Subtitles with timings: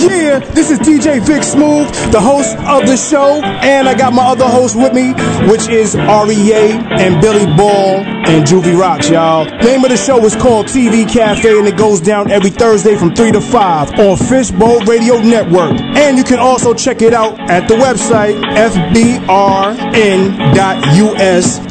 [0.00, 4.24] Yeah, this is DJ Vic Smooth, the host of the show, and I got my
[4.24, 5.12] other host with me,
[5.50, 8.00] which is REA and Billy Ball
[8.30, 9.44] and Juvie Rocks, y'all.
[9.44, 13.14] Name of the show is called TV Cafe, and it goes down every Thursday from
[13.14, 15.78] 3 to 5 on Fishbowl Radio Network.
[15.96, 19.30] And you can also check it out at the website fbrn.us.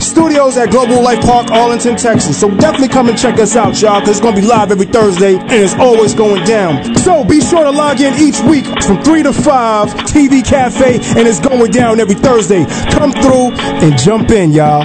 [0.10, 2.40] Studios at Global Life Park, Arlington, Texas.
[2.40, 4.86] So definitely come and check us out, y'all, because it's going to be live every
[4.88, 6.96] Thursday, and it's always going down.
[6.98, 11.28] So be sure to log in each week from 3 to 5, TV Cafe, and
[11.28, 12.66] it's going down every Thursday.
[12.92, 14.84] Come through and jump in, y'all.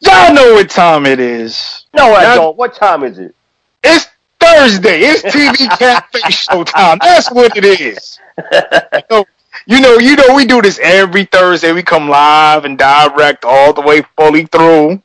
[0.00, 1.86] Y'all know what time it is.
[1.94, 2.56] No, I Y'all- don't.
[2.56, 3.34] What time is it?
[3.82, 4.06] It's
[4.38, 5.00] Thursday.
[5.00, 6.98] It's TV Cafe Showtime.
[7.00, 8.18] That's what it is.
[8.52, 9.24] You know,
[9.66, 11.72] you know, you know, we do this every Thursday.
[11.72, 15.02] We come live and direct all the way fully through.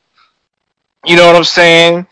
[1.04, 2.06] You know what I'm saying?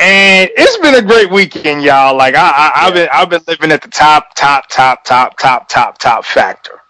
[0.00, 2.16] And it's been a great weekend, y'all.
[2.16, 5.68] Like I, I I've been I've been living at the top, top, top, top, top,
[5.68, 6.80] top, top factor.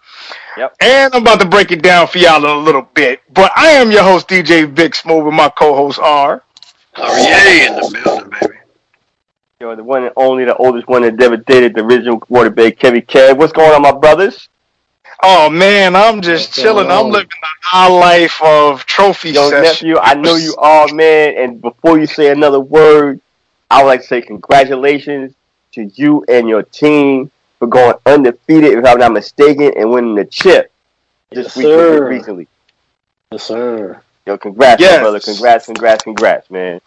[0.57, 0.75] Yep.
[0.81, 3.21] And I'm about to break it down for y'all in a little bit.
[3.33, 6.43] But I am your host, DJ Vic Smooth, and my co-host are.
[6.97, 8.57] REA in the building, baby.
[9.59, 13.01] Yo, the one and only, the oldest one that ever dated, the original quarterback, Kevin
[13.01, 13.37] Kev.
[13.37, 14.49] What's going on, my brothers?
[15.25, 16.91] Oh man, I'm just What's chilling.
[16.91, 19.63] I'm living the high life of trophy Yo, session.
[19.63, 21.37] nephew, I know you are, man.
[21.37, 23.21] And before you say another word,
[23.71, 25.33] I would like to say congratulations
[25.73, 30.25] to you and your team for going undefeated, if I'm not mistaken, and winning the
[30.25, 30.71] chip
[31.31, 32.09] this Yes, week sir.
[32.09, 32.47] recently.
[33.31, 34.01] Yes, sir.
[34.27, 34.99] Yo, congrats, Yes.
[34.99, 35.19] brother.
[35.21, 36.81] Congrats, congrats, congrats, man.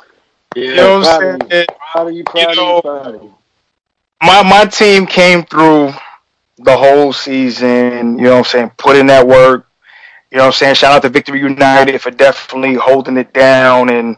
[0.55, 1.51] Yeah, You know what I'm saying?
[1.51, 1.67] you.
[1.93, 3.35] Proud of you, proud of know, you, proud of you.
[4.23, 5.93] My my team came through
[6.59, 8.19] the whole season.
[8.19, 8.71] You know what I'm saying?
[8.79, 9.69] Put in that work.
[10.31, 10.75] You know what I'm saying?
[10.75, 14.17] Shout out to Victory United for definitely holding it down and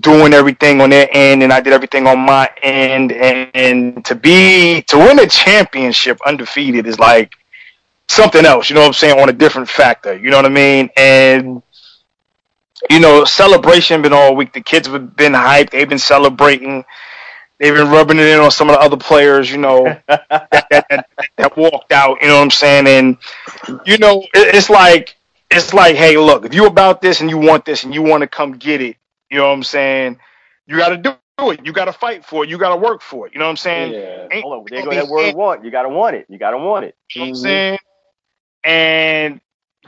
[0.00, 3.12] doing everything on their end, and I did everything on my end.
[3.12, 7.32] And, and to be to win a championship undefeated is like
[8.08, 8.70] something else.
[8.70, 9.20] You know what I'm saying?
[9.20, 10.16] On a different factor.
[10.16, 10.90] You know what I mean?
[10.96, 11.62] And
[12.90, 14.52] you know, celebration been all week.
[14.52, 15.70] The kids have been hyped.
[15.70, 16.84] They've been celebrating.
[17.58, 19.50] They've been rubbing it in on some of the other players.
[19.50, 21.06] You know, that, that, that,
[21.36, 22.20] that walked out.
[22.20, 22.86] You know what I'm saying?
[22.86, 23.16] And
[23.86, 25.16] you know, it, it's like
[25.50, 28.22] it's like, hey, look, if you about this and you want this and you want
[28.22, 28.96] to come get it,
[29.30, 30.18] you know what I'm saying?
[30.66, 31.64] You got to do it.
[31.64, 32.50] You got to fight for it.
[32.50, 33.32] You got to work for it.
[33.34, 33.92] You know what I'm saying?
[33.92, 34.28] Yeah.
[34.30, 35.64] Ain't Hold on, there gonna go be that word hand- want.
[35.64, 36.26] You gotta want it.
[36.28, 36.96] You gotta want it.
[37.14, 37.78] You know what I'm saying?
[38.64, 39.40] And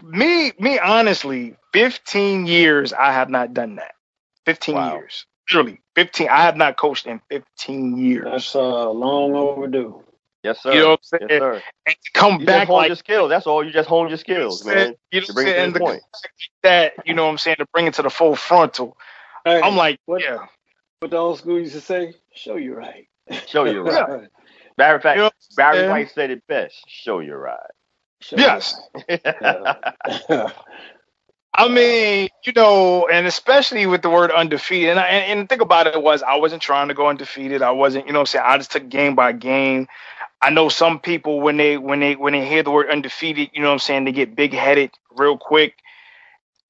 [0.03, 3.95] me, me, honestly, 15 years I have not done that.
[4.45, 4.95] 15 Wow.
[4.95, 6.29] years, literally 15.
[6.29, 8.25] I have not coached in 15 years.
[8.25, 10.03] That's uh, long overdue.
[10.43, 10.73] Yes, sir.
[10.75, 11.41] You know what I'm yes, saying?
[11.41, 11.63] sir.
[11.87, 13.31] and to come You back honed like your skills.
[13.31, 13.65] That's all.
[13.65, 14.95] You just honed your skills, man.
[15.11, 15.73] You know what I'm bring it saying?
[15.73, 16.03] the The point.
[16.63, 18.97] that you know what I'm saying to bring it to the full frontal.
[19.45, 20.47] Hey, I'm like, what, yeah,
[21.01, 22.15] what the old school used to say?
[22.33, 23.09] Show you right.
[23.47, 24.01] Show you Yeah.
[24.03, 24.29] right.
[24.79, 25.91] Matter of fact, You know Barry saying?
[25.91, 26.85] White said it best.
[26.87, 27.59] Show you right.
[28.21, 28.81] Show you yes.
[29.09, 30.53] right.
[31.57, 35.61] I mean, you know, and especially with the word undefeated, and, I, and, the thing
[35.63, 37.63] about it was, I wasn't trying to go undefeated.
[37.63, 39.89] I wasn't, you know, what I'm saying I just took game by game.
[40.43, 43.63] I know some people when they when they when they hear the word undefeated, you
[43.63, 45.77] know, what I'm saying they get big headed real quick,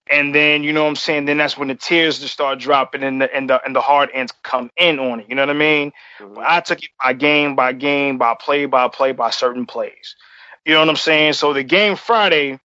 [0.08, 3.02] and then you know, what I'm saying then that's when the tears just start dropping
[3.02, 5.26] and the and the and the hard ends come in on it.
[5.28, 5.92] You know what I mean?
[6.20, 10.14] But I took it by game by game, by play by play, by certain plays.
[10.64, 11.32] You know what I'm saying?
[11.32, 12.60] So the game Friday,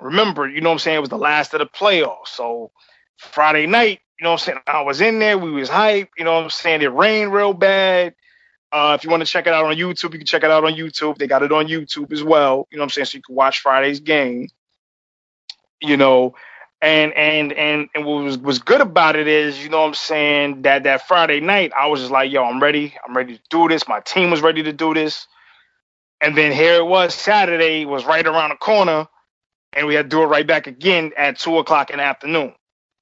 [0.00, 2.28] remember, you know what I'm saying, it was the last of the playoffs.
[2.28, 2.70] So
[3.16, 6.24] Friday night, you know what I'm saying, I was in there, we was hype, you
[6.24, 6.82] know what I'm saying?
[6.82, 8.14] It rained real bad.
[8.72, 10.64] Uh, if you want to check it out on YouTube, you can check it out
[10.64, 11.16] on YouTube.
[11.16, 12.66] They got it on YouTube as well.
[12.72, 13.04] You know what I'm saying?
[13.06, 14.48] So you can watch Friday's game.
[15.80, 16.34] You know,
[16.82, 19.94] and and and and what was was good about it is, you know what I'm
[19.94, 22.94] saying, that that Friday night I was just like, yo, I'm ready.
[23.06, 23.86] I'm ready to do this.
[23.86, 25.28] My team was ready to do this.
[26.20, 29.06] And then here it was Saturday was right around the corner,
[29.74, 32.54] and we had to do it right back again at two o'clock in the afternoon.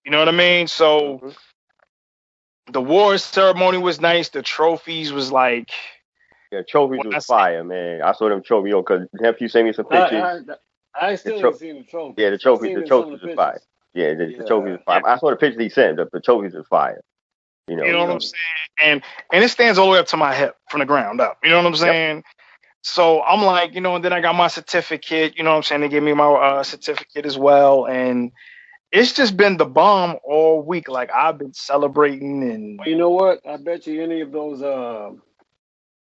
[0.04, 0.66] You know what I mean?
[0.66, 1.36] So Mhm.
[2.72, 4.28] the awards ceremony was nice.
[4.30, 5.70] The trophies was like,
[6.50, 8.02] Yeah, trophies When I was say- fire, man.
[8.02, 10.22] I saw them trophies, yo, because nephew sent me some pictures.
[10.94, 12.22] I, I, I still tro- ain't seen the trophy.
[12.22, 13.60] yeah, the trophies, the it in some of trophies the was fire.
[13.94, 15.02] Yeah, the, the trophies was fire.
[15.06, 15.96] I saw the pictures he sent.
[15.96, 17.00] The, the trophies was fire.
[17.68, 18.42] You know, you know what I'm saying?
[18.82, 19.02] And
[19.32, 21.38] and it stands all the way up to my hip from the ground up.
[21.42, 22.22] You know what I'm saying?
[22.82, 25.36] So I'm like, you know, and then I got my certificate.
[25.36, 25.80] You know what I'm saying?
[25.82, 28.32] They gave me my uh, certificate as well, and
[28.90, 30.88] it's just been the bomb all week.
[30.88, 33.40] Like I've been celebrating and you know what?
[33.46, 35.10] I bet you any of those, uh,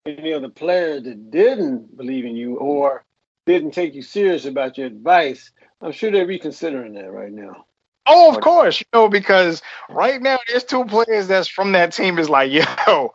[0.05, 3.03] any of the players that didn't believe in you or
[3.45, 7.65] didn't take you serious about your advice, I'm sure they're reconsidering that right now.
[8.09, 12.19] Oh, of course, you know, because right now there's two players that's from that team
[12.19, 12.51] is like,
[12.87, 13.11] yo,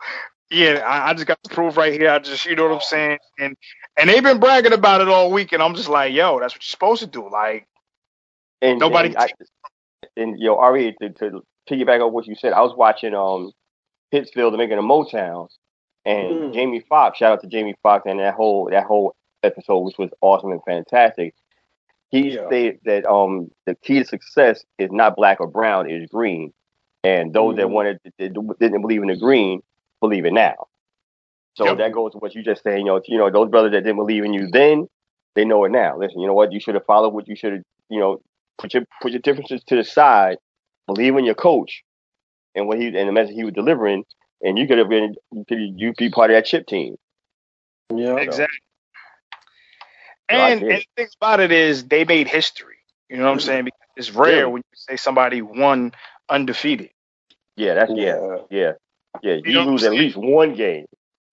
[0.53, 2.11] Yeah, I, I just got the proof right here.
[2.11, 3.57] I just, you know what I'm saying, and
[3.97, 6.63] and they've been bragging about it all week, and I'm just like, yo, that's what
[6.63, 7.27] you're supposed to do.
[7.29, 7.67] Like
[8.61, 9.09] And nobody.
[9.09, 9.29] And, I,
[10.15, 13.51] and yo, Ari, to, to piggyback on what you said, I was watching um
[14.13, 15.49] Hitsville, the making of Motown,
[16.05, 16.53] and Mm.
[16.53, 17.17] Jamie Foxx.
[17.17, 20.61] Shout out to Jamie Foxx and that whole that whole episode, which was awesome and
[20.65, 21.33] fantastic.
[22.11, 22.45] He Yeah.
[22.45, 26.53] stated that um the key to success is not black or brown, it is green.
[27.03, 27.71] And those that Mhm.
[27.71, 29.61] wanted that didn't believe in the green
[30.03, 30.67] believe it now.
[31.55, 31.77] So Yep.
[31.77, 32.79] that goes to what you just saying.
[32.79, 34.87] You know, you know those brothers that didn't believe in you then,
[35.35, 35.97] they know it now.
[35.97, 36.51] Listen, you know what?
[36.51, 37.61] You should have followed what you should have.
[37.89, 38.21] You know,
[38.57, 40.37] put your put your differences to the side.
[40.87, 41.83] Believe in your coach
[42.55, 44.03] and what he and the message he was delivering,
[44.41, 46.95] and you could have been you could you be part of that chip team.
[47.93, 48.17] Yeah.
[48.17, 48.59] Exactly.
[50.29, 52.77] So And, get and the thing about it is they made history.
[53.09, 53.45] You know what I'm mm-hmm.
[53.45, 53.65] saying?
[53.65, 54.51] Because it's rare Really?
[54.51, 55.91] when you say somebody won
[56.29, 56.89] undefeated.
[57.55, 58.71] Yeah, that's yeah, yeah,
[59.21, 59.35] yeah.
[59.45, 60.85] You, know lose at least one game.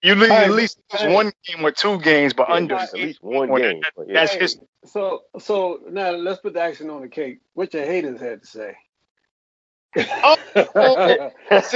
[0.02, 1.14] You lose Hey, at least hey.
[1.14, 3.82] one game or two games, but Yeah, at least one well, game.
[3.96, 4.14] But yeah.
[4.14, 4.66] That's Hey, history.
[4.86, 7.40] So so now let's put the action on the cake.
[7.54, 8.76] What your haters had to say.
[10.22, 11.74] Oh, oh, oh It's,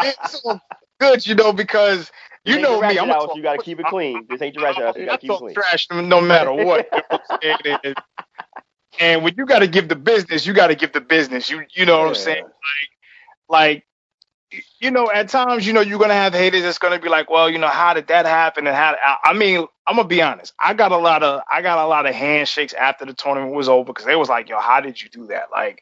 [0.00, 0.60] it's so
[1.00, 2.10] good, you know, because
[2.44, 2.98] you ain't know me.
[2.98, 4.26] I'm a house, talk- you gotta keep it clean.
[4.28, 5.54] This ain't your ratchet house, you gotta keep it talk clean.
[5.54, 6.86] trash no matter what.
[6.94, 7.78] You know what I'm saying?
[7.84, 7.96] And-
[9.00, 11.50] And when you got to give the business, you got to give the business.
[11.50, 12.44] You you know what I'm saying?
[13.48, 13.84] like
[14.80, 17.48] you know at times you know you're gonna have haters that's gonna be like well
[17.48, 20.52] you know how did that happen and how I, I mean i'm gonna be honest.
[20.58, 23.68] I got a lot of i got a lot of handshakes after the tournament was
[23.68, 25.50] over because they was like yo how did you do that?
[25.52, 25.80] Like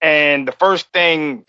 [0.00, 1.44] and the first thing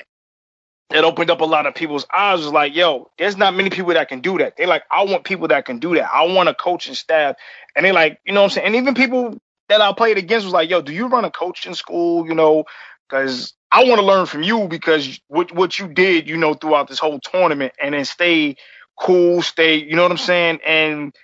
[0.92, 3.94] that opened up a lot of people's eyes was like yo there's not many people
[3.94, 4.58] that can do that.
[4.58, 6.10] They like i want people that can do that.
[6.14, 7.36] I want a coaching staff.
[7.76, 8.68] And they like you know what i'm saying?
[8.68, 9.38] And even people
[9.70, 12.66] that i played against was like yo do you run a coaching school you know?
[13.10, 16.90] Because I want to learn from you because what what you did, you know, throughout
[16.90, 18.58] this whole tournament, and then stay
[19.00, 21.16] cool, stay, you know what I'm saying, and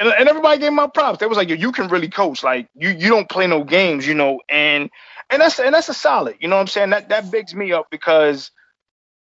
[0.00, 1.20] and, and everybody gave my props.
[1.20, 4.06] They was like, yo, you can really coach, like you you don't play no games,
[4.06, 4.90] you know, and
[5.30, 6.90] and that's and that's a solid, you know what I'm saying.
[6.90, 8.50] That that bigs me up because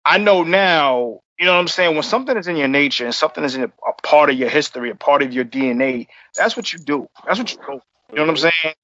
[0.04, 3.14] I know now, you know what I'm saying, when something is in your nature and
[3.14, 6.56] something is in a, a part of your history, a part of your DNA, that's
[6.56, 7.08] what you do.
[7.26, 7.58] That's what you.
[7.64, 8.74] For, you know what I'm saying.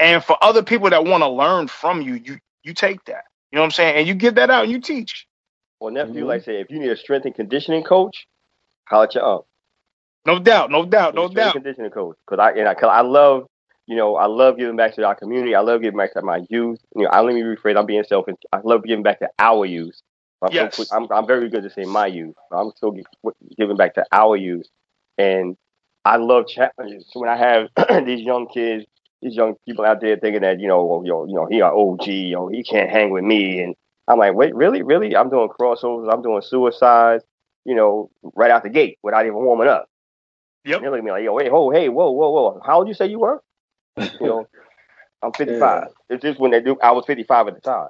[0.00, 3.24] And for other people that want to learn from you, you you take that.
[3.50, 3.96] You know what I'm saying?
[3.96, 5.26] And you give that out and you teach.
[5.80, 6.28] Well, nephew, Mhm.
[6.28, 8.26] like I say, if you need a strength and conditioning coach,
[8.88, 9.46] holler at your uncle.
[10.24, 11.52] No doubt, no doubt, no Strength and doubt.
[11.54, 13.46] Conditioning coach, because I and I, cause I love,
[13.86, 15.54] you know, I love giving back to our community.
[15.54, 16.78] I love giving back to my youth.
[16.94, 17.76] You know, I let me rephrase.
[17.76, 18.36] I'm being selfish.
[18.52, 20.00] I love giving back to our youth.
[20.40, 20.76] I'm, Yes.
[20.76, 22.34] quick- I'm, I'm very good to say my youth.
[22.52, 22.96] I'm still
[23.56, 24.66] giving back to our youth,
[25.18, 25.56] and
[26.04, 27.06] I love challenges.
[27.10, 27.68] So when I have
[28.06, 28.84] these young kids,
[29.22, 31.70] these young people out there thinking that you know, well, yo, you know, he an
[31.72, 33.74] OG, yo, he can't hang with me, and
[34.08, 35.16] I'm like, wait, really, really?
[35.16, 36.12] I'm doing crossovers.
[36.12, 37.24] I'm doing suicides.
[37.64, 39.88] You know, right out the gate without even warming up.
[40.64, 40.76] Yep.
[40.76, 42.60] And they're looking at me like, yo, wait, oh, hey, whoa, whoa, whoa.
[42.64, 43.40] How old you say you were?
[43.96, 44.48] You know,
[45.22, 45.88] I'm 55.
[46.10, 47.88] It's just when they do, I was 55 at the time.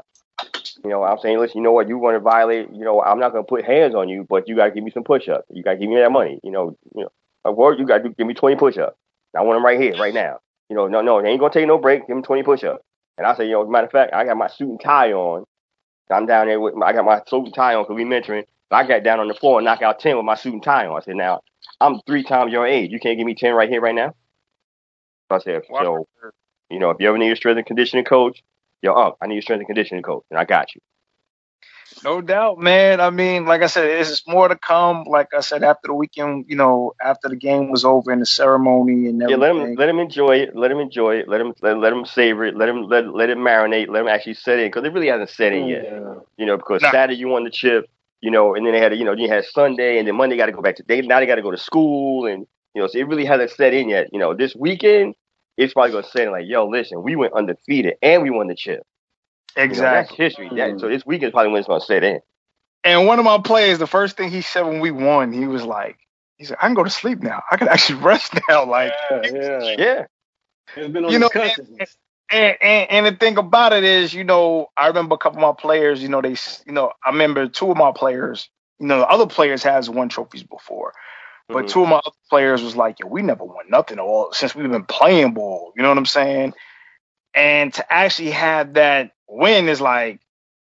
[0.84, 1.88] You know, I'm saying, listen, you know what?
[1.88, 4.46] You want to violate, you know, I'm not going to put hands on you, but
[4.46, 5.46] you got to give me some push ups.
[5.50, 6.38] You got to give me that money.
[6.42, 7.12] You know, you know,
[7.44, 8.96] a word, you got to give me 20 push ups.
[9.36, 10.40] I want them right here, right now.
[10.72, 12.06] You know, no, no, they ain't to take no break.
[12.06, 12.82] Give me 20 push ups.
[13.18, 14.80] And I say, you know, as a matter of fact, I got my suit and
[14.80, 15.44] tie on.
[16.10, 18.44] I'm down there with my, I got my suit and tie on because we mentoring.
[18.70, 20.86] I got down on the floor and knock out 10 with my suit and tie
[20.86, 20.96] on.
[20.96, 21.42] I said, now,
[21.78, 22.90] I'm three times your age.
[22.90, 24.14] You can't give me 10 right here, right now?
[25.28, 26.06] So I said, so,
[26.70, 28.42] you know, if you ever need a strength and conditioning coach,
[28.80, 30.80] yo, um, I need a strength and conditioning coach, and I got you.
[32.04, 33.00] No doubt, man.
[33.00, 35.04] I mean, like I said, it's more to come.
[35.04, 38.26] Like I said, after the weekend, you know, after the game was over and the
[38.26, 39.40] ceremony and Yeah, everything.
[39.40, 40.56] let him let him enjoy it.
[40.56, 41.28] Let him enjoy it.
[41.28, 42.56] Let him let, let him savor it.
[42.56, 43.88] Let him let let it marinate.
[43.88, 45.84] Let him actually set in because it really hasn't set in oh, yet.
[45.84, 46.14] Yeah.
[46.38, 46.90] You know, because Nah.
[46.90, 47.86] Saturday you won the chip.
[48.20, 50.46] You know, and then they had you know you had Sunday and then Monday got
[50.46, 52.86] to go back to they now they got to go to school and you know
[52.88, 54.08] so it really hasn't set in yet.
[54.12, 55.14] You know, this weekend
[55.56, 58.54] it's probably gonna set in like yo listen we went undefeated and we won the
[58.54, 58.82] chip.
[59.56, 59.90] You know, exactly.
[59.90, 60.50] that's history.
[60.56, 60.80] That, Mm.
[60.80, 62.20] so this weekend is probably when it's gonna set in.
[62.84, 65.64] And one of my players, the first thing he said when we won, he was
[65.64, 65.98] like,
[66.38, 67.42] he said, I can go to sleep now.
[67.50, 68.64] I can actually rest now.
[68.66, 69.76] Like, yeah, yeah.
[69.78, 70.06] Yeah.
[70.76, 71.96] It's been on You know, consciousness.
[72.30, 75.42] and, and and the thing about it is, you know, I remember a couple of
[75.42, 78.48] my players, you know, they, you know, I remember two of my players,
[78.80, 80.94] you know, the other players has won trophies before,
[81.52, 81.68] but Mhm.
[81.68, 84.70] two of my other players was like, yo, we never won nothing all since we've
[84.70, 85.72] been playing ball.
[85.76, 86.54] You know what I'm saying?
[87.34, 90.20] And to actually have that win is like,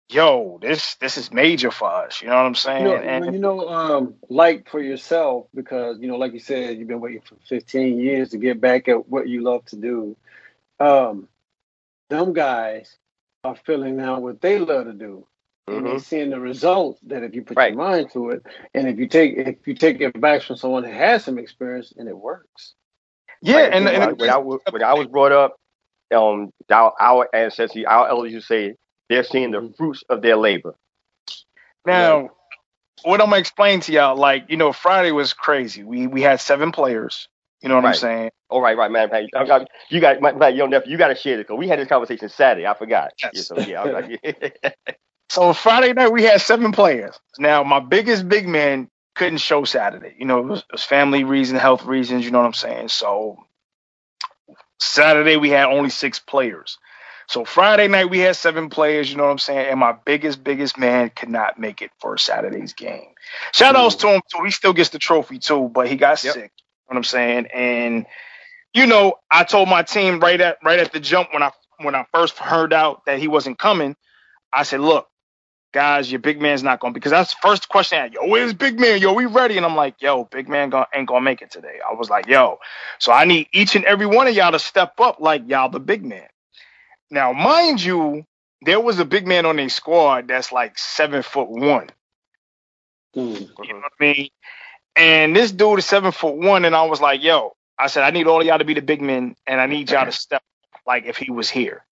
[0.09, 2.21] yo, this this is major for us.
[2.21, 2.87] You know what I'm saying?
[2.87, 6.79] You know, and you know, um, like for yourself, because you know, like you said,
[6.79, 10.17] you've been waiting for 15 years to get back at what you love to do.
[10.79, 11.29] Um,
[12.09, 12.97] them guys
[13.45, 15.27] are filling out what they love to do.
[15.67, 15.99] and mm-hmm.
[15.99, 17.73] seeing the results that if you put right.
[17.73, 20.93] your mind to it, and if you take if you take advice from someone who
[20.93, 22.75] has some experience and it works.
[23.43, 25.60] Yeah, like, and, and, when, I, when I was brought up,
[26.13, 28.75] um, our, our ancestors, our elders to say
[29.09, 29.73] they're seeing the mm-hmm.
[29.75, 30.75] fruits of their labor.
[31.87, 32.31] Now,
[33.03, 35.83] what I'm gonna explain to y'all, like you know, Friday was crazy.
[35.83, 37.29] We we had seven players.
[37.63, 37.91] You know what right.
[37.91, 38.31] I'm saying?
[38.49, 39.11] All right, right, man.
[39.13, 41.69] I, I, you got, my, my, your nephew, you got to share this because we
[41.69, 42.67] had this conversation Saturday.
[42.67, 43.13] I forgot.
[43.23, 43.53] Yes.
[43.67, 44.71] Yeah, so, yeah,
[45.29, 47.19] so Friday night we had seven players.
[47.39, 50.15] Now my biggest big man couldn't show Saturday.
[50.19, 52.25] You know, it was, it was family reason, health reasons.
[52.25, 52.89] You know what I'm saying?
[52.89, 53.45] So
[54.81, 56.79] Saturday we had only six players.
[57.29, 59.69] So Friday night we had seven players, you know what I'm saying?
[59.71, 63.07] And my biggest, biggest man could not make it for Saturday's game.
[63.53, 64.43] Shout outs to him too.
[64.45, 66.35] He still gets the trophy too, but he got yep.
[66.35, 66.43] sick.
[66.43, 66.51] You know
[66.87, 67.47] what I'm saying?
[67.55, 68.07] And
[68.75, 71.95] you know, I told my team right at right at the jump when I when
[71.95, 73.97] I first heard out that he wasn't coming,
[74.53, 75.09] I said, look,
[75.73, 78.53] guys, your big man's not going because that's the first question I had, yo, where's
[78.55, 79.01] big man?
[79.01, 79.57] Yo, we ready?
[79.57, 81.79] And I'm like, yo, big man gonna, ain't gonna make it today.
[81.89, 82.59] I was like, yo,
[82.99, 85.81] so I need each and every one of y'all to step up like y'all the
[85.81, 86.29] big man.
[87.11, 88.25] Now, mind you,
[88.63, 91.91] there was a big man on a squad that's like seven foot one.
[93.17, 93.63] Mm-hmm.
[93.63, 94.29] You know what I mean?
[94.97, 98.11] And this dude is seven foot one, and I was like, yo, I said, I
[98.11, 100.43] need all of y'all to be the big men, and I need y'all to step
[100.87, 101.85] like if he was here.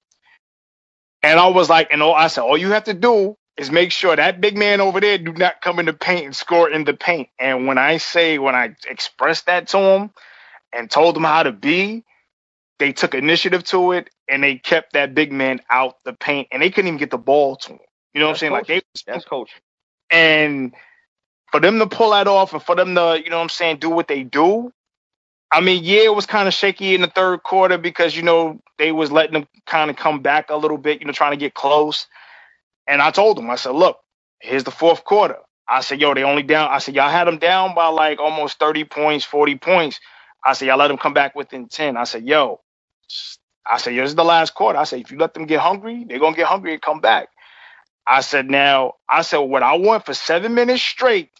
[1.22, 3.90] And I was like, and all I said, all you have to do is make
[3.90, 6.84] sure that big man over there do not come in the paint and score in
[6.84, 7.28] the paint.
[7.40, 10.10] And when I say, when I expressed that to him
[10.72, 12.04] and told him how to be,
[12.78, 16.62] they took initiative to it and they kept that big man out the paint and
[16.62, 17.80] they couldn't even get the ball to him.
[18.14, 18.52] You know what I'm saying?
[18.52, 18.74] Coaching.
[18.76, 19.60] Like they that's coaching.
[20.10, 20.72] And
[21.50, 23.78] for them to pull that off and for them to, you know what I'm saying,
[23.78, 24.72] do what they do.
[25.50, 28.60] I mean, yeah, it was kind of shaky in the third quarter because, you know,
[28.76, 31.38] they was letting them kind of come back a little bit, you know, trying to
[31.38, 32.06] get close.
[32.88, 33.98] And I told them, I said, look,
[34.40, 35.38] here's the fourth quarter.
[35.68, 36.70] I said, yo, they only down.
[36.70, 40.00] I said, y'all had them down by like almost 30 points, 40 points.
[40.44, 41.96] I said, y'all let them come back within 10.
[41.98, 42.60] I said, yo,
[43.66, 44.78] I said, this is the last quarter.
[44.78, 47.30] I said, if you let them get hungry, they're gonna get hungry and come back.
[48.06, 51.30] I said, now, I said, what I want for seven minutes straight,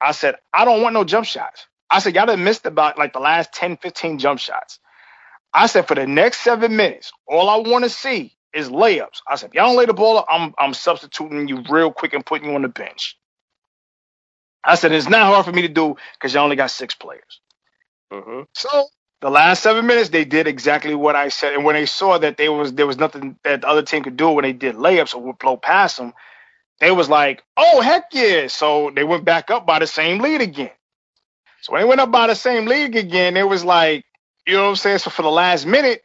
[0.00, 1.66] I said, I don't want no jump shots.
[1.90, 4.80] I said, y'all have missed about like the last 10, 15 jump shots.
[5.54, 9.20] I said, for the next seven minutes, all I want to see is layups.
[9.26, 12.14] I said, if y'all don't lay the ball up, I'm I'm substituting you real quick
[12.14, 13.16] and putting you on the bench.
[14.64, 17.40] I said, it's not hard for me to do because you only got six players.
[18.12, 18.42] Mm-hmm.
[18.54, 18.86] So
[19.20, 21.54] the last seven minutes, they did exactly what I said.
[21.54, 24.16] And when they saw that there was there was nothing that the other team could
[24.16, 26.12] do when they did layups or would blow past them,
[26.80, 30.40] they was like, "Oh heck yeah!" So they went back up by the same lead
[30.40, 30.70] again.
[31.62, 34.04] So when they went up by the same lead again, it was like,
[34.46, 34.98] you know what I'm saying?
[34.98, 36.02] So for the last minute,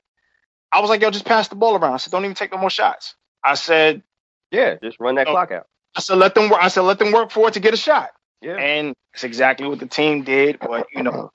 [0.76, 2.58] I was like, "Yo, just pass the ball around." I said, "Don't even take no
[2.58, 4.04] more shots." I said,
[4.52, 7.14] "Yeah, just run that clock out." I said, "Let them work." I said, "Let them
[7.14, 8.10] work for it to get a shot."
[8.42, 8.58] Yeah.
[8.58, 10.60] And it's exactly what the team did.
[10.60, 11.32] But you know,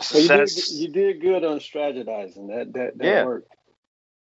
[0.00, 2.48] so you, did, you did good on strategizing.
[2.48, 3.24] That that, that yeah.
[3.24, 3.48] worked.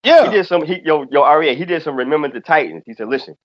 [0.05, 0.27] Yeah.
[0.27, 2.83] He did some he yo yo REA, he did some remember the Titans.
[2.87, 3.37] He said, Listen,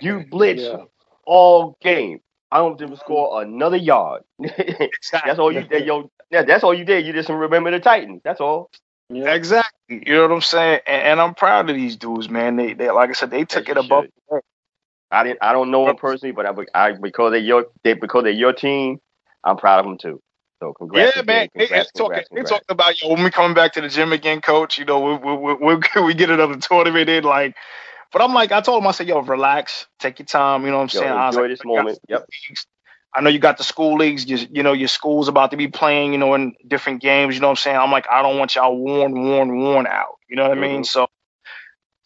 [0.00, 0.84] you blitz yeah.
[1.26, 2.20] all game.
[2.52, 4.22] I don't think score another yard.
[4.38, 6.10] that's all you did, yo.
[6.30, 7.06] Yeah, that's all you did.
[7.06, 8.22] You did some remember the Titans.
[8.24, 8.70] That's all.
[9.10, 9.34] Yeah.
[9.34, 10.04] Exactly.
[10.06, 10.80] You know what I'm saying?
[10.86, 12.56] And, and, I'm proud of these dudes, man.
[12.56, 14.06] They, they like I said, they took it above.
[15.10, 15.40] I didn't.
[15.42, 18.52] I don't know them personally, but I, I because they're your they because they're your
[18.52, 19.00] team.
[19.42, 20.22] I'm proud of them too.
[20.62, 21.16] So congrats.
[21.16, 21.48] Yeah, man.
[21.56, 22.22] Congrats, it's talking.
[22.30, 24.78] It's talking about yo when we coming back to the gym again, coach.
[24.78, 27.56] You know, we we we, we get another tournament in like.
[28.12, 30.64] But I'm like, I told him, I said, yo, relax, take your time.
[30.64, 31.26] You know what I'm yo, saying?
[31.26, 31.98] Enjoy like, this moment.
[32.08, 32.28] Yep.
[33.14, 34.28] I know you got the school leagues.
[34.28, 36.12] You, you know, your school's about to be playing.
[36.12, 37.34] You know, in different games.
[37.34, 37.76] You know what I'm saying?
[37.76, 40.18] I'm like, I don't want y'all worn, worn, worn out.
[40.28, 40.64] You know what mm-hmm.
[40.64, 40.84] I mean?
[40.84, 41.08] So.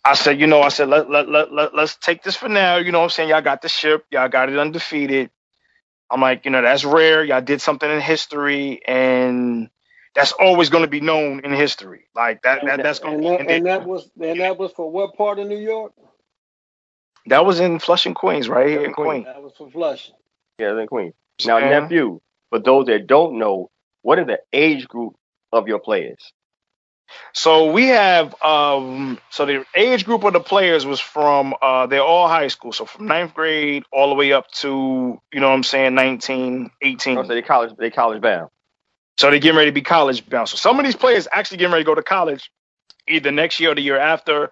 [0.06, 2.76] I said, you know, I said, let, let, let, let, let's take this for now.
[2.76, 3.30] You know what I'm saying?
[3.30, 4.04] Y'all got the ship.
[4.10, 5.30] Y'all got it undefeated.
[6.10, 7.24] I'm like, you know, that's rare.
[7.24, 9.70] Y'all did something in history, and
[10.14, 12.04] that's always going to be known in history.
[12.14, 12.64] Like that.
[12.64, 13.24] that that's going.
[13.24, 15.92] And, and, and that was and that was for what part of New York?
[17.26, 19.24] That was in Flushing, Queens, right here in Queens.
[19.24, 20.14] That was for Flushing.
[20.58, 21.14] Yeah, in Queens.
[21.44, 21.80] Now, yeah.
[21.80, 22.20] nephew,
[22.50, 23.70] for those that don't know,
[24.02, 25.14] what is the age group
[25.52, 26.32] of your players?
[27.32, 32.02] So we have um so the age group of the players was from uh they're
[32.02, 32.72] all high school.
[32.72, 36.70] So from ninth grade all the way up to, you know what I'm saying, 19,
[36.80, 37.18] 18.
[37.18, 38.50] Oh, so they college they college bound.
[39.18, 40.48] So they're getting ready to be college bound.
[40.48, 42.50] So some of these players actually getting ready to go to college
[43.06, 44.50] either next year or the year after.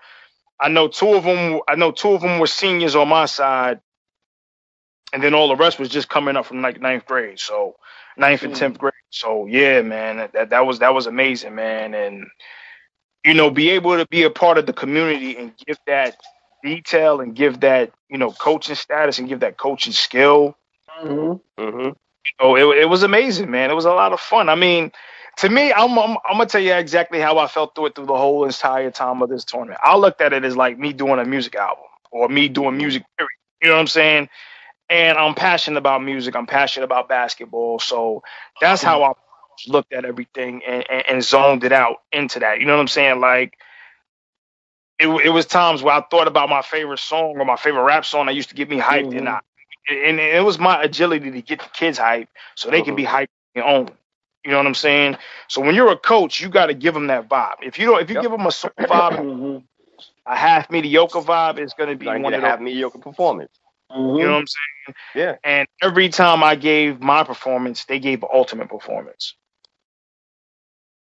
[0.60, 3.80] I know two of them I know two of them were seniors on my side.
[5.12, 7.38] And then all the rest was just coming up from like ninth grade.
[7.38, 7.76] So
[8.16, 8.58] ninth and hmm.
[8.58, 8.92] tenth grade.
[9.10, 12.26] So yeah, man, that that was that was amazing, man, and
[13.24, 16.16] you know, be able to be a part of the community and give that
[16.62, 20.56] detail and give that you know coaching status and give that coaching skill.
[21.02, 21.62] Mm-hmm.
[21.62, 21.90] Mm-hmm.
[22.40, 23.70] Oh, it, it was amazing, man.
[23.70, 24.48] It was a lot of fun.
[24.48, 24.92] I mean,
[25.38, 28.06] to me, I'm, I'm I'm gonna tell you exactly how I felt through it through
[28.06, 29.80] the whole entire time of this tournament.
[29.82, 33.04] I looked at it as like me doing a music album or me doing music.
[33.18, 33.30] Period.
[33.60, 34.28] You know what I'm saying?
[34.90, 36.36] And I'm passionate about music.
[36.36, 37.78] I'm passionate about basketball.
[37.80, 38.22] So
[38.60, 39.12] that's how I
[39.68, 42.60] looked at everything and, and, and zoned it out into that.
[42.60, 43.20] You know what I'm saying?
[43.20, 43.54] Like
[44.98, 48.06] it, it was times where I thought about my favorite song or my favorite rap
[48.06, 49.18] song that used to get me hyped, Mhm.
[49.18, 49.40] and I
[49.90, 53.28] and it was my agility to get the kids hyped so they can be hyped
[53.28, 53.90] on their own.
[54.44, 55.18] You know what I'm saying?
[55.48, 57.56] So when you're a coach, you got to give them that vibe.
[57.62, 58.22] If you don't, if you Yep.
[58.22, 58.50] give them a
[58.88, 59.58] vibe, Mm-hmm.
[60.26, 63.52] a half mediocre vibe, it's going to be one of half mediocre performance.
[63.94, 64.16] Mm-hmm.
[64.16, 64.96] You know what I'm saying?
[65.14, 65.36] Yeah.
[65.44, 69.34] And every time I gave my performance, they gave an ultimate performance.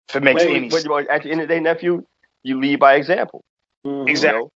[0.08, 0.86] If it makes Wait, any sense.
[1.10, 2.04] at the end of the day, nephew,
[2.42, 3.44] you lead by example.
[3.86, 4.08] Mm-hmm.
[4.08, 4.38] Exactly.
[4.38, 4.50] You know?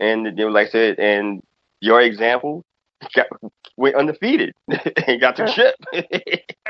[0.00, 1.42] And you know, like I said, and
[1.80, 2.64] your example
[3.14, 3.26] got,
[3.76, 4.54] went undefeated
[5.06, 5.74] and got the chip.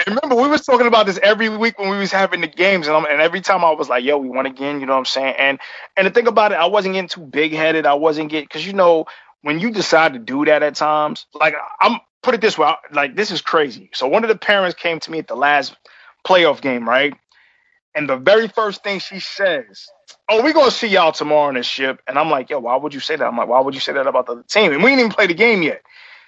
[0.07, 2.97] Remember, we was talking about this every week when we was having the games, and,
[2.97, 5.05] I'm, and every time I was like, "Yo, we won again." You know what I'm
[5.05, 5.35] saying?
[5.39, 5.59] And
[5.97, 7.87] and the thing about it, I wasn't getting too big headed.
[7.87, 9.07] I wasn't getting because you know
[9.43, 13.17] when you decide to do that at times, like I'm put it this way, like
[13.17, 13.91] this is crazy.
[13.95, 15.77] So one of the parents came to me at the last
[16.27, 17.15] playoff game, right?
[17.95, 19.89] And the very first thing she says,
[20.29, 22.95] "Oh, we're gonna see y'all tomorrow on the ship." And I'm like, "Yo, why would
[22.95, 24.91] you say that?" I'm like, "Why would you say that about the team?" And we
[24.91, 25.83] didn't even play the game yet.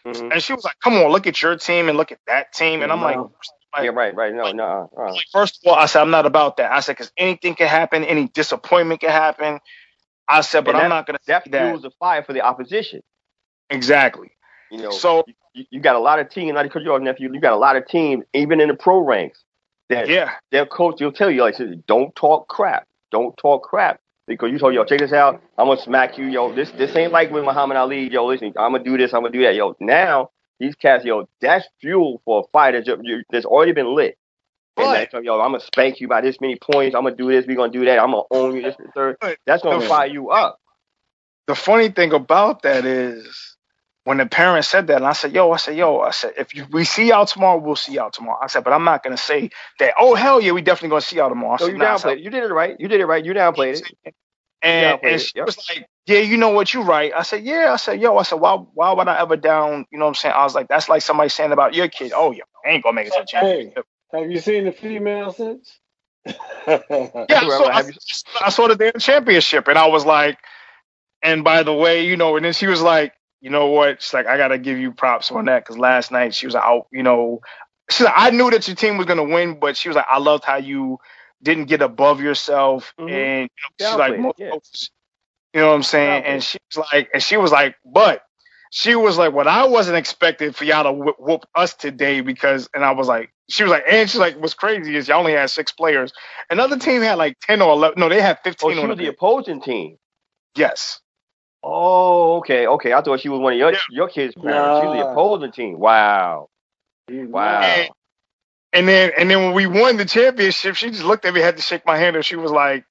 [0.07, 0.33] Mhm.
[0.33, 2.83] And she was like, "Come on, look at your team and look at that team."
[2.83, 3.33] And I'm like, Wow.
[3.75, 4.35] like, Yeah, right, right.
[4.35, 4.91] No, no.
[4.97, 6.73] Uh, like, first of all, I said I'm not about that.
[6.73, 9.61] I said because anything can happen, any disappointment can happen.
[10.31, 12.43] I said, but And I'm not gonna that say that fuels the fire for the
[12.43, 13.03] opposition.
[13.71, 14.31] exactly.
[14.71, 17.33] You know, So you, you got a lot of teams, not because you're a nephew,
[17.33, 19.45] you got a lot of teams, even in the pro ranks,
[19.89, 21.57] that yeah, their coach will tell you, like,
[21.87, 22.87] don't talk crap.
[23.11, 24.01] Don't talk crap.
[24.29, 25.43] Because you told yo, check this out.
[25.59, 26.55] I'm gonna smack you, yo.
[26.55, 28.27] This this ain't like with Muhammad Ali, yo.
[28.27, 29.77] Listen, I'm gonna do this, I'm gonna do that, yo.
[29.81, 32.89] Now these cats, yo, that's fuel for a fight that's,
[33.33, 34.19] that's already been lit.
[34.83, 36.95] And yo, I'm gonna spank you by this many points.
[36.97, 37.47] I'm gonna do this.
[37.47, 37.99] We're gonna do that.
[38.01, 38.63] I'm gonna own you.
[38.63, 39.17] This and third.
[39.47, 40.59] That's gonna the- fire you up.
[41.49, 43.57] the funny thing about that is
[44.05, 46.55] when the parents said that, and I said, "Yo," I said, "Yo," I said, "If
[46.55, 49.17] you, we see y'all tomorrow, we'll see y'all tomorrow." I said, "But I'm not gonna
[49.19, 49.95] say that.
[50.01, 51.97] Oh hell yeah, we definitely gonna see y'all tomorrow." I So said, you "Nah," I
[51.99, 52.21] said.
[52.21, 52.77] You did it right.
[52.81, 53.25] You did it right.
[53.25, 53.93] You downplayed it.
[54.63, 55.47] And, Yeah, and she yep.
[55.47, 56.75] was like, "Yeah, you know what?
[56.75, 58.57] You right." I said, "Yeah." I said, "Yo," I said, "Why?
[58.57, 60.35] Why would I ever down?" You know what I'm saying?
[60.37, 62.13] I was like, "That's like somebody saying about your kid.
[62.15, 65.33] Oh, yeah, I ain't gonna make it to the championship." Have you seen the female
[65.33, 65.79] since?
[67.31, 67.95] Yeah, so I, you-
[68.45, 70.39] I saw the damn championship, and I was like,
[71.23, 74.03] and by the way, you know, and then she was like, you know what?
[74.03, 76.87] She's like, I gotta give you props on that because last night she was out,
[76.93, 77.41] you know,
[77.91, 80.19] she's like, I knew that your team was gonna win, but she was like, I
[80.19, 80.99] loved how you
[81.43, 83.11] didn't get above yourself, Mhm.
[83.11, 84.51] and you know, she's like, Downplayed it, yeah.
[85.55, 86.25] you know what I'm saying?
[86.25, 88.23] Downplayed And she was like, and she was like, but.
[88.71, 92.69] She was like, "What I wasn't expecting for y'all to whoop, whoop us today because,"
[92.75, 95.35] and I was like, "She was like, and she's like, what's crazy is y'all only
[95.35, 96.13] had six players.
[96.51, 98.01] Another team had like ten or eleven.
[98.01, 99.99] No, they had Oh, fifteen she on the was the opposing team.
[100.57, 101.01] Yes.
[101.63, 102.95] Oh, okay, okay.
[102.95, 103.79] I thought she was one of your Yeah.
[103.89, 104.77] your kids' parents.
[104.77, 105.79] She was the opposing team.
[105.79, 106.49] Wow,
[107.33, 107.77] wow.
[107.77, 107.91] And,
[108.73, 111.57] and then and then when we won the championship, she just looked at me, had
[111.57, 112.85] to shake my hand, and she was like,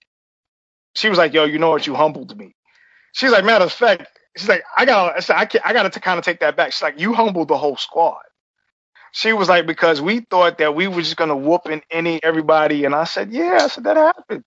[0.96, 1.88] she was like, "Yo, you know what?
[1.88, 2.54] You humbled me."
[3.14, 6.20] She's like, matter of fact, she's like, I got, I I, I got to kind
[6.20, 6.74] of take that back.
[6.74, 8.22] She's like, you humbled the whole squad.
[9.14, 12.86] She was like, because we thought that we were just gonna whoop in any everybody,
[12.86, 14.46] and I said, yeah, I said that happens.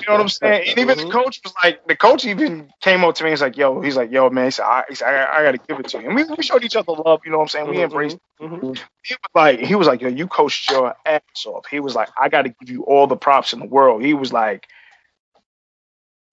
[0.00, 0.66] You know what I'm saying?
[0.68, 3.30] And even the coach was like, the coach even came up to me.
[3.30, 5.52] He's like, yo, he's like, yo, man, he said, I, he said, I, I got
[5.52, 6.06] to give it to you.
[6.08, 7.20] And we, we showed each other love.
[7.24, 7.68] You know what I'm saying?
[7.68, 8.80] We Mhm, embraced mhm.
[9.04, 11.66] he was like, he was like, yo, you coached your ass off.
[11.70, 14.04] He was like, I got to give you all the props in the world.
[14.04, 14.68] He was like,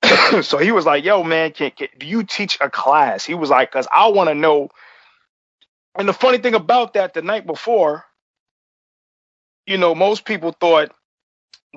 [0.43, 3.26] so he was like, yo, man, can, can, do you teach a class?
[3.26, 4.69] He was like, because I want to know.
[5.99, 8.05] And the funny thing about that, the night before,
[9.67, 10.91] you know, most people thought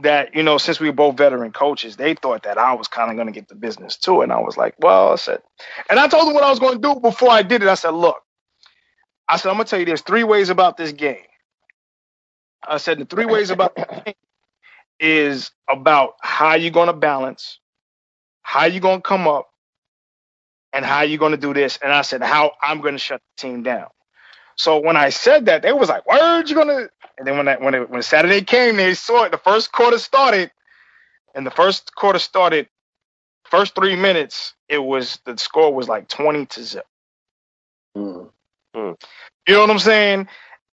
[0.02, 3.11] that, you know, since we were both veteran coaches, they thought that I was kind
[3.11, 4.22] of going to get the business too.
[4.22, 5.42] And I was like, well, I said,
[5.90, 7.68] and I told them what I was going to do before I did it.
[7.68, 8.18] I said, look,
[9.28, 11.24] I said, I'm going to tell you there's three ways about this game.
[12.66, 13.76] I said, the three ways about
[15.00, 17.58] is about how you're going to balance,
[18.42, 19.48] how you're going to come up,
[20.72, 21.78] and how you're going to do this.
[21.82, 23.88] And I said, how I'm going to shut the team down.
[24.62, 27.61] So when I said that, they was like, "Word, you gonna?" And then when that,
[27.61, 29.33] when it, when Saturday came, they saw it.
[29.33, 30.53] The first quarter started,
[31.35, 32.68] and the first quarter started.
[33.44, 36.87] First three minutes, it was the score was like twenty to zip.
[38.77, 38.96] Mm.
[39.48, 40.29] You know what I'm saying?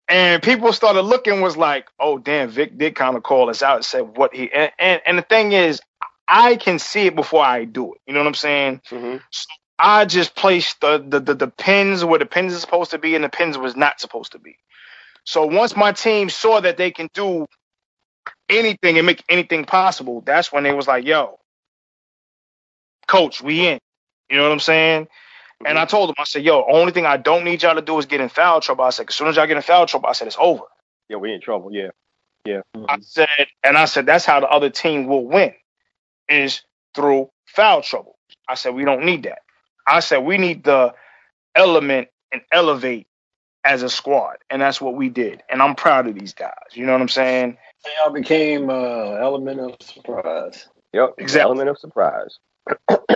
[0.08, 3.76] And people started looking, was like, "Oh, damn, Vic did kind of call us out
[3.76, 5.80] and said what he." And, and and the thing is,
[6.28, 8.00] I can see it before I do it.
[8.06, 8.82] You know what I'm saying?
[8.90, 9.22] Mhm.
[9.78, 13.14] I just placed the, the the the pins where the pins are supposed to be
[13.14, 14.56] and the pins was not supposed to be.
[15.24, 17.46] So once my team saw that they can do
[18.48, 21.38] anything and make anything possible, that's when they was like, "Yo,
[23.06, 23.78] coach, we in."
[24.30, 25.08] You know what I'm saying?
[25.64, 25.90] And I mm-hmm.
[25.90, 28.20] told them, I said, "Yo, only thing I don't need y'all to do is get
[28.20, 30.26] in foul trouble." I said, "As soon as y'all get in foul trouble, I said
[30.26, 30.64] it's over."
[31.08, 31.70] Yeah, we in trouble.
[31.72, 31.90] Yeah,
[32.46, 32.62] yeah.
[32.74, 33.02] I mm-hmm.
[33.02, 33.28] said,
[33.62, 35.52] and I said that's how the other team will win,
[36.28, 36.62] is
[36.94, 38.16] through foul trouble.
[38.48, 39.40] I said we don't need that.
[39.86, 40.94] I said we need the
[41.54, 43.06] element and elevate
[43.64, 45.42] as a squad, and that's what we did.
[45.50, 46.52] And I'm proud of these guys.
[46.74, 47.58] You know what I'm saying?
[48.04, 48.74] Y'all became uh,
[49.14, 50.68] element of surprise.
[50.92, 51.14] Yep.
[51.18, 51.42] Exactly.
[51.50, 52.38] Element of surprise.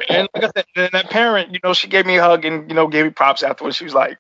[0.09, 2.70] And like I said, and that parent, you know, she gave me a hug and
[2.70, 3.76] you know gave me props afterwards.
[3.76, 4.18] She was like,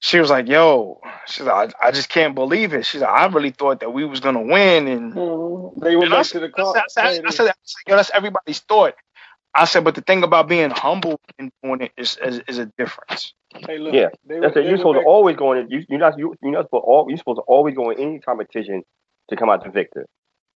[0.00, 3.26] she was like, "Yo," she's like, "I, I just can't believe it." She's like, "I
[3.26, 5.80] really thought that we was gonna win," and Mhm.
[5.80, 6.74] They went And I back to the car.
[6.76, 8.94] I said, I said, I said, I said, yo, that's everybody's thought.
[9.54, 12.66] I said, but the thing about being humble and doing it is is, is a
[12.78, 13.32] difference.
[13.66, 14.68] hey, look, Yeah, they, That's they it.
[14.68, 15.70] You're supposed to always go in.
[15.70, 16.18] You, you're not.
[16.18, 16.84] You, you're not supposed.
[16.86, 18.82] All, you're supposed to always go in any competition
[19.30, 20.06] to come out the victor.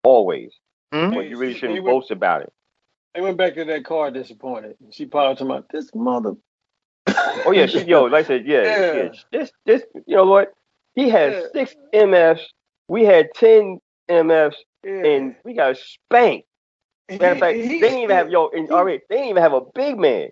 [0.03, 0.51] Always.
[0.93, 1.13] Hmm?
[1.13, 2.53] But you really shouldn't went- boast about it.
[3.13, 4.75] They went back to that car disappointed.
[4.91, 6.34] She probably talking about this mother.
[7.45, 8.93] Oh yeah, she, yo, like I said, yeah, Yeah.
[8.93, 9.10] yeah.
[9.31, 10.53] This, this, you know what?
[10.95, 11.41] He had Yeah.
[11.53, 12.41] six MFs.
[12.88, 13.79] We had ten
[14.10, 15.05] MFs, Yeah.
[15.05, 16.47] and we got spanked.
[17.09, 18.49] Matter of fact, He- they didn't even have yo.
[18.49, 20.29] And, right, they didn't even have a big man.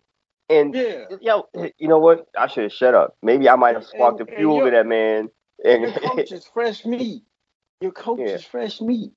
[0.49, 1.05] And Yeah.
[1.21, 2.27] yo, you know what?
[2.37, 3.15] I should have shut up.
[3.21, 5.29] Maybe I might have sparked And- the fuel your- to that man.
[5.63, 7.23] And Your coach is fresh meat.
[7.81, 8.25] Your coach Yeah.
[8.27, 9.11] is fresh meat.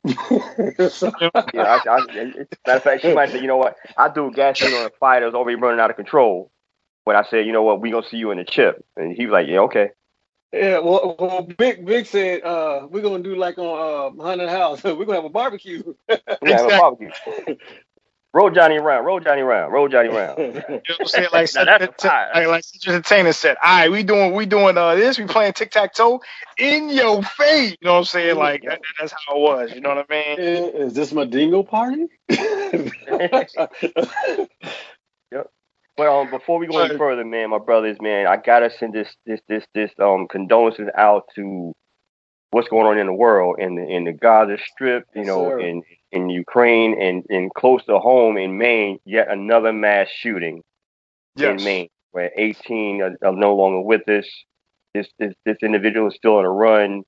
[0.91, 1.11] So-
[1.55, 3.77] Yeah, I, I, matter of fact, she might say, you know what?
[3.97, 6.51] I threw gasoline on a fire was already running out of control.
[7.05, 9.27] When I said, you know what, we gonna see you in the chip, and he
[9.27, 9.91] was like, yeah, okay.
[10.53, 14.83] Yeah, well, well Big Big said uh, we're gonna do like on uh, Haunted House.
[14.85, 15.83] we're gonna have a barbecue.
[16.43, 17.11] We gonna have a barbecue.
[18.35, 20.39] roll Johnny around, roll Johnny around, roll Johnny around.
[20.39, 24.03] You know what Like, Now that's a like, like Cedric Entertainer said, all right, we
[24.03, 26.21] doing we doing uh this, we playing tic tac toe
[26.59, 27.73] in your face.
[27.81, 28.37] You know what I'm saying?
[28.37, 29.73] Like that, that's how it was.
[29.75, 30.39] You know what I mean?
[30.39, 32.07] Is this my dingo party?
[35.97, 39.15] But um, before we go any further, man, my brothers, man, I gotta send this
[39.27, 41.73] this this this um condolences out to
[42.51, 45.51] what's going on in the world in the in the Gaza Strip, you Yes, know,
[45.51, 45.59] sir.
[45.59, 45.83] in
[46.13, 50.63] in Ukraine and and close to home in Maine, yet another mass shooting
[51.41, 54.27] in Maine, where 18 are, are no longer with us.
[54.95, 57.03] This this this individual is still on a run,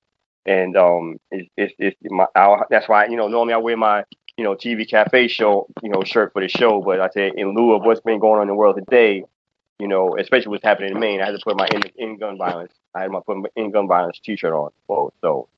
[0.47, 4.05] and um, it's it's, it's my I, that's why you know normally I wear my
[4.39, 7.55] you know TV cafe show you know shirt for the show, but I said in
[7.55, 9.25] lieu of what's been going on in the world today,
[9.79, 12.39] you know, especially what's happening in Maine, I had to put my in, in gun
[12.39, 12.73] violence.
[12.95, 14.71] I had my put my in gun violence T-shirt on.
[15.21, 15.49] So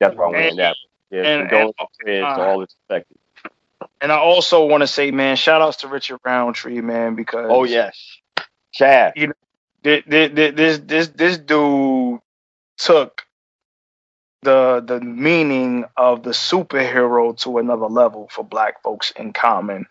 [0.00, 0.76] that's why I'm wearing that.
[1.10, 1.72] Yeah, and- and-
[2.06, 3.16] to uh, all that's affected.
[4.00, 7.64] And I also want to say, man, shout outs to Richard Roundtree, man, because Oh
[7.64, 8.18] yes,
[8.72, 9.12] Chad.
[9.14, 9.28] thi-
[9.82, 12.20] thi- thi- this this this dude
[12.78, 13.22] took
[14.44, 19.86] the the meaning of the superhero to another level for black folks in common.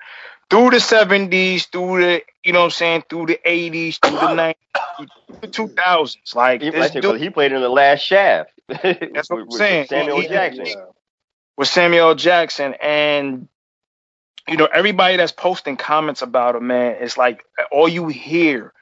[0.49, 4.29] Through the seventies, through the you know what I'm saying, through the eighties, through the
[4.29, 4.57] nineties,
[4.97, 5.07] through
[5.41, 6.33] the two thousands.
[6.35, 8.51] Like He, this like I said, dude he played in the last shaft.
[8.67, 9.87] That's what I'm saying.
[9.87, 10.65] Samuel He- Jackson.
[11.57, 13.47] with Samuel Jackson and
[14.47, 18.73] you know everybody that's posting comments about him, man, it's like all you hear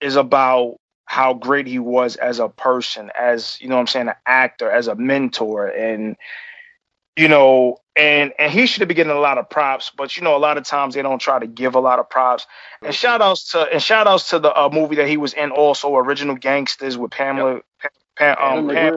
[0.00, 4.08] is about how great he was as a person, as you know what I'm saying,
[4.08, 6.16] an actor, as a mentor, and
[7.16, 10.22] you know, and and he should have been getting a lot of props, but you
[10.24, 12.46] know, a lot of times they don't try to give a lot of props.
[12.82, 15.50] And shout outs to and shout outs to the uh, movie that he was in,
[15.50, 17.88] also Original Gangstas with Pamela, Pa-
[18.36, 18.92] Pa- um, Pam,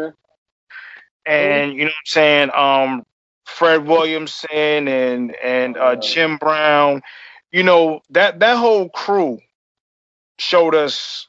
[1.25, 3.05] and you know what I'm saying, um,
[3.45, 7.03] Fred Williamson and and Uh, Jim Brown,
[7.51, 9.39] you know that that whole crew
[10.39, 11.27] showed us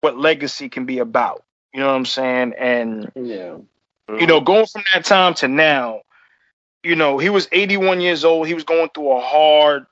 [0.00, 1.44] what legacy can be about.
[1.74, 3.58] You know what I'm saying, and Yeah.
[4.08, 6.02] you know going from that time to now,
[6.82, 8.46] you know he was 81 years old.
[8.48, 9.86] He was going through a hard,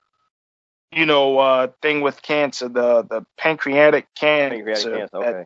[0.92, 5.44] you know, uh, thing with cancer, the the pancreatic cancer, Pancreatic cancer, that- okay.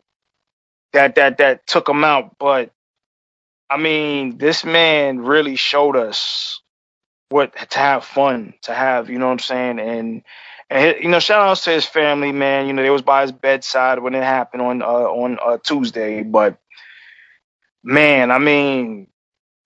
[0.93, 2.37] that that that took him out.
[2.39, 2.71] But
[3.69, 6.61] I mean, this man really showed us
[7.29, 10.23] what to have fun, to have, you know what I'm saying, and
[10.73, 12.65] and you know, shout outs to his family, man.
[12.65, 16.23] You know, they was by his bedside when it happened on uh, on uh, Tuesday.
[16.23, 16.57] But
[17.83, 19.07] man, I mean,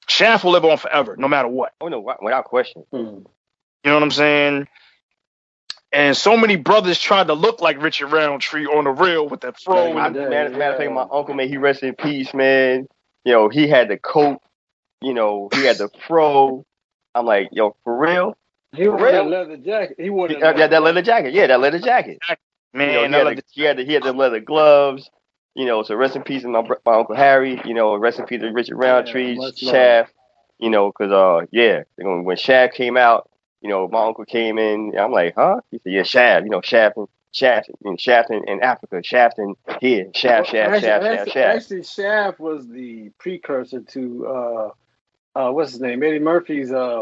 [0.08, 1.72] Shaft will live on forever, no matter what.
[1.80, 2.84] Oh no, without question.
[2.92, 2.98] Hmm.
[2.98, 3.26] You
[3.86, 4.68] know what I'm saying?
[5.94, 9.58] And so many brothers tried to look like Richard Roundtree on the real with that
[9.62, 9.98] fro.
[9.98, 12.34] I, and man, the, Yeah, matter of fact, my uncle, man, he rest in peace,
[12.34, 12.88] man.
[13.24, 14.42] You know, he had the coat.
[15.02, 16.66] You know, he had the fro.
[17.16, 18.36] I'm like, yo, for real?
[18.76, 19.12] He wore Real?
[19.12, 19.98] that leather jacket.
[20.00, 21.34] He wore that, Yeah, that, that leather jacket.
[21.34, 22.20] Yeah, that leather jacket.
[22.28, 22.48] Yeah, that leather jacket.
[22.74, 25.10] Man, you know, he had, love the, he had the he had the leather gloves.
[25.56, 27.62] You know, so rest in peace to my my uncle Harry.
[27.66, 29.60] You know, rest in peace to Richard Roundtree, much.
[29.60, 30.14] Shaft.
[30.60, 33.30] You know, because uh, yeah, when when Shaft came out,
[33.62, 34.94] you know, my uncle came in.
[35.00, 35.62] I'm like, huh?
[35.72, 36.44] He said, yeah, Shaft.
[36.46, 40.76] You know, Shaft and Shaft and Shaft in, in Africa, Shaft in here, Shaft, Shaft,
[40.76, 41.56] actually, Shaft, actually, Shaft, Shaft.
[41.56, 44.70] actually, Shaft was the precursor to uh,
[45.36, 46.04] uh, what's his name?
[46.04, 47.00] Eddie Murphy's uh,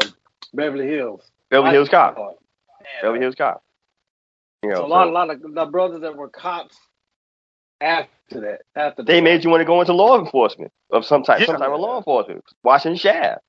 [0.54, 1.22] Beverly Hills.
[1.50, 2.16] Beverly Hills Cop.
[2.18, 2.30] Oh,
[2.80, 2.86] yeah.
[3.02, 3.62] Beverly Hills Cop.
[4.62, 6.76] You know, So a lot, so a lot of the brothers that were cops
[7.80, 8.62] after that.
[8.74, 9.22] After they that.
[9.22, 11.58] made you want to go into law enforcement of some type, some Yeah.
[11.58, 12.44] type of law enforcement.
[12.62, 13.42] Watching Shaft.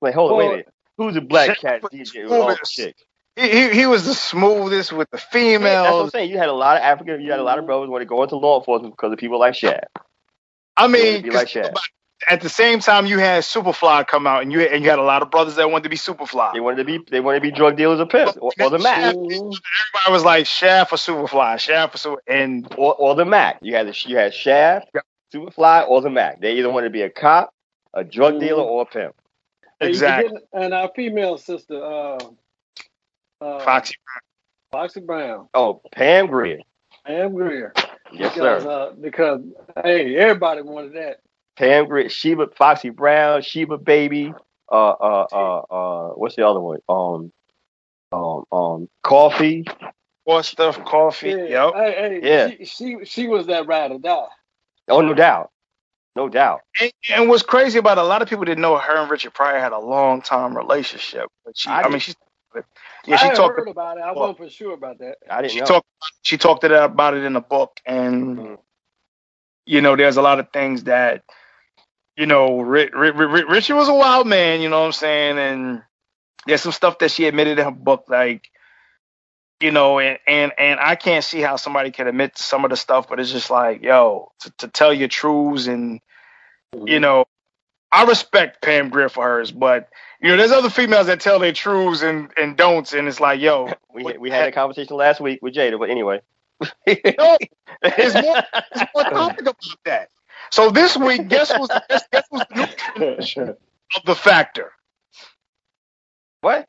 [0.00, 0.68] Like, hold on, wait a Well, minute.
[0.96, 2.58] Who's a black cat DJ with all the smooth.
[2.64, 3.02] chicks?
[3.36, 5.18] He, he he was the smoothest with the
[5.60, 6.30] Yeah, that's what I'm saying.
[6.30, 8.22] You had a lot of African, you had a lot of brothers want to go
[8.22, 9.86] into law enforcement because of people like Shaft.
[10.76, 11.74] I mean, 'cause like think Shaq.
[12.26, 14.90] About it, at the same time you had Superfly come out, and you and you
[14.90, 16.52] had a lot of brothers that wanted to be Superfly.
[16.54, 18.78] They wanted to be, they wanted to be drug dealers or pimps, or, or the
[18.78, 23.58] Mack, everybody was like Shaft or Superfly, Shaft or Super, and or, or the Mack.
[23.62, 25.04] You had the, you had Shaft, Yep.
[25.34, 26.40] Superfly, or the Mack.
[26.40, 27.52] They either wanted to be a cop,
[27.94, 29.14] a drug dealer, or a pimp.
[29.80, 32.18] And exactly And our female sister, uh,
[33.40, 33.94] uh, Foxy.
[34.72, 36.60] Foxy Brown, Oh, Pam Grier.
[37.06, 37.72] Pam Grier.
[38.12, 38.70] Yes, because, sir.
[38.70, 39.40] Uh, because
[39.82, 41.18] hey, everybody wanted that.
[41.56, 44.34] Pam Grier, Sheba, Foxy Brown, Sheba Baby.
[44.70, 46.80] Uh, uh, uh, uh, what's the other one?
[46.88, 47.32] Um,
[48.12, 49.64] um, um, Coffy.
[50.26, 51.30] More stuff, coffee.
[51.30, 51.66] Yeah.
[51.66, 51.74] Yep.
[51.74, 52.48] Hey, hey, Yeah.
[52.48, 54.26] She, she she was that ride or die.
[54.88, 55.50] Oh, no doubt,
[56.16, 56.60] no doubt.
[56.80, 59.34] And, and what's crazy about it, a lot of people didn't know her and Richard
[59.34, 61.28] Pryor had a long time relationship.
[61.44, 62.00] But she, I I, mean, did.
[62.00, 62.14] she,
[63.06, 63.58] yeah, she I talked.
[63.58, 64.02] heard about it.
[64.02, 65.16] I wasn't for sure about that.
[65.30, 65.66] I didn't She know.
[65.66, 65.86] talked.
[66.22, 68.58] She talked about it in the book, and Mhm.
[69.66, 71.22] you know, there's a lot of things that,
[72.16, 74.60] you know, Ri- Ri- Ri- Richard was a wild man.
[74.60, 75.38] You know what I'm saying?
[75.38, 75.82] And
[76.46, 78.50] there's some stuff that she admitted in her book, like,
[79.60, 82.76] you know, and and and I can't see how somebody can admit some of the
[82.76, 86.00] stuff, but it's just like, yo, to, to tell your truths and
[86.74, 86.88] mm-hmm.
[86.88, 87.24] you know,
[87.90, 89.88] I respect Pam Grier for hers, but
[90.20, 93.40] you know, there's other females that tell their truths and and don'ts, and it's like,
[93.40, 96.20] yo, We we had a conversation last week with Jada, but anyway.
[97.18, 97.38] No,
[97.82, 98.42] there's more,
[98.74, 100.08] there's more topic about that.
[100.54, 103.50] So this week, guess who's guess, guess who's the new tradition
[103.96, 104.72] of the factor?
[106.42, 106.66] what?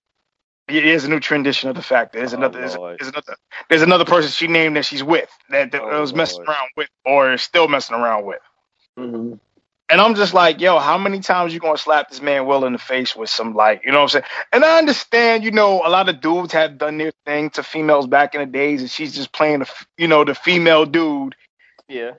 [0.70, 2.20] It is a new tradition of the factor.
[2.20, 3.00] There's Oh, another, there's, Lord.
[3.00, 3.36] there's another,
[3.70, 6.50] there's another person she named that she's with that, that Oh, was messing Lord.
[6.50, 8.42] around with or is still messing around with.
[9.00, 9.40] Mhm.
[9.90, 12.74] And I'm just like, yo, how many times you gonna slap this man Will in
[12.74, 14.26] the face with some like, you know what I'm saying?
[14.54, 18.08] And I understand, you know, a lot of dudes have done their thing to females
[18.08, 21.36] back in the days, and she's just playing the, f- you know, the female dude.
[21.90, 22.14] Yeah.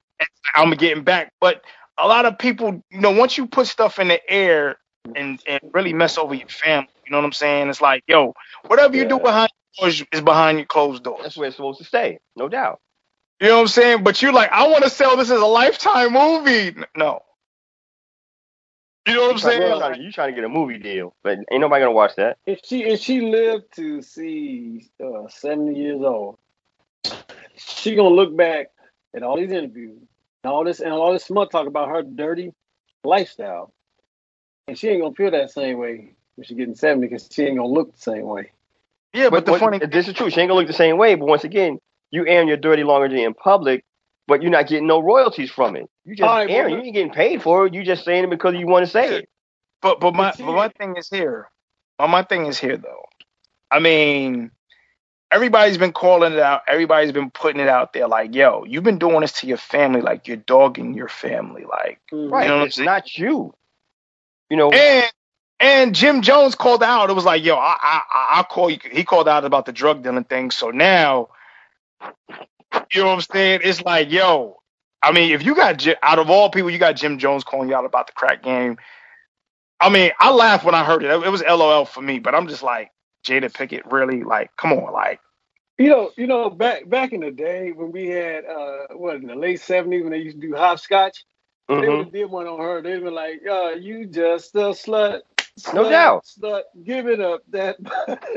[0.55, 1.63] I'm getting back, but
[1.99, 4.77] a lot of people, you know, once you put stuff in the air
[5.15, 7.69] and and really mess over your family, you know what I'm saying?
[7.69, 8.35] It's like, yo,
[8.67, 9.23] whatever you do Yeah.
[9.23, 11.21] behind doors is behind your closed doors.
[11.23, 12.81] That's where it's supposed to stay, no doubt.
[13.41, 14.05] You know what I'm saying?
[14.05, 16.75] But you're like, I want to sell this as a lifetime movie.
[16.97, 17.21] No.
[19.07, 19.63] You know what I'm saying?
[19.63, 22.17] you, trying to, you trying to get a movie deal, but ain't nobody gonna watch
[22.17, 22.39] that.
[22.47, 26.39] If she if she lived to see uh, seventy years old,
[27.57, 28.69] she gonna look back
[29.17, 29.99] at all these interviews
[30.45, 32.53] and all this and all this smut talk about her dirty
[33.03, 33.73] lifestyle,
[34.69, 37.57] and she ain't gonna feel that same way when she getting seventy because she ain't
[37.57, 38.53] gonna look the same way.
[39.13, 40.29] Yeah, but, the what- funny this is true.
[40.29, 41.79] She ain't gonna look the same way, but once again,
[42.11, 43.83] you airing your dirty laundry in public,
[44.29, 45.89] but you're not getting no royalties from it.
[46.05, 46.75] You just All right, airing.
[46.75, 47.75] well, you ain't getting paid for it.
[47.75, 49.29] You just saying it because you want to say it.
[49.81, 51.49] But but my But but my thing is here.
[51.99, 53.05] My my thing is here though.
[53.71, 54.51] I mean,
[55.37, 56.63] everybody's been calling it out.
[56.67, 58.09] Everybody's been putting it out there.
[58.09, 60.01] Like, yo, you've been doing this to your family.
[60.01, 61.65] Like you're dogging your family.
[61.65, 62.33] Like, mm-hmm.
[62.33, 62.45] Right.
[62.45, 63.55] You know it's not you.
[64.49, 64.71] You know.
[64.71, 65.13] and
[65.61, 67.11] and Jim Jones called out.
[67.11, 68.01] It was like, yo, I I
[68.41, 68.79] I call you.
[68.91, 70.51] He called out about the drug dealing thing.
[70.51, 71.29] So now,
[72.91, 73.61] you know what I'm saying?
[73.63, 74.57] It's like, yo.
[75.03, 77.77] I mean, if you got out of all people, you got Jim Jones calling you
[77.77, 78.79] out about the crack game.
[79.79, 81.11] I mean, I laughed when I heard it.
[81.11, 82.91] It was LOL for me, but I'm just like,
[83.25, 84.23] Jada Pinkett, really?
[84.23, 85.21] Like, come on, like,
[85.79, 89.27] You know, you know, back back in the day when we had uh what in
[89.27, 91.25] the late seventies when they used to do hopscotch,
[91.81, 91.89] they mhm.
[91.89, 92.83] would have did one on her.
[92.83, 95.23] They'd been like, uh, you just a slut.
[95.75, 96.25] No doubt.
[96.25, 97.43] Slut, give it up.
[97.51, 97.77] That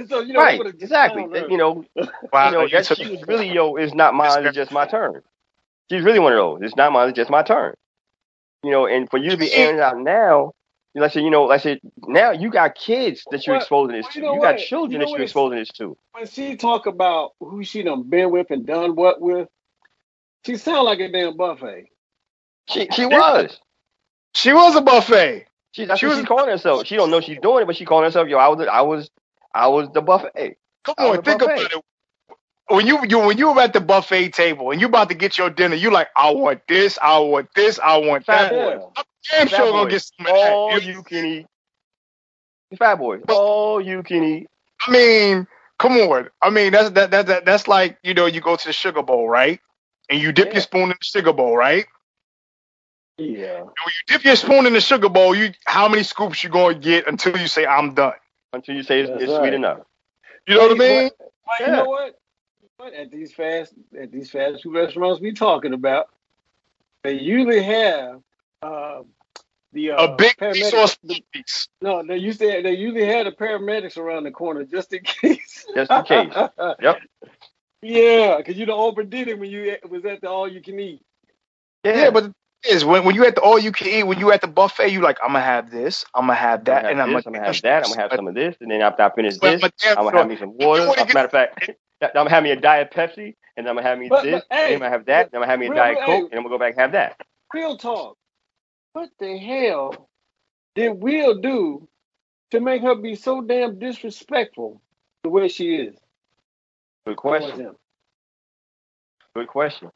[0.10, 0.54] so you know Right.
[0.54, 1.24] they would've just Exactly.
[1.24, 1.52] clowned.
[1.52, 1.86] You know.
[2.34, 4.72] wow, you know, you that took- she was really, yo, it's not mine, it's just
[4.72, 5.22] my turn.
[5.92, 6.60] She's really one of those.
[6.64, 7.76] It's not mine, it's just my turn.
[8.64, 10.54] You know, and for you to be airing it out now,
[10.96, 13.96] like I said, you know, like I said, now you got kids that you're exposing
[13.96, 14.20] this well, to.
[14.20, 14.60] you You, got what?
[14.60, 15.98] children You know that what you're it's- exposing this to.
[16.14, 19.48] when she talk about who she done been with and done what with,
[20.46, 21.86] she sound like a damn buffet.
[22.70, 23.60] She she was.
[24.34, 25.46] she was a buffet.
[25.72, 26.86] She, that's She what was- she's calling herself.
[26.88, 29.10] She don't know she's doing it, but she calling herself, yo, I was I was
[29.54, 30.58] I was the buffet.
[30.84, 31.54] Come on, think buffet.
[31.54, 31.86] about it.
[32.70, 35.38] When you, you when you were at the buffet table and you about to get
[35.38, 38.54] your dinner, you like, I want this, I want this, I want Fat that.
[38.54, 38.86] Yeah.
[38.96, 40.52] I'm damn Fat sure gonna get some of that.
[40.54, 41.48] All You- can eat.
[42.78, 43.22] Fat boys.
[43.26, 44.48] But- All you can eat.
[44.88, 45.48] I mean,
[45.80, 46.30] come on.
[46.42, 49.02] I mean, that's that, that that that's like you know, you go to the sugar
[49.02, 49.60] bowl, right?
[50.10, 50.54] And you dip Yeah.
[50.54, 51.86] your spoon in the sugar bowl, right?
[53.18, 53.58] Yeah.
[53.58, 56.50] And when you dip your spoon in the sugar bowl, you how many scoops you
[56.50, 58.14] gonna get until you say I'm done?
[58.54, 59.42] Until you say it's, it's right.
[59.42, 59.80] sweet enough.
[60.48, 61.10] You know what I mean?
[61.20, 61.66] But Yeah.
[61.66, 62.16] you know what?
[62.80, 66.08] But at these fast at these fast food restaurants we talking about,
[67.04, 68.22] they usually have
[68.62, 69.02] uh,
[69.74, 71.68] the uh, A big piece or small piece.
[71.82, 75.66] No, they used to they usually had the paramedics around the corner just in case.
[75.76, 76.34] Just in case.
[76.82, 77.02] Yep.
[77.82, 81.02] Yeah, because you know overdid it when you was at the all you can eat.
[81.84, 82.32] Yeah, but
[82.68, 84.88] is when when you at the all you can eat, when you at the buffet,
[84.88, 87.26] you like, I'm gonna have this, I'm gonna have I'm that, gonna and I'm this,
[87.26, 87.84] I'm gonna have that.
[87.84, 89.98] I'm gonna have some of this, and then after I finish Well, this, but damn
[89.98, 90.20] I'm gonna sure.
[90.20, 90.84] have me some water.
[90.98, 91.70] As a matter of fact,
[92.02, 94.58] I'm gonna have me a diet Pepsi, and I'm gonna have me But- this, but,
[94.58, 96.06] hey, and I'm gonna have that, then I'm gonna have me a real- diet hey.
[96.06, 97.22] Coke, and I'm gonna go back and have that.
[97.54, 98.18] Real talk.
[98.94, 100.10] What the hell
[100.76, 101.88] did Will do
[102.52, 104.82] to make her be so damn disrespectful
[105.24, 105.98] the way she is?
[107.08, 107.76] Good question.
[109.36, 109.90] Good question.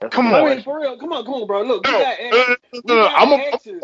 [0.00, 0.34] That's Come on.
[0.34, 0.98] I mean, for real.
[0.98, 1.62] Come on, come on, bro.
[1.62, 3.02] Look, we No, got no, no, no, no, no.
[3.02, 3.82] we got I'm gonna, exes.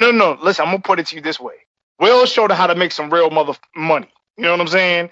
[0.00, 0.38] No, no.
[0.42, 1.54] Listen, I'm gonna put it to you this way.
[2.00, 4.08] Will showed her how to make some real mother money.
[4.36, 5.10] You know what I'm saying?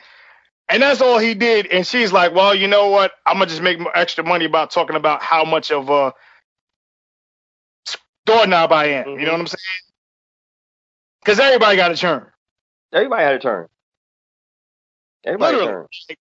[0.68, 1.66] And that's all he did.
[1.66, 3.12] And she's like, well, you know what?
[3.26, 6.14] I'm gonna just make extra money about talking about how much of a
[8.24, 9.08] doorknob I am.
[9.08, 9.46] You know what I'm mm-hmm.
[9.46, 9.84] saying?
[11.22, 12.26] Because everybody got a turn.
[12.92, 13.68] Everybody had a turn.
[15.24, 15.86] Everybody had a Literally.
[16.08, 16.16] turn.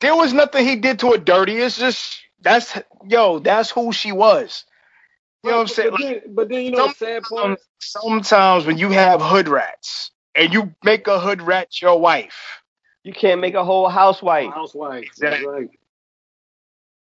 [0.00, 1.56] There was nothing he did to her dirty.
[1.56, 4.64] It's just that's yo, that's who she was.
[5.42, 5.90] You know what I'm saying?
[5.90, 7.60] But then, but then you know the sad part.
[7.78, 12.62] Sometimes when you have hood rats and you make a hood rat your wife,
[13.04, 14.52] You can't make a whole housewife.
[14.52, 15.04] Housewife.
[15.04, 15.46] Exactly.
[15.46, 15.70] Right.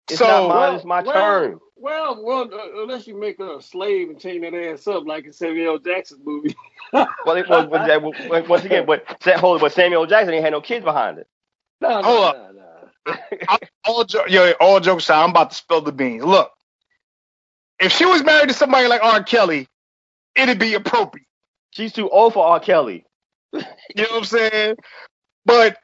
[0.09, 0.57] It's So- not mine.
[0.57, 1.59] Well, it's my well, turn.
[1.77, 5.33] Well, well, uh, unless you make a slave and chain that ass up like in
[5.33, 5.79] Samuel L.
[5.79, 6.55] Jackson's movie.
[6.93, 10.33] Well, it was, was that, well, once again, but Sa- hold it, but Samuel Jackson
[10.33, 11.27] ain't had no kids behind it.
[11.79, 12.53] no, no, Hold up.
[12.53, 13.57] no, no.
[13.85, 16.21] all jo- yo, all jokes aside, I'm about to spill the beans.
[16.25, 16.51] Look,
[17.79, 19.23] if she was married to somebody like R.
[19.23, 19.69] Kelly,
[20.35, 21.25] it'd be appropriate.
[21.69, 22.59] She's too old for R.
[22.59, 23.05] Kelly.
[23.53, 23.61] You
[23.95, 24.75] know what I'm saying?
[25.45, 25.77] But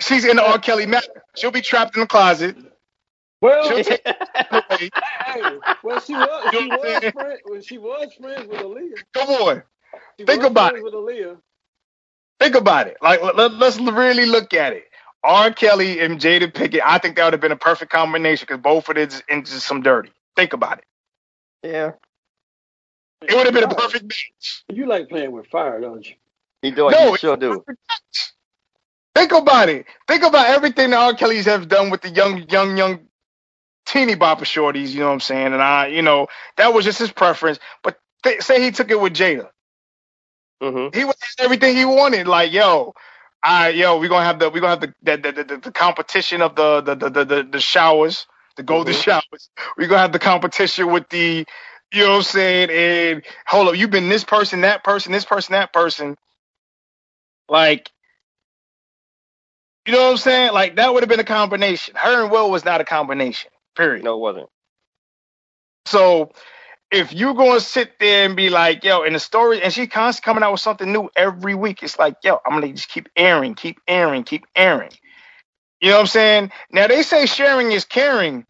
[0.00, 0.58] she's in the R.
[0.58, 1.24] Kelly matter.
[1.36, 2.56] She'll be trapped in the closet.
[3.42, 3.78] Well, She'll
[5.24, 5.42] hey,
[5.82, 9.04] well, she was, she know what I'm was friend, when she was friends with Aaliyah.
[9.14, 9.62] Come on,
[10.18, 10.84] She Think was about it.
[10.84, 11.38] With Aaliyah.
[12.40, 12.96] think about it.
[13.02, 14.84] Like let, let- let's really look at it.
[15.24, 15.52] R.
[15.52, 18.88] Kelly and Jada Pinkett, I think that would have been a perfect combination because both
[18.88, 20.10] of it is into some dirty.
[20.36, 20.84] Think about it.
[21.62, 21.92] yeah.
[23.22, 24.64] It would have been a perfect match.
[24.70, 26.14] You like playing with fire, don't you?
[26.62, 26.90] He do.
[26.90, 27.64] No, he sure do.
[29.14, 29.86] Think about it.
[30.08, 31.14] Think about everything that R.
[31.14, 33.00] Kelly's have done with the young, young, young
[33.86, 34.90] teeny bopper shorties.
[34.90, 35.48] You know what I'm saying?
[35.54, 37.58] And I, you know, that was just his preference.
[37.82, 39.50] But th- say he took it with Jada,
[40.62, 40.88] Mm-hmm.
[40.92, 42.28] he was everything he wanted.
[42.28, 42.94] Like, yo,
[43.42, 46.42] I, yo, we're gonna have the, we gonna have the, the, the, the, the competition
[46.42, 48.94] of the, the, the, the, the, showers, the golden Mhm.
[48.94, 49.50] showers.
[49.78, 51.46] We're gonna have the competition with the,
[51.92, 52.70] you know what I'm saying?
[52.70, 56.16] And hold up, you've been this person, that person, this person, that person.
[57.48, 57.90] Like,
[59.90, 60.52] you know what I'm saying?
[60.54, 61.94] Like that would have been a combination.
[61.96, 63.50] Her and Will was not a combination.
[63.76, 64.04] Period.
[64.04, 64.48] No, it wasn't.
[65.86, 66.32] So
[66.92, 70.26] if you're gonna sit there and be like, yo, in the story, and she constantly
[70.26, 73.54] coming out with something new every week, it's like, yo, I'm gonna just keep airing,
[73.56, 74.92] keep airing, keep airing.
[75.80, 76.52] You know what I'm saying?
[76.72, 78.46] Now they say sharing is caring,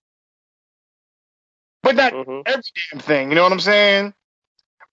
[1.83, 2.42] but not Mm-hmm.
[2.46, 3.31] every damn thing.
[3.31, 4.14] You know what I'm saying?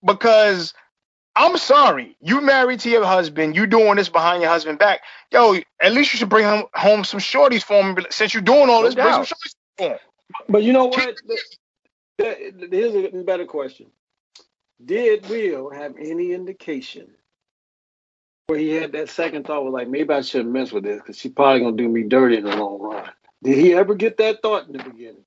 [0.05, 0.73] Because
[1.37, 5.01] I'm sorry, you married to your husband, you doing this behind your husband back.
[5.31, 7.97] Yo, at least you should bring home, home some shorties for him.
[8.09, 9.97] Since you're doing all No this, bring some shorties for him.
[10.49, 11.15] But you know what?
[12.17, 13.85] Here's a better question.
[14.83, 17.07] Did Will have any indication
[18.47, 21.19] where he had that second thought was like, maybe I shouldn't mess with this because
[21.19, 23.11] she's probably gonna do me dirty in the long run.
[23.43, 25.25] Did he ever get that thought in the beginning?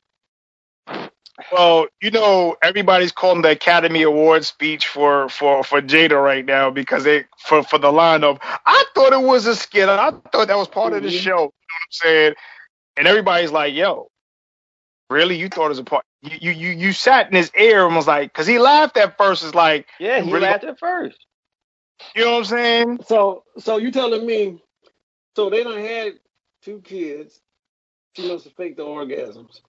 [1.52, 6.70] Well, you know, everybody's calling the Academy Award speech for for for Jada right now
[6.70, 9.88] because they for for the line of I thought it was a skit.
[9.88, 11.12] I thought that was part of the Mhm.
[11.12, 11.30] show.
[11.30, 11.50] You know what
[11.82, 12.34] I'm saying?
[12.96, 14.08] And everybody's like, "Yo,
[15.10, 15.36] really?
[15.36, 16.04] You thought it was a part?
[16.22, 19.16] You you you, you sat in his ear and was like, because he laughed at
[19.18, 19.44] first.
[19.44, 20.46] It's like, Yeah, he Really?
[20.46, 21.18] laughed at first.
[22.14, 23.00] you know what I'm saying?
[23.06, 24.62] So, so you telling me?
[25.36, 26.14] So they don't had
[26.62, 27.40] two kids.
[28.16, 29.60] She must have faked the orgasms.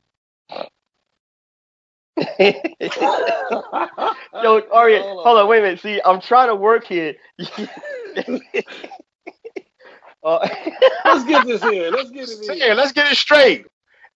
[4.40, 5.82] Yo, Aria, hold on, wait a minute.
[5.82, 7.16] See, I'm trying to work here.
[10.24, 10.48] Uh,
[11.06, 11.94] Let's get this in.
[11.94, 12.58] Let's get it in.
[12.58, 13.66] Yeah, let's get it straight.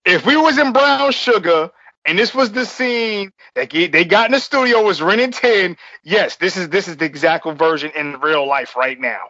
[0.05, 1.71] If we was in Brown Sugar
[2.05, 5.33] and this was the scene that ge- they got in the studio was Ren and
[5.33, 9.21] Ten, yes, this is this is the exact version in real life right now.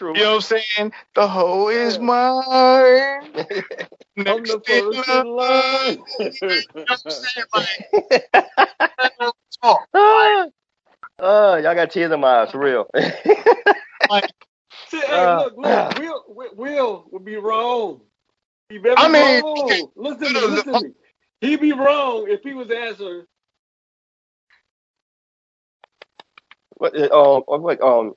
[0.00, 0.14] True.
[0.14, 0.92] You know what I'm saying?
[1.14, 3.22] The hoe is mine.
[3.34, 3.46] On
[4.16, 5.24] Next the in first line.
[5.24, 6.02] in line.
[6.18, 7.46] You know what I'm saying?
[7.54, 9.22] Like,
[9.62, 9.88] talk.
[9.94, 12.86] uh, y'all got tears in my eyes, for real.
[14.08, 14.26] Like,
[14.88, 18.02] See, hey, Uh, look, look, Will, Will, Will would be wrong.
[18.70, 19.90] He very I mean, wrong.
[19.96, 20.90] Listen to me, no, no, listen to me.
[21.40, 23.24] He'd be wrong if he was asking,
[26.76, 28.14] what, uh, um, what, um,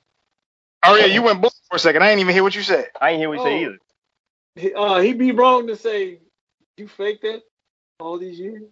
[0.84, 2.02] oh yeah, you went book for a second.
[2.04, 2.86] I didn't even hear what you said.
[3.00, 3.68] I ain't hear what you say Oh.
[3.70, 3.78] either.
[4.56, 6.20] he- uh, he'd be wrong to say,
[6.76, 7.42] you faked that
[8.00, 8.62] all these years?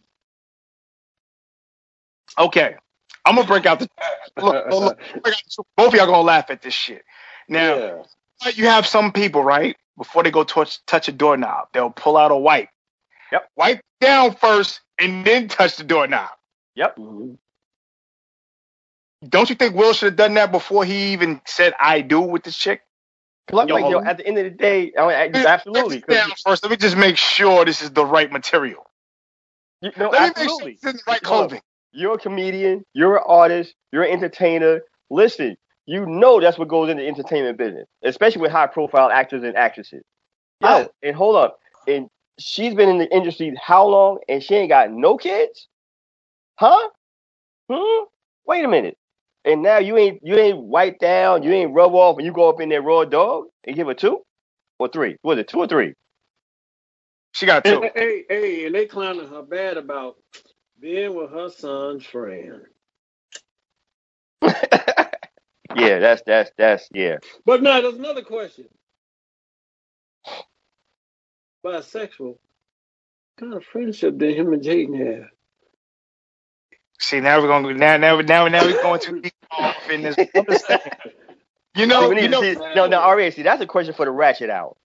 [2.38, 2.76] Okay,
[3.24, 3.88] I'm gonna break out the.
[4.36, 7.04] Look, look, look, break out the- both of y'all gonna laugh at this shit.
[7.48, 8.02] Now, yeah.
[8.54, 9.76] You have some people, right?
[9.98, 12.68] Before they go touch touch a doorknob, they'll pull out a wipe.
[13.32, 13.48] Yep.
[13.56, 16.30] Wipe down first and then touch the doorknob.
[16.76, 16.96] Yep.
[16.96, 17.38] Mhm.
[19.28, 22.42] Don't you think Will should have done that before he even said I do with
[22.44, 22.82] this chick?
[23.52, 25.96] Like, Yo, like, yo, at the end of the day, I mean, absolutely.
[25.98, 26.62] Wipe down 'cause first.
[26.64, 28.86] Let me just make sure this is the right material.
[29.82, 30.58] you, no, Let me make absolutely.
[30.62, 31.60] sure it's in the right clothing.
[31.92, 32.84] You're a comedian.
[32.94, 33.74] You're an artist.
[33.92, 34.80] You're an entertainer.
[35.10, 39.42] Listen, you know that's what goes into the entertainment business, especially with high profile actors
[39.42, 40.02] and actresses.
[40.60, 40.78] Yeah.
[40.78, 41.58] Yo, and hold up.
[41.86, 45.68] And she's been in the industry how long and she ain't got no kids?
[46.58, 46.88] Huh?
[47.70, 48.04] Hmm?
[48.46, 48.96] Wait a minute.
[49.44, 52.48] And now you ain't you ain't wipe down, you ain't rub off, and you go
[52.50, 54.22] up in there raw dog and give her two
[54.78, 55.16] or three.
[55.24, 55.94] Was it two or three?
[57.34, 57.90] She got And, two.
[57.96, 60.16] hey, hey, and they clowning her bad about
[60.80, 62.62] being with her son's friend.
[65.74, 67.18] yeah, that's that's that's yeah.
[67.46, 68.66] But now there's another question.
[71.64, 72.20] Bisexual.
[72.38, 72.38] What
[73.40, 75.28] kind of friendship did him and Jaden have?
[77.02, 80.18] See, now we're gonna now now now now we're going deep off in this.
[80.38, 80.80] I'm just saying.
[81.76, 82.44] You know, you know.
[82.44, 83.00] see, no, no,
[83.30, 84.76] see, that's a question for the ratchet hour.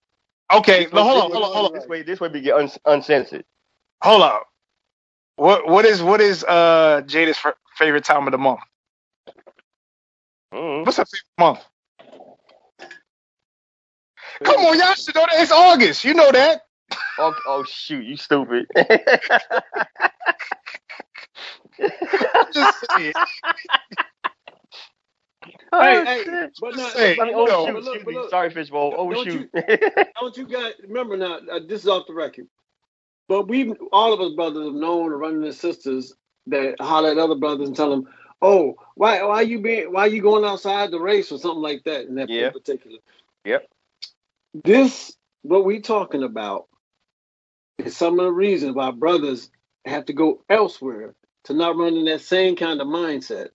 [0.54, 2.56] Okay, This no, hold on, hold on, hold on, This way, this way we get
[2.56, 3.46] un- uncensored.
[4.04, 4.42] hold on.
[5.38, 8.62] What what is what is uh Jada's f- favorite time of the month?
[10.54, 10.84] Mm.
[10.84, 11.66] What's her favorite month?
[14.44, 16.06] Come on, y'all should know that it's August.
[16.06, 16.62] You know that.
[17.18, 18.68] Oh, oh shoot, you stupid.
[21.82, 23.14] I'm just saying.
[25.74, 26.54] Oh, hey, hey, shit.
[26.60, 28.96] but now, Say, I mean, you oh know, shoot, look, excuse look, Sorry, Fishbowl.
[28.98, 29.50] Oh Don't shoot.
[30.20, 31.40] don't you got remember now?
[31.52, 32.48] Uh, this is off the record,
[33.30, 36.14] but we all of us brothers have known or running as sisters
[36.48, 38.08] that holler at other brothers and tell them,
[38.42, 42.08] "Oh, why why you being why you going outside the race or something like that?"
[42.08, 42.52] In that Yeah.
[42.52, 43.00] particular.
[43.46, 43.68] Yep.
[44.66, 46.68] This what we talking about
[47.80, 49.50] is some of the reasons why brothers
[49.86, 51.16] have to go elsewhere
[51.48, 53.50] to not run in that same kind of mindset.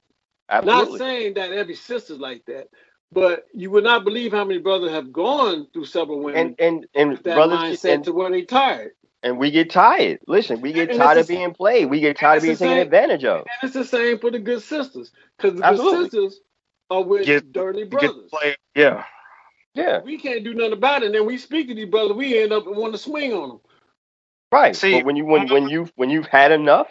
[0.51, 0.91] Absolutely.
[0.93, 2.69] Not saying that every sister's like that,
[3.13, 6.87] but you would not believe how many brothers have gone through several women And and
[6.95, 8.93] and with that brothers mindset and, to where they tired.
[9.23, 10.21] and we get tired.
[10.29, 11.87] Listen, we get And tired of the- being played.
[11.91, 13.41] We get tired of being taken same- advantage of.
[13.41, 15.13] And it's the same for the good sisters.
[15.39, 15.99] Because the Absolutely.
[16.11, 16.41] good sisters
[16.91, 18.31] are with Get- dirty brothers.
[18.77, 19.05] Yeah.
[19.75, 21.07] Yeah, We can't do nothing about it.
[21.07, 23.61] And then we speak to these brothers, we end up wanting to swing on them.
[24.53, 24.77] right.
[24.77, 26.89] See, but when you when when you when you've had enough,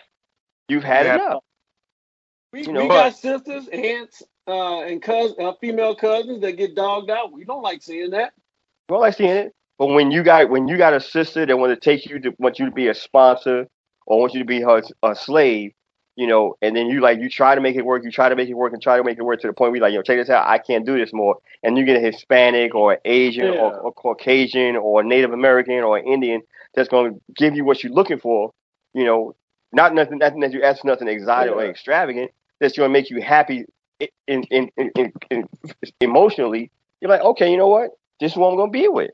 [0.67, 1.15] you've had Yeah.
[1.15, 1.43] enough.
[2.53, 6.53] We, You know, we but- got sisters, aunts, uh, and cousins, uh, female cousins that
[6.53, 7.31] get dogged out.
[7.31, 8.33] We don't like seeing that.
[8.89, 9.53] Well, I seen it.
[9.77, 12.35] But when you got when you got a sister that want to take you to
[12.37, 13.67] want you to be a sponsor
[14.05, 15.71] or want you to be her a slave,
[16.15, 18.35] you know, and then you like you try to make it work, you try to
[18.35, 19.93] make it work and try to make it work to the point where you're like,
[19.93, 21.37] yo, check this out, I can't do this more.
[21.63, 26.41] And you get a Hispanic or Asian or, or Caucasian or Native American or Indian
[26.75, 28.51] that's going to give you what you're looking for,
[28.93, 29.33] you know,
[29.71, 32.31] not nothing, nothing that you ask for nothing exotic or extravagant.
[32.59, 33.65] That's going to make you happy
[34.27, 35.47] in, in, in, in, in
[35.99, 36.71] emotionally.
[36.99, 37.91] You're like, okay, you know what?
[38.19, 39.11] This is what I'm going to be with.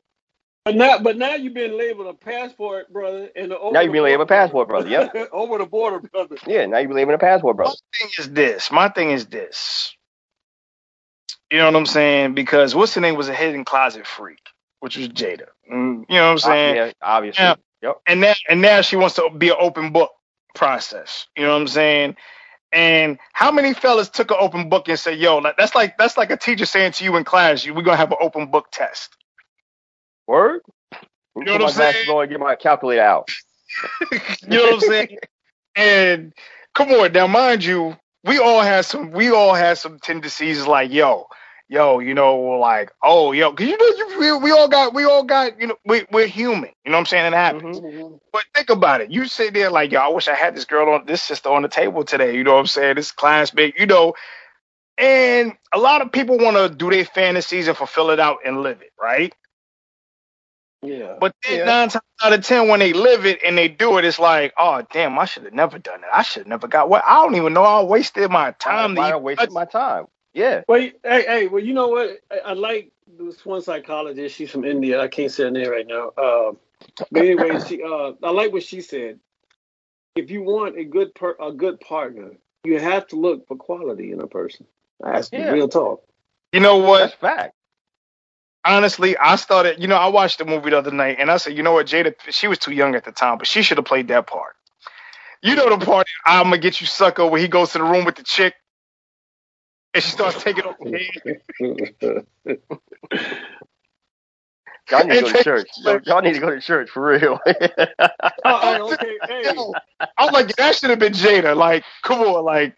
[0.64, 4.02] But now, but now you've been labeled a passport brother, and the Now you've been
[4.02, 4.88] labeled a passport brother.
[4.88, 5.30] Yep.
[5.32, 6.36] over the border brother.
[6.46, 7.76] Yeah, now you believe in a passport, My brother.
[7.98, 8.70] thing is this.
[8.70, 9.94] My thing is this.
[11.50, 12.34] You know what I'm saying?
[12.34, 14.40] Because what's the name was a hidden closet freak,
[14.80, 15.46] which was Jada.
[15.72, 16.76] Mm, you know what I'm Uh, saying?
[16.76, 17.42] yeah, obviously.
[17.44, 17.54] Yeah.
[17.80, 18.00] Yep.
[18.08, 20.10] and now and now she wants to be an open book
[20.58, 21.28] process.
[21.36, 22.16] You know what I'm saying?
[22.72, 26.18] And how many fellas took an open book and said, "Yo, like, that's like that's
[26.18, 29.16] like a teacher saying to you in class, we're gonna have an open book test."
[30.26, 30.62] Word.
[31.36, 32.06] You know what I'm saying?
[32.10, 33.30] and get my calculator out.
[34.12, 35.18] you know what I'm saying?
[35.76, 36.32] And
[36.74, 40.92] come on, now mind you, we all have some we all have some tendencies like,
[40.92, 41.26] yo,
[41.68, 45.24] yo, you know, like, oh, yo, cause you know, you, we all got, we all
[45.24, 46.70] got, you know, we, we're human.
[46.84, 47.26] You know what I'm saying?
[47.26, 47.80] It happens.
[47.80, 48.16] Mm-hmm.
[48.32, 49.10] But think about it.
[49.12, 51.62] You sit there like, yo, I wish I had this girl on, this sister on
[51.62, 52.36] the table today.
[52.36, 52.96] You know what I'm saying?
[52.96, 54.14] This classmate, you know.
[54.98, 58.62] And a lot of people want to do their fantasies and fulfill it out and
[58.62, 59.34] live it, right?
[60.82, 61.16] Yeah.
[61.20, 61.64] But then Yeah.
[61.64, 64.54] nine times out of ten, when they live it and they do it, it's like,
[64.58, 66.10] oh damn, I should have never done it.
[66.12, 67.04] I should have never got what.
[67.06, 67.64] I don't even know.
[67.64, 68.94] I wasted my time.
[68.94, 70.06] Why to I wasted my time?
[70.38, 70.62] Yeah.
[70.68, 72.20] Well, hey, hey, well, you know what?
[72.30, 74.36] I, I like this one psychologist.
[74.36, 75.00] She's from India.
[75.00, 76.10] I can't say her name right now.
[76.10, 76.52] Uh,
[77.10, 79.20] but anyway, she, uh, I like what she said.
[80.16, 82.32] If you want a good per, a good partner,
[82.64, 84.66] you have to look for quality in a person.
[85.00, 85.50] That's the Yeah.
[85.52, 86.04] real talk.
[86.52, 87.00] You know what?
[87.00, 87.54] That's fact.
[88.64, 91.56] honestly, I started, you know, I watched the movie the other night and I said,
[91.56, 93.86] you know what, Jada, she was too young at the time, but she should have
[93.86, 94.54] played that part.
[95.42, 98.04] You know the part, I'm gonna get you sucker, where he goes to the room
[98.04, 98.54] with the chick
[99.94, 102.26] and she starts taking off the head.
[104.90, 105.68] Y'all need to go to church.
[105.78, 107.40] Yo, Y'all need to go to church for real.
[108.44, 109.18] Oh, okay.
[109.28, 109.66] Hey,
[110.18, 111.56] I'm like, that should have been Jada.
[111.56, 112.76] Like, come on, like,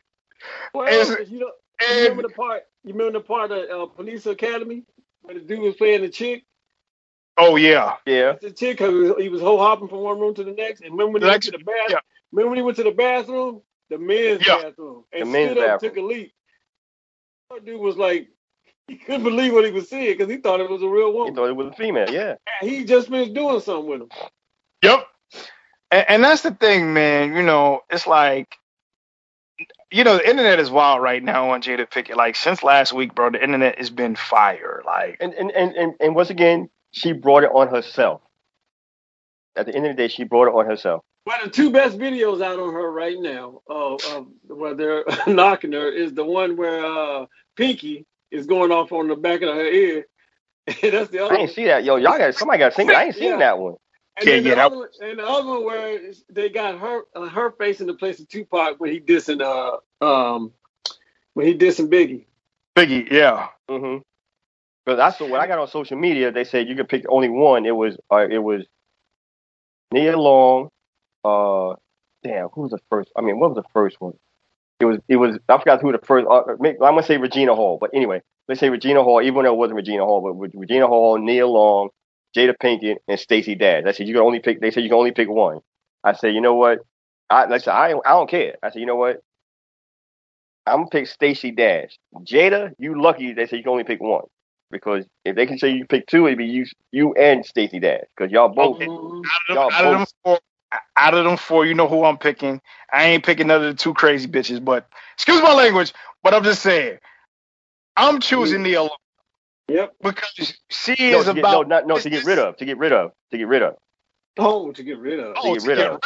[0.75, 1.53] well, Is- you know,
[1.87, 2.63] you and remember the part?
[2.85, 4.85] You remember the part of uh, Police Academy
[5.23, 6.45] where the dude was playing the chick?
[7.39, 8.35] oh yeah, yeah.
[8.41, 10.83] The chick, 'cause he was, he was whole hopping from one room to the next.
[10.83, 11.75] And remember when he went to the bath?
[11.91, 11.99] yeah.
[12.33, 13.63] Remember when he went to the bathroom?
[13.91, 14.57] The men's Yeah.
[14.63, 15.05] bathroom.
[15.13, 16.33] And The men's stood up, took a leak.
[17.51, 18.29] That dude was like,
[18.89, 21.33] he couldn't believe what he was seeing because he thought it was a real woman.
[21.33, 22.11] He thought it was a female.
[22.11, 22.37] Yeah.
[22.61, 24.09] And he just finished doing something with him.
[24.83, 25.07] Yep.
[25.91, 27.35] And, and that's the thing, man.
[27.35, 28.57] You know, it's like,
[29.91, 32.17] you know, the internet is wild right now on Jada Pinkett.
[32.17, 34.83] Like since last week, bro, the internet has been fire.
[34.87, 38.23] Like, And, and and and and once again, she brought it on herself.
[39.57, 41.03] At the end of the day, she brought it on herself.
[41.27, 45.73] Well, the two best videos out on her right now, uh, uh, where they're knocking
[45.73, 49.67] her, is the one where uh, Pinky is going off on the back of her
[49.67, 50.07] ear.
[50.83, 51.85] That's the I other didn't see that.
[51.85, 52.95] Yo, y'all got somebody got to sing it.
[52.97, 53.41] I ain't seen Yeah.
[53.41, 53.77] that one.
[54.21, 56.01] And Yeah, then the yeah, other one, and the other one where
[56.31, 60.05] they got her uh, her face in the place of Tupac when he dissing uh
[60.05, 60.53] um
[61.35, 62.27] when he dissing Biggie.
[62.77, 63.49] Biggie, yeah.
[63.71, 63.99] Mm-hmm.
[64.87, 66.33] Because that's the what I got on social media.
[66.33, 67.67] They said you could pick only one.
[67.67, 68.65] It was uh, it was
[69.93, 70.71] Nia Long.
[71.25, 71.75] Uh,
[72.23, 73.11] damn, who was the first?
[73.17, 74.15] I mean, what was the first one?
[74.81, 76.27] It was it was I forgot who the first.
[76.29, 79.21] Uh, I'm gonna say Regina Hall, but anyway, let's say Regina Hall.
[79.23, 81.91] Even though it wasn't Regina Hall, but Regina Hall, Nia Long,
[82.37, 83.85] Jada Pinkett, and Stacey Dash.
[83.87, 84.61] I said you can only pick.
[84.61, 85.61] They said you can only pick one.
[86.03, 86.79] I said you know what?
[87.29, 88.57] I like I said, I I don't care.
[88.63, 89.21] I said you know what?
[90.67, 91.99] I'm gonna pick Stacey Dash.
[92.23, 94.25] Jada, you lucky they say you can only pick one.
[94.71, 98.05] Because if they can say you pick two, it'd be you, you and Stacey Dash.
[98.17, 98.87] Because y'all both, Okay.
[98.87, 99.25] Mhm.
[99.27, 100.39] Out Y'all of, them, out, both- four,
[101.01, 102.61] out of them four, you know who I'm picking.
[102.93, 105.93] I ain't picking none of the two crazy bitches, but excuse my language,
[106.23, 106.99] but I'm just saying,
[107.97, 108.91] I'm choosing Nia Long
[109.69, 109.95] Yep.
[110.03, 112.79] because she no, is get, about no, not, no, to get rid of, to get
[112.79, 113.77] rid of, to get rid of.
[114.37, 115.37] Oh, to get rid of.
[115.37, 116.01] Oh, get to rid get rid of.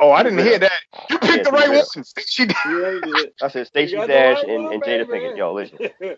[0.00, 0.72] Oh, I didn't hear that.
[1.10, 1.78] You picked Yeah, the right one.
[1.78, 2.06] of.
[2.26, 2.56] She did.
[2.64, 3.24] Yeah.
[3.42, 5.26] I said Stacey You got the Dash and, and Jada baby.
[5.26, 5.36] Pinkett.
[5.36, 5.78] Yo, listen.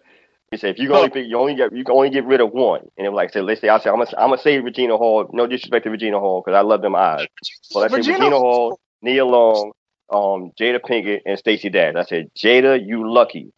[0.50, 2.50] He said if you only pick, you only get, you can only get rid of
[2.50, 2.80] one.
[2.98, 4.58] And it was like, I said, let's say, I said, I'm gonna, I'm gonna say
[4.58, 5.30] Regina Hall.
[5.32, 7.26] No disrespect to Regina Hall, because I love them eyes.
[7.72, 9.70] Well, I said Regina- Regina Hall, Nia Long,
[10.10, 11.94] um, Jada Pinkett, and Stacey Dash.
[11.94, 13.52] I said, Jada, you lucky.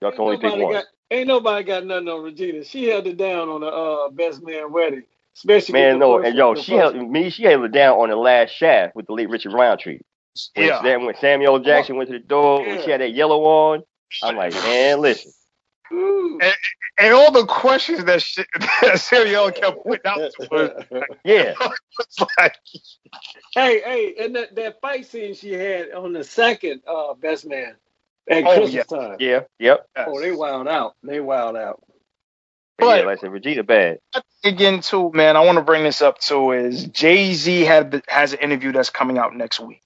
[0.00, 0.72] Y'all can only pick one.
[0.72, 2.64] got ain't nobody got nothing on Regina.
[2.64, 5.02] She held it down on the uh, best man wedding,
[5.36, 7.28] especially Man, no, and yo, she held me.
[7.28, 9.98] She held it down on the last shaft with the late Richard Roundtree.
[10.54, 10.96] When, Yeah.
[10.96, 13.82] When Samuel Jackson went to the door, when she had that yellow on,
[14.22, 15.32] I'm like, man, listen.
[15.92, 16.40] Ooh.
[16.98, 18.42] And all the questions that, she,
[18.82, 21.54] that Samuel kept putting out to her, Yeah,
[22.38, 22.56] like,
[23.54, 27.76] hey, hey, and that, that fight scene she had on the second uh, best man
[28.28, 28.82] at Oh, Christmas yeah.
[28.84, 29.16] time.
[29.18, 29.86] yeah, yep.
[29.96, 30.94] Oh, they wild out.
[31.02, 31.82] They wild out.
[32.78, 33.98] But But- yeah, like I said, Regina bad.
[34.44, 36.52] again too, man, I want to bring this up too.
[36.52, 39.82] Is Jay Z had has an interview that's coming out next week,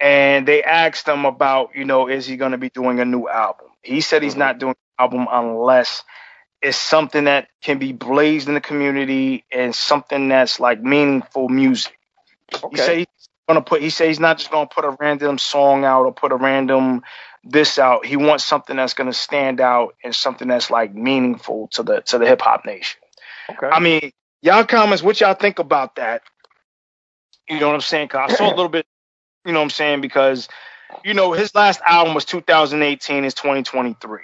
[0.00, 3.28] and they asked him about, you know, is he going to be doing a new
[3.28, 3.66] album?
[3.82, 4.38] He said he's Mhm.
[4.38, 6.04] not doing an album unless
[6.62, 11.98] it's something that can be blazed in the community and something that's like meaningful music.
[12.70, 12.78] He Okay.
[12.78, 13.06] say he's
[13.48, 13.82] gonna put.
[13.82, 17.02] He say he's not just gonna put a random song out or put a random
[17.44, 18.06] this out.
[18.06, 22.18] He wants something that's gonna stand out and something that's like meaningful to the to
[22.18, 23.00] the hip hop nation.
[23.50, 23.72] Okay.
[23.72, 26.22] I mean, y'all comments, what y'all think about that?
[27.48, 28.08] You know what I'm saying?
[28.08, 28.86] Cause I saw a little bit,
[29.46, 30.00] you know what I'm saying?
[30.02, 30.48] Because,
[31.04, 34.20] you know, his last album was 2018, is 2023.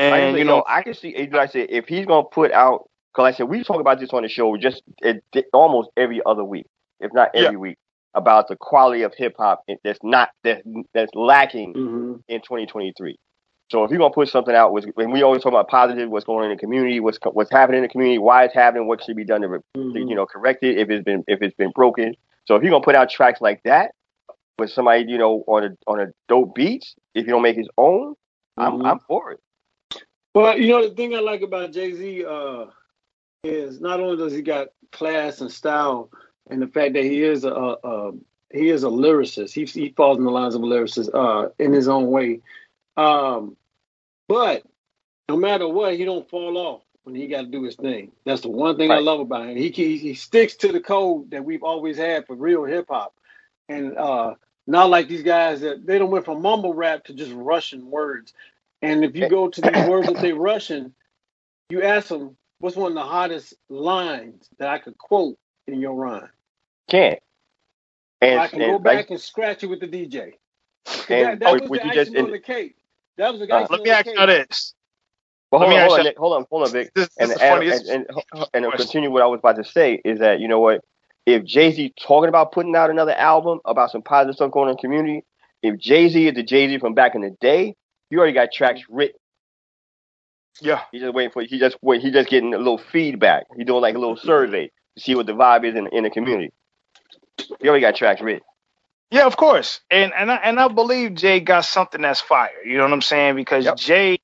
[0.00, 1.14] And, say, you know, I can see.
[1.16, 4.00] Like I said, if he's gonna put out, because like I said we talk about
[4.00, 5.22] this on the show just it,
[5.52, 6.66] almost every other week,
[7.00, 7.76] if not every week,
[8.14, 10.62] about the quality of hip hop that's not that
[10.94, 12.14] that's lacking Mm-hmm.
[12.28, 13.16] in 2023.
[13.70, 16.24] So if you're gonna put something out, with, when we always talk about positive, what's
[16.24, 19.02] going on in the community, what's what's happening in the community, why it's happening, what
[19.04, 20.08] should be done to, Mhm.
[20.08, 22.14] you know, correct it if it's been if it's been broken.
[22.46, 23.92] So if you're gonna put out tracks like that
[24.58, 27.68] with somebody, you know, on a on a dope beats, if you don't make his
[27.78, 28.14] own,
[28.56, 28.86] I'm Mhm.
[28.86, 29.40] I'm for it.
[30.32, 32.66] But you know the thing I like about Jay Z uh,
[33.42, 36.10] is not only does he got class and style,
[36.48, 38.12] and the fact that he is a, a,
[38.52, 39.52] he is a lyricist.
[39.52, 42.40] He he falls in the lines of a lyricist uh, in his own way.
[42.96, 43.56] Um,
[44.28, 44.62] but
[45.28, 48.12] no matter what, he don't fall off when he got to do his thing.
[48.24, 49.56] That's the one thing I love about him.
[49.56, 53.14] He, he he sticks to the code that we've always had for real hip hop,
[53.68, 54.34] and uh,
[54.66, 58.32] not like these guys that they don't went from mumble rap to just Russian words.
[58.82, 60.94] And if you go to these words that they Russian,
[61.68, 65.94] you ask them, what's one of the hottest lines that I could quote in your
[65.94, 66.30] rhyme?
[66.88, 67.18] Can't.
[68.22, 70.32] And, I can and go like- back and scratch it with the DJ.
[71.08, 72.76] And that, that would- was the you just- on and- the cake.
[73.16, 74.74] That was the Uh, Let me ask you this.
[75.50, 76.94] But Let hold me on, ask hold on, Nick, hold on, hold on, Vic.
[76.94, 77.70] This, this And is and, funny.
[77.70, 78.06] and,
[78.54, 80.82] and, and to continue what I was about to say is that you know what,
[81.26, 84.70] if Jay Z talking about putting out another album about some positive stuff going on
[84.70, 85.24] in the community,
[85.62, 87.74] if Jay Z is the Jay Z from back in the day,
[88.10, 88.96] you already got tracks mm-hmm.
[88.96, 89.20] written.
[90.60, 90.82] yeah.
[90.92, 92.02] He just waiting for he just wait.
[92.02, 93.46] He just getting a little feedback.
[93.56, 94.26] He doing like a little mm-hmm.
[94.26, 96.52] survey to see what the vibe is in in the community.
[97.60, 98.42] He already got tracks written.
[99.10, 99.80] Yeah, of course.
[99.90, 102.50] And and I, and I believe Jay got something that's fire.
[102.64, 103.36] You know what I'm saying?
[103.36, 103.76] Because Yep.
[103.76, 104.18] Jay,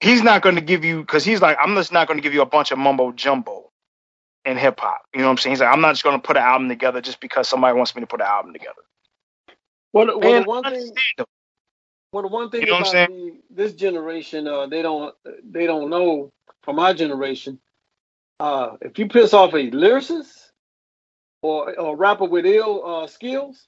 [0.00, 2.34] he's not going to give you because he's like, I'm just not going to give
[2.34, 3.70] you a bunch of mumbo jumbo
[4.44, 5.02] in hip hop.
[5.14, 5.52] You know what I'm saying?
[5.52, 7.94] He's like, I'm not just going to put an album together just because somebody wants
[7.94, 8.82] me to put an album together.
[9.92, 11.28] Well, well, And the one thing understand.
[12.14, 15.14] Well, the one thing You know what about I'm the, this generation, uh, they don't
[15.50, 17.58] they don't know from our generation.
[18.38, 20.50] Uh, if you piss off a lyricist
[21.42, 23.66] or or a rapper with ill uh, skills,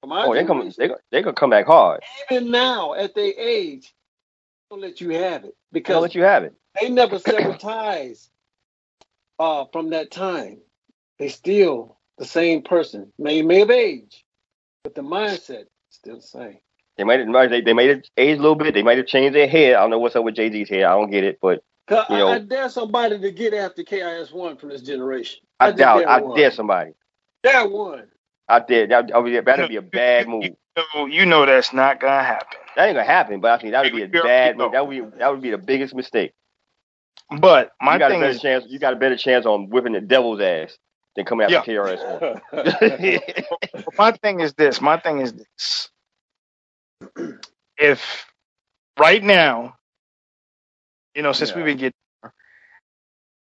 [0.00, 2.02] from our Oh, they come they they gonna come back hard.
[2.32, 3.94] even now at their age,
[4.70, 6.54] they'll let you have it They gonna because let you have it.
[6.80, 8.28] they never severed ties
[9.38, 10.58] uh, from that time.
[11.20, 13.12] They still the same person.
[13.20, 14.24] May may have aged,
[14.84, 16.58] but the mindset still the same.
[16.96, 18.74] They might have they, they might have aged a little bit.
[18.74, 19.78] They might have changed their hair.
[19.78, 20.88] I don't know what's up with Jay Z's hair.
[20.88, 24.32] I don't get it, but You I, know- I dare somebody to get after KRS
[24.32, 25.40] One from this generation.
[25.60, 26.36] I, just doubt I one.
[26.36, 26.92] dare somebody.
[27.42, 28.08] That one.
[28.48, 30.44] I dare that that would be that'd be a bad move.
[30.76, 32.58] You know, you know that's not gonna happen.
[32.74, 33.40] That ain't gonna happen.
[33.40, 34.72] But I think that would be a bad move.
[34.72, 36.32] That would be that would be the biggest mistake.
[37.38, 38.64] But my you got a better is, chance.
[38.66, 40.76] You got a better chance on whipping the devil's ass
[41.14, 41.78] than coming after Yeah.
[41.78, 42.20] KRS
[42.52, 43.82] One.
[43.98, 44.80] my thing is this.
[44.80, 45.90] My thing is this.
[47.78, 48.26] If
[48.98, 49.76] right now,
[51.14, 51.56] you know, since Yeah.
[51.56, 51.94] we've been getting,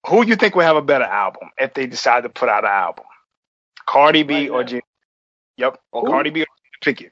[0.08, 2.72] who you think will have a better album if they decide to put out an
[2.72, 3.06] album?
[3.86, 4.68] Cardi B Right or now.
[4.68, 4.82] J?
[5.58, 6.12] Yep, or Who?
[6.12, 7.12] Cardi B or Jada Pinkett.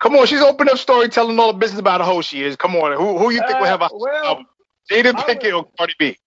[0.00, 2.56] Come on, she's opened up story telling all the business about how she is.
[2.56, 4.46] Come on, who who you think will have a Uh, well, album?
[4.90, 6.18] Jada I Pickett or Cardi B?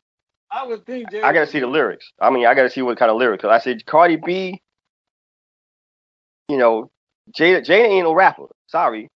[0.51, 1.11] I would think.
[1.11, 2.11] Jay I gotta see the lyrics.
[2.19, 3.41] I mean, I gotta see what kind of lyrics.
[3.41, 4.61] 'Cause I said Cardi B.
[6.49, 6.91] You know,
[7.37, 8.45] Jada Jada ain't no rapper.
[8.67, 9.07] Sorry,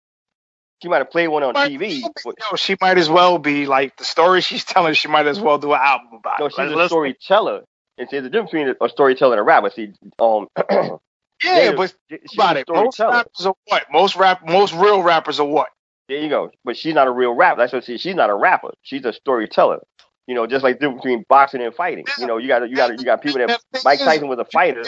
[0.82, 3.96] she might have played one on TV, but yo, she might as well be like
[3.96, 4.94] the story she's telling.
[4.94, 6.40] She might as well do an album about.
[6.40, 6.50] no, it.
[6.52, 7.62] she's Let's- a storyteller.
[7.96, 9.70] And there's a difference between a storyteller and a rapper.
[9.70, 10.48] See, um,
[11.44, 12.66] Yeah, Jada- but she's about a it.
[12.68, 13.16] Most storyteller.
[13.18, 13.84] rappers are what?
[13.92, 15.68] Most rap, most real rappers are what?
[16.08, 16.50] There you go.
[16.64, 17.60] But she's not a real rapper.
[17.60, 17.98] That's what she.
[17.98, 18.70] She's not a rapper.
[18.82, 19.80] She's a storyteller.
[20.26, 22.04] You know, just like the difference between boxing and fighting.
[22.18, 24.28] You know, you got you got you got people that And the thing Mike Tyson
[24.28, 24.82] was a fighter.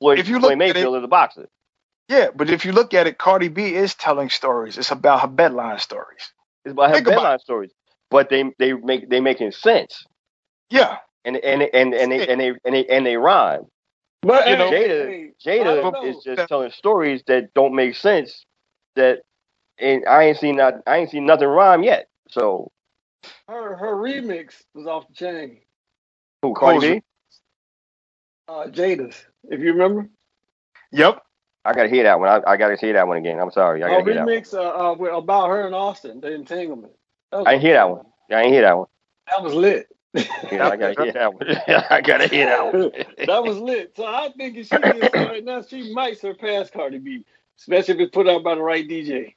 [0.00, 1.46] Floyd, if you Floyd look at Mayfield is a boxer.
[2.08, 4.78] Yeah, but if you look at it, Cardi B is telling stories.
[4.78, 6.32] It's about her bedline stories.
[6.64, 7.72] It's about her Think about bedline stories.
[8.10, 10.04] But they they make they making sense.
[10.70, 13.66] Yeah, And and and and they and they and they and they rhyme.
[14.22, 16.02] But You know, Jada- Jada know.
[16.04, 18.44] is just telling stories that don't make sense.
[18.96, 19.20] That
[19.78, 22.08] and I ain't seen that I ain't seen nothing rhyme yet.
[22.30, 22.70] So
[23.48, 25.60] her her remix was off the chain.
[26.42, 27.02] who Cardi B?
[28.48, 30.08] Uh, Jada's, if you remember.
[30.92, 31.22] yep.
[31.66, 32.28] I gotta hear that one.
[32.28, 33.40] I, I gotta hear that one again.
[33.40, 33.82] I'm sorry.
[33.82, 34.34] I gotta hear that one.
[34.34, 36.92] remix uh, uh, with, about her and Austin, the entanglement.
[37.32, 38.04] I didn't hear that one.
[38.30, 38.86] I didn't hear that one.
[39.30, 39.88] That was lit.
[40.14, 41.46] Yeah, I gotta hear that one.
[41.90, 42.92] I gotta hear that one.
[43.26, 43.92] that was lit.
[43.96, 47.24] So I think if she it right now, she might surpass Cardi B,
[47.58, 49.34] especially if it's put out by the right DJ.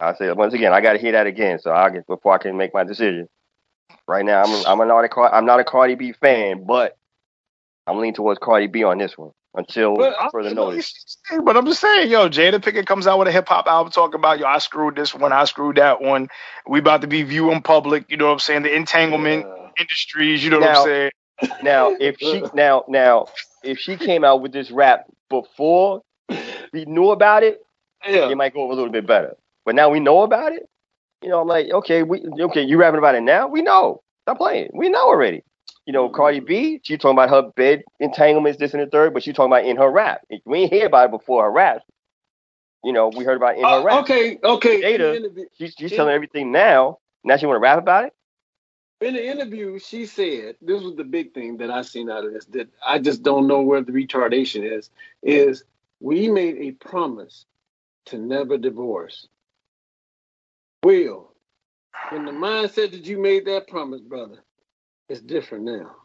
[0.00, 2.38] I said once again, I got to hear that again, so I'll get before I
[2.38, 3.28] can make my decision.
[4.08, 6.96] Right now, I'm I'm not a I'm not a Cardi B fan, but
[7.86, 11.16] I'm leaning towards Cardi B on this one until But further notice.
[11.42, 14.16] But I'm just saying, yo, Jada Pinkett comes out with a hip hop album talking
[14.16, 16.28] about, yo, I screwed this one, I screwed that one.
[16.66, 18.10] We about to be viewing public.
[18.10, 18.62] You know what I'm saying?
[18.62, 20.44] The entanglement Uh, industries.
[20.44, 21.10] You know what I'm saying?
[21.62, 23.26] Now, if she now now
[23.62, 26.02] if she came out with this rap before
[26.72, 27.60] we knew about it,
[28.06, 28.28] yeah.
[28.28, 29.36] it might go over a little bit better.
[29.64, 30.68] but now we know about it.
[31.22, 33.48] You know, I'm like, okay, we okay, you rapping about it now?
[33.48, 34.02] We know.
[34.22, 34.70] Stop playing.
[34.74, 35.42] We know already.
[35.86, 39.22] You know, Cardi B, she talking about her bed entanglements, this and the third, but
[39.22, 40.22] she talking about in her rap.
[40.46, 41.82] We ain't hear about it before her rap.
[42.82, 44.02] You know, we heard about in her Uh, rap.
[44.04, 44.80] okay, okay.
[44.82, 46.98] Jada, In the, She's, she's telling everything now.
[47.22, 48.14] Now she want to rap about it.
[49.00, 52.32] in the interview, she said this was the big thing that I seen out of
[52.32, 54.90] this that I just don't know where the retardation is.
[55.22, 55.64] Is
[56.00, 57.44] we made a promise
[58.06, 59.28] to never divorce.
[60.82, 61.30] Will,
[62.12, 64.38] in the mindset that you made that promise, brother,
[65.08, 65.96] it's different now.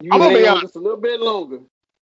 [0.00, 0.62] You I'm gonna be on honest.
[0.64, 1.60] just a little bit longer.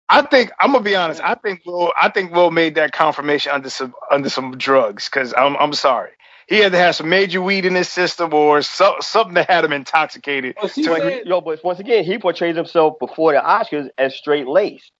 [0.10, 1.22] I think I'm gonna be honest.
[1.22, 1.92] I think Will.
[2.00, 5.06] I think Will made that confirmation under some under some drugs.
[5.10, 6.12] Because I'm I'm sorry,
[6.48, 9.66] he had to have some major weed in his system or so, something that had
[9.66, 10.56] him intoxicated.
[10.60, 14.16] Well, she to said- Yo, but once again, he portrays himself before the Oscars as
[14.16, 14.92] straight laced.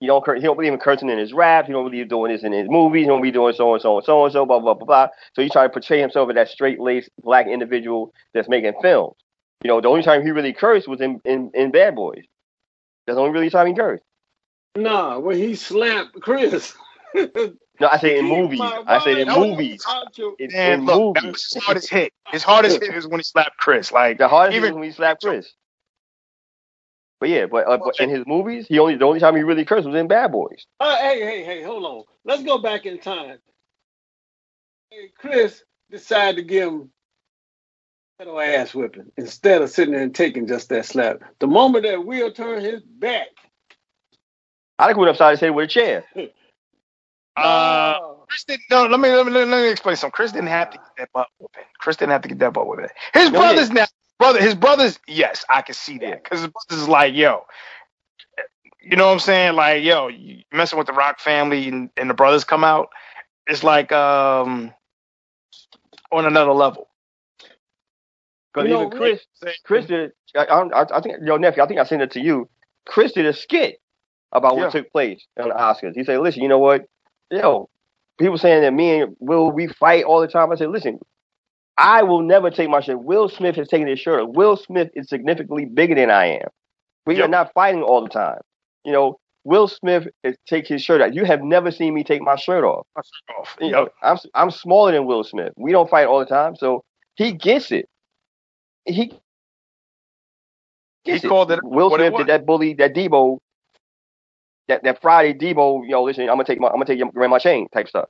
[0.00, 1.66] He don't cur- he don't believe in cursing in his rap.
[1.66, 3.04] He don't believe doing this in his movies.
[3.04, 5.08] He don't be doing so and so and so and so blah blah blah blah.
[5.34, 9.14] So he try to portray himself as that straight laced black individual that's making films.
[9.64, 12.24] You know, the only time he really cursed was in, in, in Bad Boys.
[13.06, 14.02] That's the only really time he cursed.
[14.76, 16.74] Nah, when he slapped Chris.
[17.80, 18.60] No, I say in movies.
[18.60, 19.84] I say in movies.
[19.88, 21.32] And In, in look, that movies.
[21.32, 22.12] was his hardest hit.
[22.30, 23.90] His hardest hit is when he slapped Chris.
[23.90, 25.52] Like The hardest even even when he slapped Chris.
[27.18, 29.64] But yeah, but, uh, but in his movies, he only the only time he really
[29.64, 30.64] cursed was in Bad Boys.
[30.80, 32.04] Uh, hey, hey, hey, hold on.
[32.24, 33.38] Let's go back in time.
[34.90, 36.88] Hey, Chris decided to give him a little
[38.20, 41.20] ass whipping instead of sitting there and taking just that slap.
[41.40, 43.28] The moment that Will turned his back,
[44.78, 46.04] I think went upside his head with a chair.
[47.36, 47.98] uh,
[48.28, 48.62] Chris didn't.
[48.70, 50.12] No, let me let me let me explain something.
[50.12, 51.64] Chris didn't have to get that butt whooping.
[51.78, 52.88] Chris didn't have to get that butt whooping.
[53.14, 53.86] His No, brothers now,
[54.18, 54.98] brother, his brothers.
[55.08, 57.44] Yes, I can see that because his brothers is like, yo,
[58.82, 59.54] you know what I'm saying?
[59.56, 62.90] Like, yo, you messing with the Rock family and, and the brothers come out.
[63.46, 64.72] It's like um
[66.12, 66.88] on another level.
[68.52, 69.20] Because You know, even Chris,
[69.64, 70.12] Chris did.
[70.36, 71.62] I, I, I think your nephew.
[71.62, 72.48] I think I sent it to you.
[72.86, 73.76] Chris did a skit
[74.32, 74.80] about what Yeah.
[74.80, 75.92] took place on the Oscars.
[75.94, 76.84] He said, "Listen, you know what?
[77.30, 77.68] Yo,
[78.18, 80.52] people saying that me and Will we fight all the time.
[80.52, 80.98] I said, listen,
[81.78, 83.02] I will never take my shirt.
[83.02, 84.20] Will Smith has taken his shirt.
[84.22, 84.34] off.
[84.34, 86.48] Will Smith is significantly bigger than I am.
[87.06, 87.24] We Yep.
[87.24, 88.40] are not fighting all the time.
[88.84, 91.14] You know, Will Smith is take his shirt off.
[91.14, 92.86] You have never seen me take my shirt off.
[93.38, 93.56] Off.
[93.60, 95.52] You know, I'm I'm smaller than Will Smith.
[95.56, 96.84] We don't fight all the time, so
[97.16, 97.88] he gets it.
[98.86, 99.12] He
[101.04, 103.38] gets He called it Will what it Smith did that bully, that Debo,
[104.68, 105.84] that that Friday Debo.
[105.84, 108.08] You know, listen, I'm gonna take my I'm gonna take your grandma chain type stuff.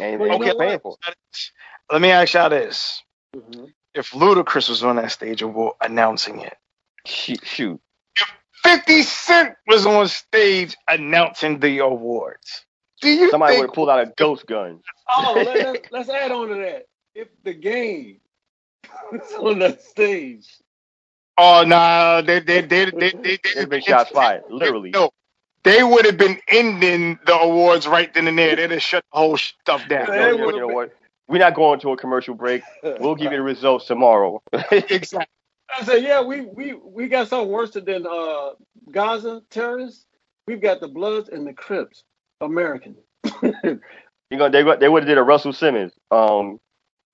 [0.00, 0.96] And Well, you and know he's paying for.
[1.92, 3.02] Let me ask y'all this:
[3.36, 3.72] Mhm.
[3.94, 6.56] If Ludacris was on that stage and wa- announcing it,
[7.06, 7.80] Shoot, shoot.
[8.64, 12.66] 50 Cent was on stage announcing the awards.
[13.02, 14.80] Do you Somebody would have pulled out a ghost gun.
[15.08, 16.86] Oh, let, us let's add on to that.
[17.14, 18.25] If the game was
[19.40, 20.48] on that stage,
[21.38, 24.90] Oh no, they they they they they They've been shots fired, literally.
[24.90, 25.10] No,
[25.64, 28.56] they would have been ending the awards right then and there.
[28.56, 30.10] They'd have shut the whole stuff down.
[30.10, 30.92] They No, would've you know what?
[31.28, 32.62] We're not going to a commercial break.
[32.82, 34.40] We'll give you the results tomorrow.
[34.70, 35.26] exactly.
[35.76, 38.50] I said, yeah, we we we got something worse than uh,
[38.90, 40.06] Gaza terrorists.
[40.46, 42.02] We've got the Bloods and the Crips,
[42.40, 42.96] American.
[44.30, 45.92] You know, they they would have did a Russell Simmons.
[46.10, 46.58] Um,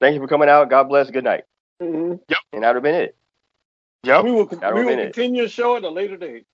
[0.01, 0.70] thank you for coming out.
[0.70, 1.11] God bless.
[1.11, 1.45] Good night.
[1.83, 2.20] Mhm.
[2.53, 3.16] And that would have been it.
[4.05, 4.24] Yep.
[4.24, 5.14] We will That'll we will been it.
[5.14, 6.47] continue to show at a later date.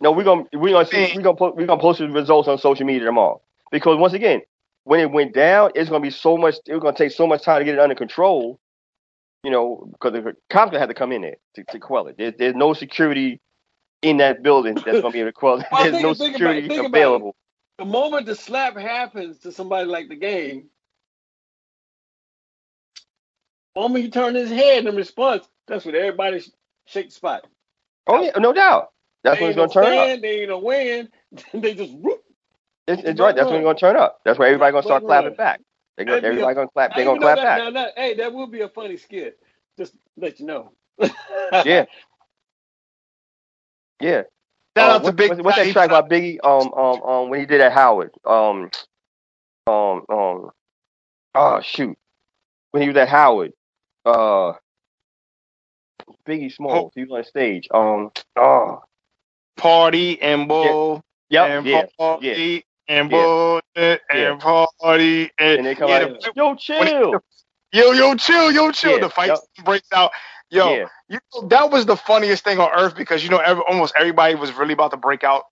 [0.00, 2.58] No, we're gonna we're gonna see, we're gonna post, we're gonna post the results on
[2.58, 3.40] social media tomorrow.
[3.70, 4.42] Because once again,
[4.84, 6.56] when it went down, it's gonna be so much.
[6.66, 8.58] It's gonna take so much time to get it under control.
[9.42, 12.16] You know, because the cops gonna have to come in there to, to quell it.
[12.18, 13.40] There's there's no security
[14.02, 15.66] in that building that's gonna be able to quell it.
[15.72, 17.00] Well, There's think- no think about it, security think about it.
[17.00, 17.36] available.
[17.78, 20.68] The moment the slap happens to somebody like the game,
[23.76, 26.50] moment he turned his head in response, that's when everybody sh-
[26.86, 27.46] shake the spot.
[28.06, 28.90] Oh yeah, no doubt.
[29.24, 30.20] That's when it's gonna no turn up.
[30.22, 31.08] They ain't no win.
[31.54, 32.22] they just whoop.
[32.88, 33.34] It's, it's right.
[33.34, 34.20] That's when it's gonna turn up.
[34.24, 35.60] That's where everybody gonna start But clapping back.
[35.96, 36.94] They gonna, That'd everybody a- gonna clap.
[36.94, 37.58] They Now, gonna clap that- back.
[37.58, 39.38] now, that- hey, that will be a funny skit.
[39.78, 40.72] Just let you know.
[41.64, 41.84] Yeah.
[44.00, 44.22] Yeah.
[44.76, 45.30] Shout Uh, out to Big.
[45.30, 45.72] what's, what's that Daddy.
[45.72, 46.38] track by Biggie?
[46.44, 48.10] Um, um, um, when he did at Howard.
[48.26, 48.70] Um,
[49.66, 50.50] um, um.
[51.34, 51.96] Oh shoot,
[52.72, 53.52] when he was at Howard.
[54.06, 54.52] Uh,
[56.26, 56.92] Biggie Smalls.
[56.94, 57.68] He was on stage.
[57.72, 58.10] Um.
[58.36, 58.82] Oh.
[59.56, 61.50] Party and bull Yep.
[61.50, 61.86] and Yeah.
[61.98, 63.16] party and Yeah.
[63.16, 64.36] bull and Yeah.
[64.36, 66.20] party and, And they come yeah, out.
[66.20, 67.20] the- Yo, chill.
[67.72, 68.92] yo yo chill yo chill.
[68.92, 69.38] Yeah, The fight yep.
[69.64, 70.12] breaks out.
[70.50, 70.88] Yo, Yeah.
[71.08, 74.34] you know, that was the funniest thing on earth because you know every, almost everybody
[74.36, 75.44] was really about to break out.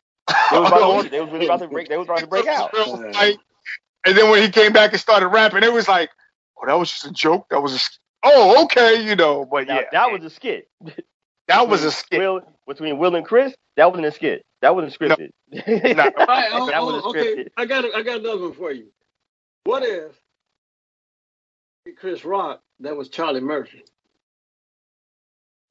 [0.50, 1.08] They was about to.
[1.08, 1.88] They was really about to break.
[1.88, 2.72] They was about to break out.
[4.06, 6.10] And then when he came back and started rapping, it was like,
[6.58, 7.46] oh, that was just a joke.
[7.50, 7.80] That was a,
[8.24, 9.44] oh, okay, you know.
[9.44, 10.68] But Now, yeah, that was a skit.
[11.48, 12.18] that was a skit.
[12.18, 14.44] Will, between Will and Chris, that wasn't a skit.
[14.62, 15.30] That wasn't scripted.
[15.50, 15.60] No.
[15.66, 17.34] All right, oh, that oh, wasn't oh, okay.
[17.36, 17.48] scripted.
[17.56, 18.86] I got I got another one for you.
[19.64, 20.12] What if
[21.98, 23.84] Chris Rock that was Charlie Murphy?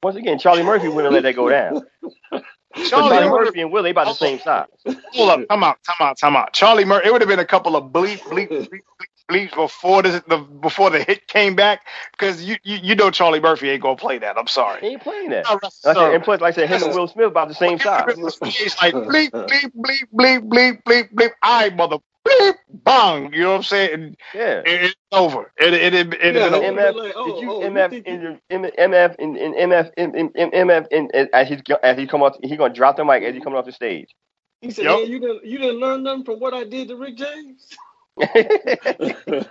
[0.02, 1.82] Once again, Charlie Murphy wouldn't let that go down.
[2.30, 3.44] Charlie, Charlie Murphy.
[3.46, 4.66] Murphy and Will, they about the same size.
[5.12, 6.52] Hold up, come out, come out, come out.
[6.52, 7.08] Charlie Murphy.
[7.08, 8.82] It would have been a couple of bleep, bleep, bleep, bleep,
[9.30, 13.40] bleeps before the, the before the hit came back, because you, you you know Charlie
[13.40, 14.38] Murphy ain't gonna play that.
[14.38, 14.82] I'm He sorry.
[14.88, 15.46] ain't playing that.
[15.46, 17.54] So, Like I said, and plus, like I said, him and Will Smith about the
[17.54, 18.16] same size.
[18.58, 21.30] It's like bleep, bleep, bleep, bleep, bleep, bleep, bleep.
[21.42, 23.32] I mother bleep, bong.
[23.34, 23.94] You know what I'm saying?
[23.94, 24.64] And Yeah.
[24.64, 25.52] it, it's over.
[25.58, 28.40] It it it, it, Yeah, it, MF, like, oh, did you oh, MF think in
[28.50, 32.06] the MF in, in MF in, in, in MF in, in, as he's as he
[32.06, 34.08] come off he gonna drop the mic as he coming off the stage.
[34.62, 34.90] He said, Yep.
[34.90, 37.68] "Man, you didn't you didn't learn nothing from what I did to Rick James."
[38.18, 39.48] but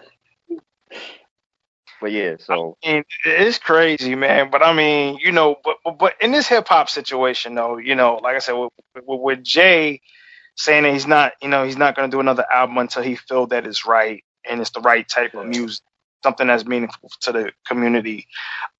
[2.11, 4.51] yeah, so mean, it's crazy, man.
[4.51, 7.95] But I mean, you know, but but, but in this hip hop situation, though, you
[7.95, 10.01] know, like I said, with, with, with Jay
[10.57, 13.15] saying that he's not, you know, he's not going to do another album until he
[13.17, 15.83] feels that it's right and it's the right type of music,
[16.23, 18.27] something that's meaningful to the community.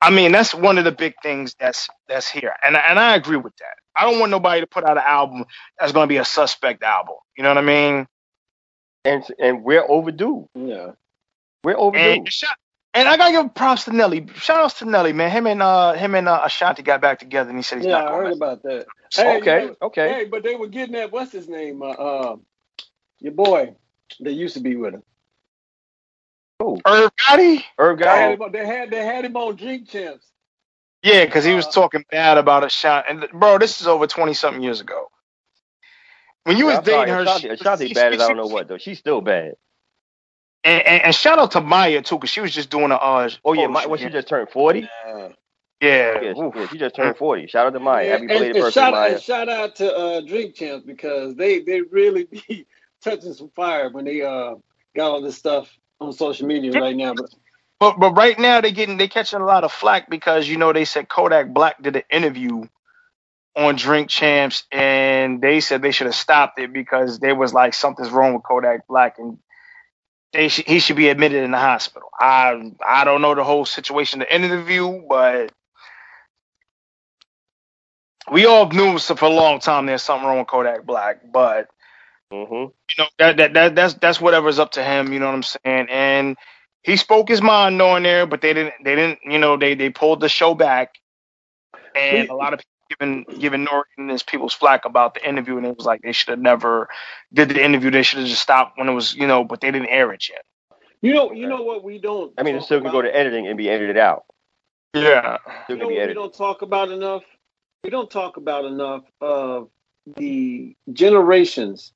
[0.01, 3.37] I mean, that's one of the big things that's that's here, and and I agree
[3.37, 3.75] with that.
[3.95, 5.45] I don't want nobody to put out an album
[5.79, 7.15] that's going to be a suspect album.
[7.37, 8.07] You know what I mean?
[9.05, 10.49] And and we're overdue.
[10.55, 10.91] yeah.
[11.63, 11.99] We're overdue.
[11.99, 12.55] And, shout,
[12.93, 14.27] and I gotta give props to Nelly.
[14.35, 15.31] Shout outs to Nelly, man.
[15.31, 18.01] Him and uh him and uh, Ashanti got back together, and he said he's Yeah,
[18.01, 18.85] not I heard to about that.
[19.15, 20.13] Hey, okay, you okay.
[20.13, 21.11] Hey, but they were getting that.
[21.11, 21.81] What's his name?
[21.81, 22.35] Uh, uh,
[23.19, 23.75] your boy
[24.21, 25.03] that used to be with him.
[26.59, 26.81] Cool.
[26.87, 27.63] Irv Gotti?
[27.77, 28.33] Herb They had, Guy.
[28.33, 30.27] him, on- they had they had him on Drink Champs.
[31.03, 33.05] Yeah, because he was Uh, talking bad about a shot.
[33.09, 35.09] And bro, this is over twenty something years ago.
[36.45, 38.37] When you was I'm sorry, dating her, Ashanti, she- Ashanti she- bad as I don't
[38.37, 38.77] know what though.
[38.77, 39.55] She's still bad.
[40.63, 43.29] And, and, and shout out to Maya too, because she was just doing a uh.
[43.45, 44.81] Oh yeah, photo my, shoot well, she just turned forty.
[44.81, 45.29] Yeah.
[45.81, 46.21] yeah.
[46.21, 46.55] Yeah, Oof.
[46.55, 47.47] yeah, she just turned forty.
[47.47, 48.09] Shout out to Maya.
[48.11, 49.11] Happy and, belated birthday, shout, Maya.
[49.13, 52.67] and shout out to uh, Drink Champs because they they really be
[53.03, 54.55] touching some fire when they uh
[54.95, 55.69] got all this stuff
[55.99, 57.13] on social media right now.
[57.15, 57.25] But
[57.79, 60.73] But but right now they getting they catching a lot of flack because you know
[60.73, 62.65] they said Kodak Black did an interview
[63.55, 67.73] on Drink Champs and they said they should have stopped it because they was like
[67.75, 69.39] something's wrong with Kodak Black and
[70.33, 72.09] they sh- he should be admitted in the hospital.
[72.19, 75.51] I I don't know the whole situation of the interview, but
[78.31, 81.69] we all knew for a long time there's something wrong with Kodak Black, but
[82.33, 82.65] Mm-hmm.
[82.97, 85.13] you know that, that that that's that's whatever's up to him.
[85.13, 85.87] You know what I'm saying?
[85.89, 86.37] And
[86.83, 89.89] he spoke his mind on there, but they didn't they didn't you know they they
[89.91, 90.95] pulled the show back,
[91.95, 95.57] and a lot of people giving giving Norton and his people's flack about the interview,
[95.57, 96.87] and it was like they should have never
[97.33, 97.91] did the interview.
[97.91, 100.27] They should have just stopped when it was you know, but they didn't air it
[100.29, 100.43] yet.
[101.01, 102.33] you know you know what we don't.
[102.37, 104.25] I mean, it still can go to editing and be edited out.
[104.95, 105.37] Yeah,
[105.69, 107.23] You know what we don't talk about enough?
[107.83, 109.69] We don't talk about enough of
[110.17, 111.93] the generations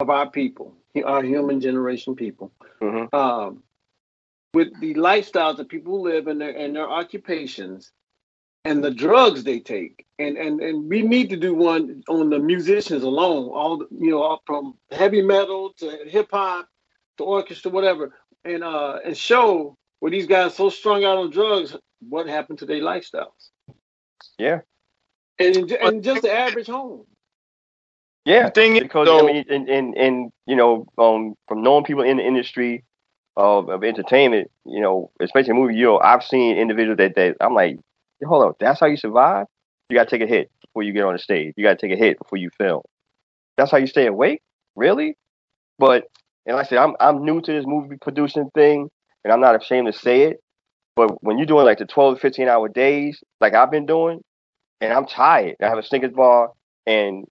[0.00, 0.74] of our people,
[1.04, 3.14] our human generation people, Mm-hmm.
[3.14, 3.62] um,
[4.54, 7.92] with the lifestyles that people live in their and their occupations
[8.64, 10.04] and the drugs they take.
[10.18, 14.10] And, and and we need to do one on the musicians alone, all the, you
[14.10, 16.68] know, all from heavy metal to hip hop
[17.18, 18.12] to orchestra, whatever,
[18.44, 22.66] and uh and show where these guys so strung out on drugs, what happened to
[22.66, 23.50] their lifestyles.
[24.38, 24.60] Yeah.
[25.38, 27.04] And and just the average home.
[28.24, 28.46] Yeah.
[28.46, 31.84] the thing is because though, I mean, and, and and you know, um, from knowing
[31.84, 32.84] people in the industry
[33.36, 37.54] of, of entertainment, you know, especially movie, you know, I've seen individuals that, that I'm
[37.54, 37.78] like,
[38.24, 39.46] hold on, that's how you survive.
[39.88, 41.54] You got to take a hit before you get on the stage.
[41.56, 42.82] You got to take a hit before you film.
[43.56, 44.42] That's how you stay awake,
[44.76, 45.16] really.
[45.78, 46.04] But
[46.46, 48.88] and like I said, I'm I'm new to this movie producing thing,
[49.24, 50.40] and I'm not ashamed to say it.
[50.96, 54.20] But when you're doing like the 12 to 15 hour days, like I've been doing,
[54.80, 56.50] and I'm tired, I have a Snickers bar
[56.86, 57.24] and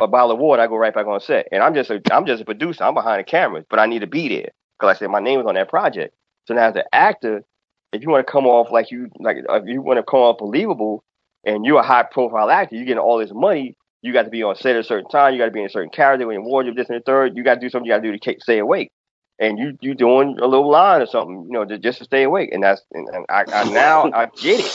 [0.00, 1.48] a bottle of water, I go right back on set.
[1.52, 2.84] And I'm just a I'm just a producer.
[2.84, 5.40] I'm behind the cameras, but I need to be there because I said my name
[5.40, 6.14] is on that project.
[6.46, 7.44] So now as an actor,
[7.92, 10.38] if you want to come off like you like if you want to come off
[10.38, 11.04] believable,
[11.44, 13.76] and you're a high profile actor, you're getting all this money.
[14.02, 15.32] You got to be on set at a certain time.
[15.32, 17.36] You got to be in a certain character, in wardrobe, this and the third.
[17.36, 17.86] You got to do something.
[17.86, 18.90] You got to do to stay awake.
[19.38, 22.24] And you you doing a little line or something, you know, to, just to stay
[22.24, 22.50] awake.
[22.52, 24.72] And that's and, and I, I now I get it.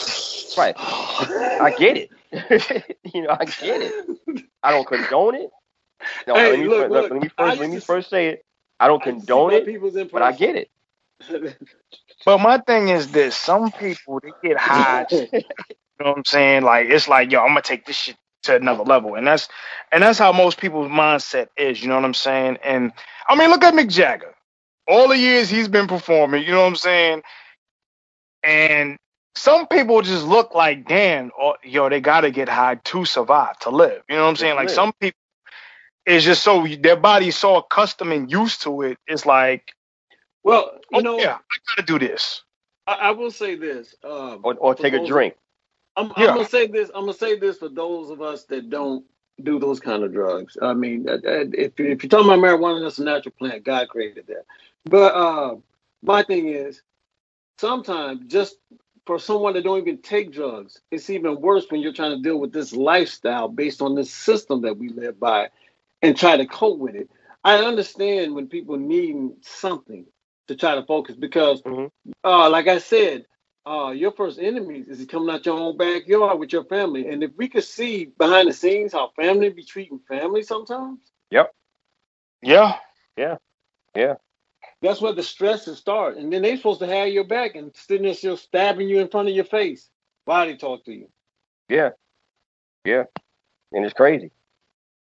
[0.56, 0.76] Right,
[1.60, 2.10] I get it.
[3.14, 3.94] you know, I get it.
[4.62, 5.50] I don't condone it.
[6.26, 8.44] No, Hey, let me look, fir- look, let me first let me first say it.
[8.80, 9.66] I don't condone it,
[10.12, 10.70] but I get it.
[12.28, 15.06] but my thing is this: some people they get high
[16.00, 16.62] You know what I'm saying?
[16.64, 19.48] Like it's like, yo, I'm gonna take this shit to another level, and that's
[19.92, 21.82] and that's how most people's mindset is.
[21.82, 22.58] You know what I'm saying?
[22.64, 22.92] And
[23.28, 24.34] I mean, look at Mick Jagger.
[24.88, 26.44] all the years he's been performing.
[26.44, 27.22] You know what I'm saying?
[28.44, 28.98] And
[29.36, 33.70] some people just look like, damn, oh, yo, they gotta get high to survive, to
[33.70, 34.02] live.
[34.08, 34.56] You know what I'm saying?
[34.56, 35.18] Like some people,
[36.06, 38.98] it's just so their body's so accustomed and used to it.
[39.08, 39.72] It's like,
[40.44, 42.42] well, you oh, know, yeah, I gotta do this.
[42.86, 45.34] I, I will say this, um, or, or for take a those- drink.
[45.96, 46.28] I'm, Yeah.
[46.28, 46.90] I'm gonna say this.
[46.94, 49.04] I'm gonna say this for those of us that don't
[49.42, 50.56] do those kind of drugs.
[50.60, 53.64] I mean, uh, uh, if if you're talking about marijuana, that's a natural plant.
[53.64, 54.44] God created that.
[54.84, 55.56] But uh,
[56.02, 56.82] my thing is,
[57.58, 58.56] sometimes just
[59.06, 62.38] for someone that don't even take drugs, it's even worse when you're trying to deal
[62.38, 65.48] with this lifestyle based on this system that we live by,
[66.02, 67.10] and try to cope with it.
[67.44, 70.06] I understand when people need something
[70.48, 71.90] to try to focus because, Mhm.
[72.24, 73.26] uh, like I said,
[73.66, 77.08] uh, your first enemy is coming out your own backyard with your family.
[77.08, 81.52] And if we could see behind the scenes how family be treating family sometimes, Yep.
[82.42, 82.78] Yeah.
[83.16, 83.38] Yeah.
[83.96, 84.14] Yeah.
[84.82, 86.16] That's where the stresses start.
[86.18, 89.08] And then they supposed to have your back and sitting there still stabbing you in
[89.08, 89.90] front of your face
[90.24, 91.08] while they talk to you.
[91.68, 91.90] Yeah,
[92.84, 93.04] yeah,
[93.72, 94.30] and it's crazy.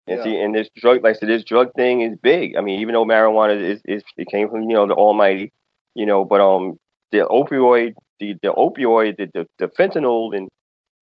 [0.07, 0.23] And Yeah.
[0.23, 2.57] see, and this drug, like I said, this drug thing is big.
[2.57, 5.53] I mean, even though marijuana is, is it came from you know the Almighty,
[5.95, 6.79] you know, but um,
[7.11, 10.49] the opioid, the the opioid, the the, the fentanyl, and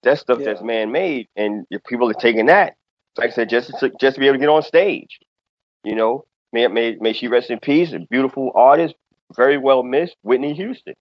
[0.04, 0.48] that stuff Yeah.
[0.48, 2.76] that's man made, and if people are taking that,
[3.18, 5.20] like I said, just to, just to be able to get on stage,
[5.84, 6.26] you know.
[6.54, 7.94] May, may may she rest in peace.
[7.94, 8.96] A beautiful artist,
[9.36, 10.96] very well missed, Whitney Houston.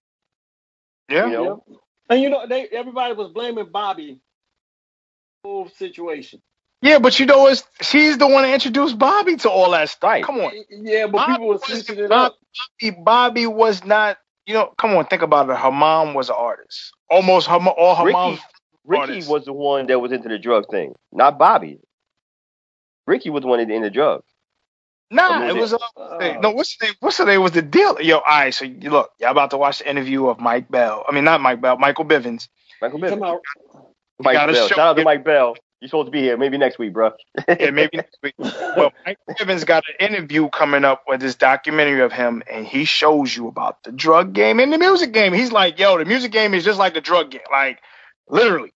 [1.09, 1.27] Yeah.
[1.27, 1.65] You know?
[1.69, 1.77] Yeah.
[2.11, 4.21] And you know, they everybody was blaming Bobby
[5.45, 6.43] whole situation.
[6.83, 10.09] Yeah, but you know, it's she's the one that introduced Bobby to all that stuff.
[10.09, 10.25] Right.
[10.25, 12.37] Come on, Yeah, but Bobby people were was- switching it up.
[12.81, 14.19] Bobby, Bobby was not.
[14.47, 15.57] You know, come on, think about it.
[15.57, 16.93] Her mom was an artist.
[17.09, 18.41] Almost her, mo- all her Ricky, mom's
[18.85, 19.29] Ricky artist.
[19.31, 21.79] was the one that was into the drug thing, not Bobby.
[23.07, 24.25] Ricky was the one that into drugs.
[25.11, 25.83] Nah, What it was was.
[25.83, 26.01] it?
[26.01, 26.95] Uh, hey, no, what's the name?
[27.01, 27.43] What's the name?
[27.43, 28.01] Was the deal?
[28.01, 28.55] Yo, all right.
[28.55, 31.05] So you look, y'all about to watch the interview of Mike Bell.
[31.09, 32.49] I mean, not Mike Bell, Michael Bivins.
[32.81, 33.29] Michael You talking Bell.
[33.29, 33.43] about-
[34.21, 34.55] Mike Bell.
[34.55, 35.05] show Shout out to.
[35.05, 35.57] Mike Bell.
[35.81, 36.37] You're supposed to be here.
[36.39, 37.13] Maybe next week, bro.
[37.59, 38.35] Yeah, maybe next week.
[38.77, 42.85] But Mike Bivins got an interview coming up with this documentary of him, and he
[42.85, 45.33] shows you about the drug game and the music game.
[45.35, 47.81] He's like, yo, the music game is just like the drug game, like
[48.29, 48.73] literally.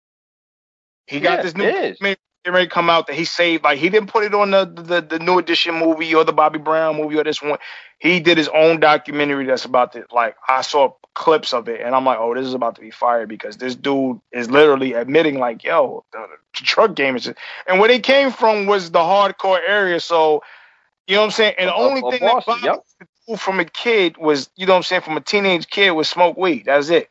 [1.07, 1.97] He got Yeah, this new it is.
[1.99, 3.63] documentary ready to come out that he saved.
[3.63, 6.59] Like he didn't put it on the, the the new edition movie or the Bobby
[6.59, 7.59] Brown movie or this one.
[7.99, 11.95] He did his own documentary that's about the like I saw clips of it and
[11.95, 15.37] I'm like, oh, this is about to be fire because this dude is literally admitting
[15.37, 17.25] like, yo, the, the drug game is.
[17.25, 17.37] Just,
[17.67, 20.43] and where they came from was the hardcore area, so
[21.07, 21.55] you know what I'm saying.
[21.57, 22.81] And the only of thing that Boston, Bobby
[23.27, 23.39] yep.
[23.39, 26.37] from a kid was, you know what I'm saying, from a teenage kid was smoke
[26.37, 26.63] weed.
[26.65, 27.09] That's it.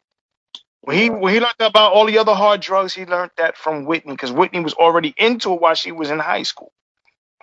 [0.82, 3.84] When he when he learned about all the other hard drugs, he learned that from
[3.84, 6.72] Whitney because Whitney was already into it while she was in high school.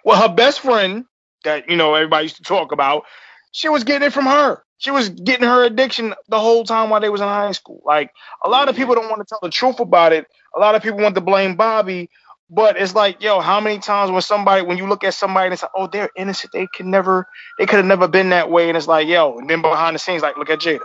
[0.04, 1.06] Well, her best friend
[1.46, 3.06] that you know everybody used to talk about,
[3.52, 4.64] she was getting it from her.
[4.78, 7.82] She was getting her addiction the whole time while they was in high school.
[7.86, 8.12] Like
[8.44, 10.28] a lot of people don't want to tell the truth about it.
[10.56, 12.10] A lot of people want to blame Bobby,
[12.50, 15.54] but it's like, yo, how many times when somebody when you look at somebody and
[15.54, 17.28] it's like, oh, they're innocent, they can never,
[17.60, 20.00] they could have never been that way, and it's like, yo, and then behind the
[20.00, 20.80] scenes, like, look at Jada.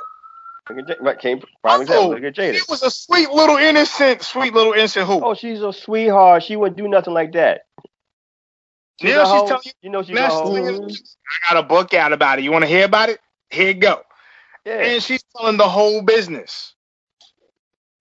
[0.70, 2.10] Look at J- right, came prime example.
[2.10, 2.54] Look at Jada.
[2.54, 5.24] She was a sweet little innocent, sweet little innocent who?
[5.24, 6.42] Oh, she's a sweetheart.
[6.44, 7.62] She wouldn't do nothing like that.
[9.00, 9.48] She's Now she's hoe.
[9.48, 10.66] telling you you know she's a Next thing
[11.48, 12.44] I got a book out about it.
[12.44, 13.20] You want to hear about it?
[13.50, 14.02] Here you go.
[14.66, 14.90] Yeah.
[14.90, 16.74] And she's telling the whole business.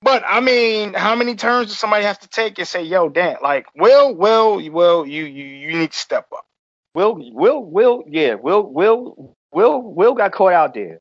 [0.01, 3.37] But I mean, how many turns does somebody have to take and say, "Yo, Dan,
[3.43, 6.45] like, Will, Will, Will, you, you, you need to step up."
[6.95, 10.99] Will, Will, Will, yeah, Will, Will, Will, Will got caught out there.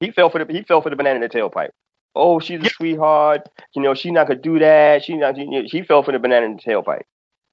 [0.00, 1.70] He fell for the he fell for the banana in the tailpipe.
[2.14, 2.70] Oh, she's a Yeah.
[2.70, 3.48] sweetheart.
[3.74, 5.04] You know, she's not gonna do that.
[5.04, 5.36] She not.
[5.38, 7.02] You she fell for the banana in the tailpipe.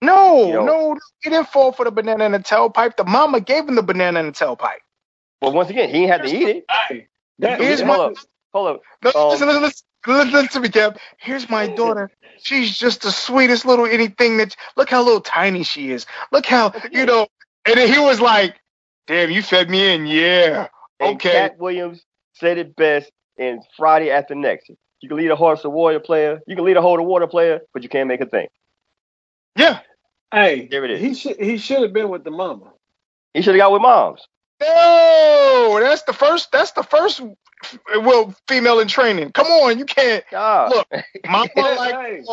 [0.01, 0.65] No, Yo.
[0.65, 2.95] no, he didn't fall for the banana in the tailpipe.
[2.97, 4.79] The mama gave him the banana in the tailpipe.
[5.41, 6.65] But once again, he had to eat it.
[6.89, 7.07] Hey,
[7.39, 8.13] that, Here's hold my- up,
[8.53, 8.81] hold up.
[9.03, 10.97] No, Um, listen, listen, listen, listen, listen to me, Kev.
[11.19, 12.11] Here's my daughter.
[12.43, 14.55] She's just the sweetest little anything that.
[14.75, 16.05] Look how little tiny she is.
[16.31, 17.27] Look how you know.
[17.65, 18.59] And then he was like,
[19.07, 20.67] "Damn, you fed me in, yeah."
[20.99, 21.31] And Okay.
[21.31, 24.69] Katt Williams said it best in Friday After Next.
[25.01, 26.41] You can lead a horse a warrior player.
[26.47, 28.47] You can lead a hold a water player, but you can't make a thing.
[29.57, 29.79] Yeah.
[30.33, 31.01] hey, There it is.
[31.01, 32.71] he should he should have been with the mama.
[33.33, 34.21] He should have got with moms.
[34.61, 36.51] No, that's the first.
[36.51, 37.21] That's the first.
[37.95, 39.31] Well, female in training.
[39.31, 40.23] Come on, you can't.
[40.33, 40.87] Ah, Look,
[41.27, 42.23] Mama Hey, like hey.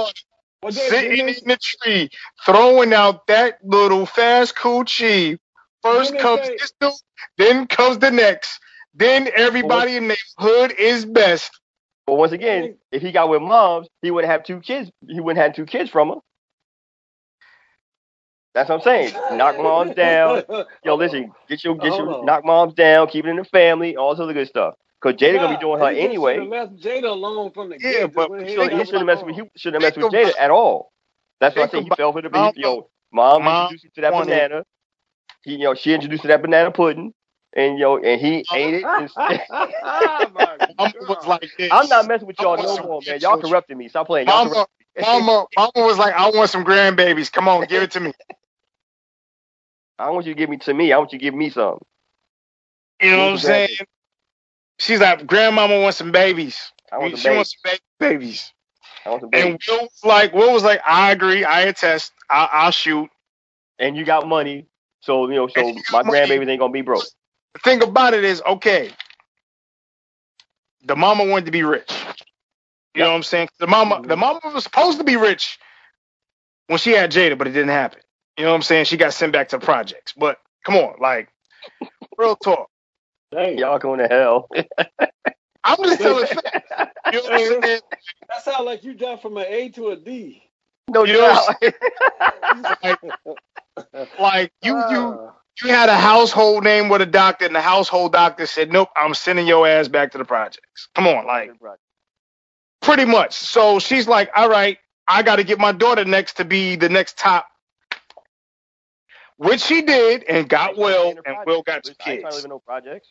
[0.63, 2.09] Well, sitting in the tree,
[2.45, 5.39] throwing out that little fast coochie.
[5.83, 6.93] First comes say- this dude,
[7.39, 8.59] then comes the next.
[8.95, 11.51] Then everybody in the hood is best.
[12.07, 14.91] but once again, if he got with moms, he wouldn't have two kids.
[15.09, 16.15] He wouldn't have two kids from her.
[18.55, 19.15] That's what I'm saying.
[19.39, 20.45] Knock moms down.
[20.85, 22.27] Yo, listen, get your get Hold your on.
[22.27, 23.09] knock moms down.
[23.09, 23.97] Keep it in the family.
[23.97, 24.75] All this other good stuff.
[25.03, 26.35] Cause Jada gonna be doing her anyway.
[26.37, 29.23] should've left Jada alone from the Yeah, but He he shouldn't, he got shouldn't mess
[29.25, 30.93] with he shouldn't mess with Jada at all.
[31.41, 32.63] That's why I think say he fell for the Mom- beef.
[32.65, 34.65] Yo, mom Mom introduced you to that wanted- banana.
[35.45, 37.13] He, you know, she introduced to that banana pudding,
[37.57, 38.85] and yo, and he ate it.
[38.85, 39.11] And,
[40.79, 41.69] Mama was like this.
[41.73, 43.21] I'm not messing with y'all no more, man.
[43.21, 43.51] Y'all with you.
[43.51, 43.89] corrupting me.
[43.89, 44.29] Stop playing.
[44.29, 44.67] Y'all Mama,
[45.01, 47.33] mama, mama was like, I want some grandbabies.
[47.33, 48.13] Come on, give it to me.
[50.03, 50.93] I don't want you to give me to me.
[50.93, 51.79] I want you to give me some.
[53.01, 53.69] You know what I'm saying?
[54.81, 56.73] She's like, grandmama wants some babies.
[56.91, 57.37] I want she babies.
[57.37, 58.53] wants some ba- babies.
[59.07, 59.47] I want some babies.
[59.47, 63.09] And Will was like, Will was like, I agree, I attest, I, I'll shoot.
[63.79, 64.67] and you got money,
[65.01, 66.19] so you know, so my money.
[66.19, 67.05] grandbabies ain't gonna be broke.
[67.55, 68.91] The thing about it is, okay,
[70.85, 71.93] the mama wanted to be rich.
[72.95, 73.51] You know what I'm saying?
[73.61, 74.21] The mama, the mm-hmm.
[74.21, 75.61] mama was supposed to be rich
[76.67, 78.01] when she had Jada, but it didn't happen.
[78.37, 78.87] You know what I'm saying?
[78.87, 80.13] She got sent back to projects.
[80.17, 81.29] But come on, like,
[82.17, 82.69] real talk.
[83.31, 83.59] Dang.
[83.59, 84.49] Y'all going to hell.
[85.65, 86.69] I'm just telling facts.
[87.13, 87.81] You know what I'm saying?
[88.29, 90.43] That sounds like you jumped from an A to a D.
[90.89, 91.75] no You know doubt.
[92.83, 92.99] Like,
[94.21, 98.45] like you, you, you had a household name with a doctor, and the household doctor
[98.47, 101.53] said, "Nope, I'm sending your ass back to the projects." Come on, like,
[102.83, 103.33] pretty much.
[103.33, 104.79] So she's like, "All right,
[105.09, 107.47] I got to get my daughter next to be the next top,"
[109.37, 112.45] which she did, and got Will, and Will got two I ain't trying to live
[112.45, 113.09] in no projects.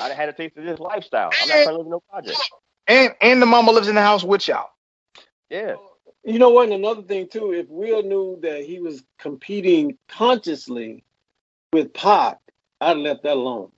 [0.00, 1.30] I done had a taste of this lifestyle.
[1.40, 2.50] I'm not trying to live in no projects.
[2.86, 4.70] and and the mama lives in the house with y'all.
[5.50, 5.74] Yeah.
[6.24, 6.64] You know what?
[6.64, 11.04] And another thing too, if Will knew that he was competing consciously
[11.72, 12.38] with Pac,
[12.80, 13.70] I'd have left that alone.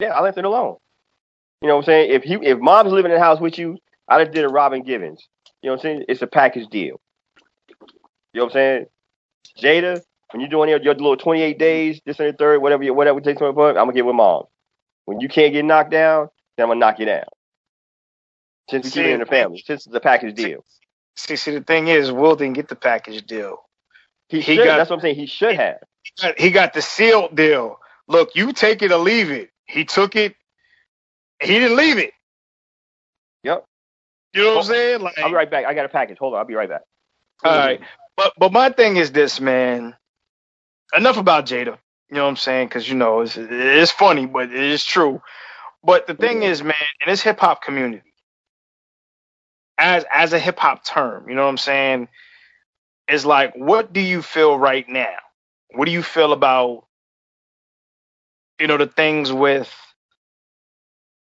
[0.00, 0.76] Yeah, I left it alone.
[1.62, 2.10] You know what I'm saying?
[2.10, 3.78] If he if mom's living in the house with you,
[4.08, 5.28] I just did a Robin Givens.
[5.62, 6.04] You know what I'm saying?
[6.08, 7.00] It's a package deal.
[8.32, 8.86] You know what I'm saying?
[9.58, 10.02] Jada,
[10.32, 13.18] when you're doing your, your little 28 days, this and the third, whatever you, whatever
[13.18, 14.44] it takes to I'm gonna get with mom.
[15.06, 17.24] When you can't get knocked down, then I'm gonna knock you down.
[18.70, 20.64] Since we keep it in the family, since it's a package deal.
[21.16, 23.58] See, see, the thing is, Will didn't get the package deal.
[24.28, 24.64] He, He should.
[24.64, 25.16] got- that's what I'm saying.
[25.16, 25.78] He should have.
[26.02, 27.78] He got, he got the sealed deal.
[28.08, 29.50] Look, you take it or leave it.
[29.66, 30.34] He took it.
[31.40, 32.12] He didn't leave it.
[33.44, 33.64] Yep.
[34.34, 35.00] You know what I'm saying?
[35.00, 35.66] Like, I'll be right back.
[35.66, 36.18] I got a package.
[36.18, 36.40] Hold on.
[36.40, 36.82] I'll be right back.
[37.44, 37.80] All right.
[38.16, 39.94] But but my thing is this, man.
[40.94, 41.78] Enough about Jada.
[42.10, 42.68] You know what I'm saying?
[42.68, 45.22] Because you know it's it's funny, but it is true.
[45.84, 46.74] But the thing is, man,
[47.04, 48.02] in this hip hop community,
[49.78, 52.08] as as a hip hop term, you know what I'm saying?
[53.08, 55.14] It's like, what do you feel right now?
[55.74, 56.86] What do you feel about
[58.60, 59.72] you know the things with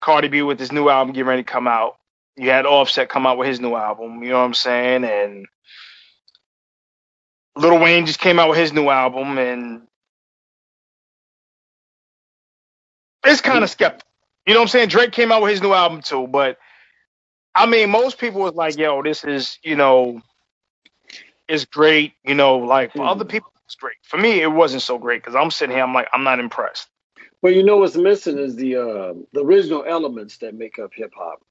[0.01, 1.97] Cardi B with his new album getting ready to come out?
[2.37, 4.23] You had Offset come out with his new album.
[4.23, 5.03] You know what I'm saying?
[5.05, 5.47] And
[7.57, 9.83] Lil Wayne just came out with his new album, and
[13.25, 14.07] it's kind of skeptical.
[14.45, 14.89] You know what I'm saying?
[14.89, 16.57] Drake came out with his new album too, but
[17.55, 20.21] I mean, most people was like, "Yo, this is you know,
[21.47, 23.97] it's great." You know, like for other people, it's great.
[24.03, 26.87] For me, it wasn't so great because I'm sitting here, I'm like, I'm not impressed.
[27.41, 31.13] Well, you know what's missing is the uh, the original elements that make up hip
[31.15, 31.41] hop.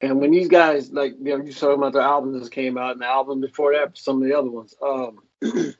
[0.00, 2.92] And when these guys, like you know, you talking about the album that came out
[2.92, 5.18] and the album before that, some of the other ones, um,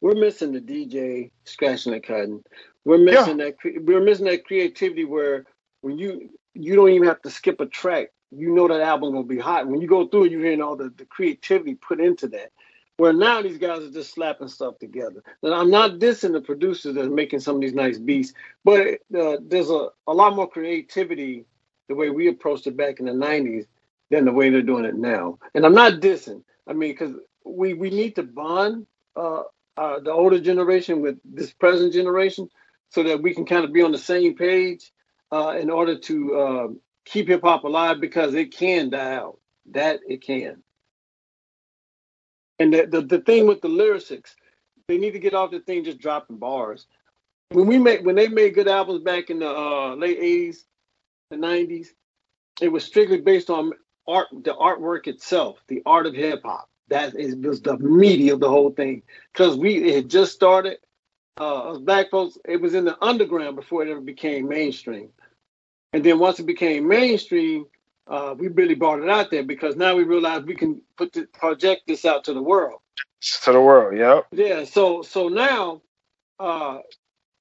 [0.00, 2.42] we're missing the DJ scratching the cutting.
[2.84, 3.56] We're missing that.
[3.64, 5.44] We're missing that creativity where
[5.82, 8.08] when you you don't even have to skip a track.
[8.30, 9.66] You know that album gonna be hot.
[9.66, 12.52] When you go through it, you're hearing all the, the creativity put into that.
[12.96, 15.22] Where now these guys are just slapping stuff together.
[15.42, 19.00] And I'm not dissing the producers that are making some of these nice beats, but
[19.18, 21.46] uh, there's a, a lot more creativity
[21.88, 23.66] the way we approached it back in the 90s
[24.10, 25.38] than the way they're doing it now.
[25.54, 26.42] And I'm not dissing.
[26.66, 27.14] I mean, because
[27.56, 28.86] we, we need to bond
[29.16, 29.42] uh,
[29.76, 32.48] uh, the older generation with this present generation
[32.90, 34.92] so that we can kind of be on the same page
[35.32, 36.68] uh, in order to uh,
[37.04, 39.38] keep hip hop alive because it can die out.
[39.72, 40.62] That it can.
[42.58, 44.36] And the, the, the thing with the lyrics,
[44.88, 46.86] they need to get off the thing just dropping bars.
[47.50, 50.58] When we make when they made good albums back in the uh, late 80s,
[51.30, 51.88] the 90s,
[52.60, 53.72] it was strictly based on
[54.06, 56.69] art, the artwork itself, the art of hip hop.
[56.90, 59.02] That is was the media of the whole thing.
[59.32, 60.78] Because we it had just started.
[61.36, 65.08] Uh, black folks, it was in the underground before it ever became mainstream.
[65.94, 67.64] And then once it became mainstream,
[68.06, 71.26] uh, we really brought it out there because now we realize we can put the,
[71.26, 72.80] project this out to the world.
[73.44, 74.26] To the world, yep.
[74.32, 74.64] Yeah.
[74.64, 75.82] So so now,
[76.38, 76.78] uh,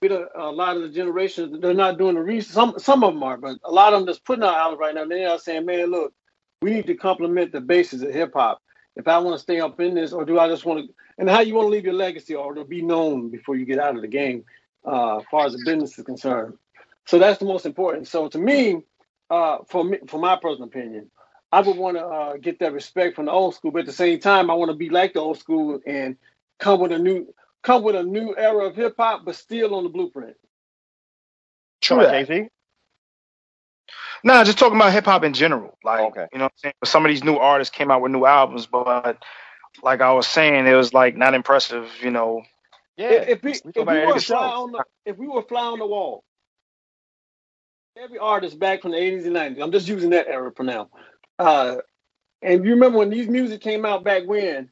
[0.01, 2.53] with a, a lot of the generations, they're not doing the research.
[2.53, 5.05] Some some of them are, but a lot of them that's putting out right now.
[5.05, 6.13] They are saying, man, look,
[6.61, 8.61] we need to complement the basis of hip hop.
[8.99, 10.93] If I want to stay up in this, or do I just want to?
[11.17, 13.79] And how you want to leave your legacy, or to be known before you get
[13.79, 14.43] out of the game,
[14.85, 16.57] uh, as far as the business is concerned.
[17.05, 18.07] So that's the most important.
[18.07, 18.83] So to me,
[19.29, 21.09] uh, for me, for my personal opinion,
[21.51, 23.93] I would want to uh, get that respect from the old school, but at the
[23.93, 26.17] same time, I want to be like the old school and
[26.59, 29.83] come with a new come with a new era of hip hop, but still on
[29.83, 30.35] the blueprint.
[31.81, 32.49] True, Jay-Z.
[34.23, 35.77] No, nah, just talking about hip hop in general.
[35.83, 36.27] Like, Okay.
[36.33, 36.73] you know what I'm saying?
[36.85, 39.17] Some of these new artists came out with new albums, but
[39.81, 42.43] like I was saying, it was like not impressive, you know.
[42.97, 43.09] Yeah.
[43.11, 45.39] If, if we, we if we were every a fly on the if we were
[45.39, 46.23] a fly on the wall,
[47.97, 50.89] every artist back from the 80s and 90s, I'm just using that era for now.
[51.37, 51.77] Uh,
[52.41, 54.69] and you remember when these music came out back when,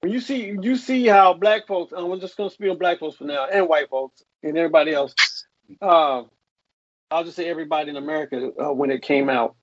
[0.00, 3.16] when you see you see how black folks, I'm just gonna speak on black folks
[3.16, 5.14] for now, and white folks and everybody else.
[5.80, 6.24] Uh,
[7.12, 9.56] I'll just say everybody in America uh, when it came out.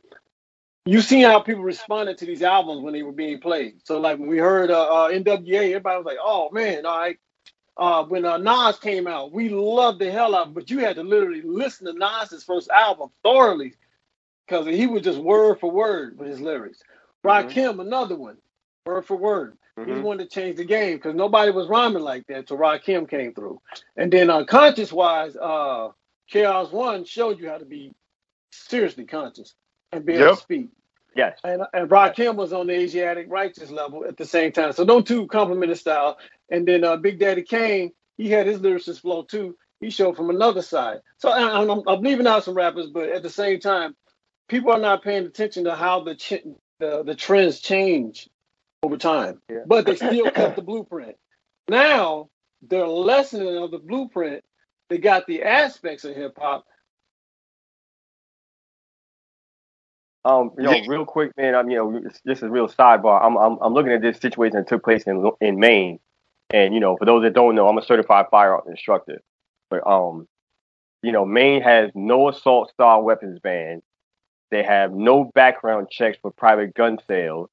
[0.86, 3.76] You see how people responded to these albums when they were being played.
[3.86, 7.18] So like when we heard uh, uh, NWA, everybody was like, "Oh man, all right."
[7.78, 10.80] Uh, when uh, Nas came out, we loved the hell out, of it, but you
[10.80, 13.74] had to literally listen to Nas's first album thoroughly
[14.48, 16.80] because he was just word for word with his lyrics.
[17.26, 18.38] Rakim, another one,
[18.86, 19.58] word for word.
[19.86, 20.04] He's Mhm.
[20.04, 23.62] one that changed the game because nobody was rhyming like that till Rakim came through.
[23.98, 25.90] And then uh, conscious wise, uh,
[26.34, 27.94] KRS One showed you how to be
[28.52, 29.56] seriously conscious
[29.92, 30.32] and be able Yep.
[30.32, 30.70] to speak.
[31.16, 31.40] Yes.
[31.44, 34.74] And and Rakim was on the Asiatic righteous level at the same time.
[34.74, 36.18] So don't two complement his style.
[36.52, 39.58] And then uh, Big Daddy Kane, he had his lyricist flow too.
[39.82, 41.00] He showed from another side.
[41.18, 43.96] So I, I'm, I'm leaving out some rappers, but at the same time,
[44.50, 46.44] people are not paying attention to how the ch-
[46.80, 48.30] the, the trends change
[48.84, 49.42] over time.
[49.50, 49.60] Yeah.
[49.66, 51.16] But they still kept the blueprint.
[51.70, 52.30] Now
[52.62, 54.44] they're lessening of the blueprint.
[54.90, 56.66] They got the aspects of hip hop.
[60.26, 60.82] Um, yo, Yeah.
[60.88, 61.56] real quick, man.
[61.56, 63.24] I'm, you know, this- this is real sidebar.
[63.24, 66.00] I'm, I'm, I'm looking at this situation that took place in, in Maine,
[66.50, 69.22] and you know, for those that don't know, I'm a certified firearms instructor.
[69.70, 70.28] But um,
[71.04, 73.82] you know, Maine has no assault style weapons ban.
[74.52, 77.50] They have no background checks for private gun sales.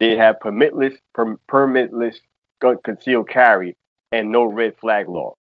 [0.00, 2.16] They have permitless, per, permitless
[2.60, 3.76] gun concealed carry,
[4.12, 5.34] and no red flag law.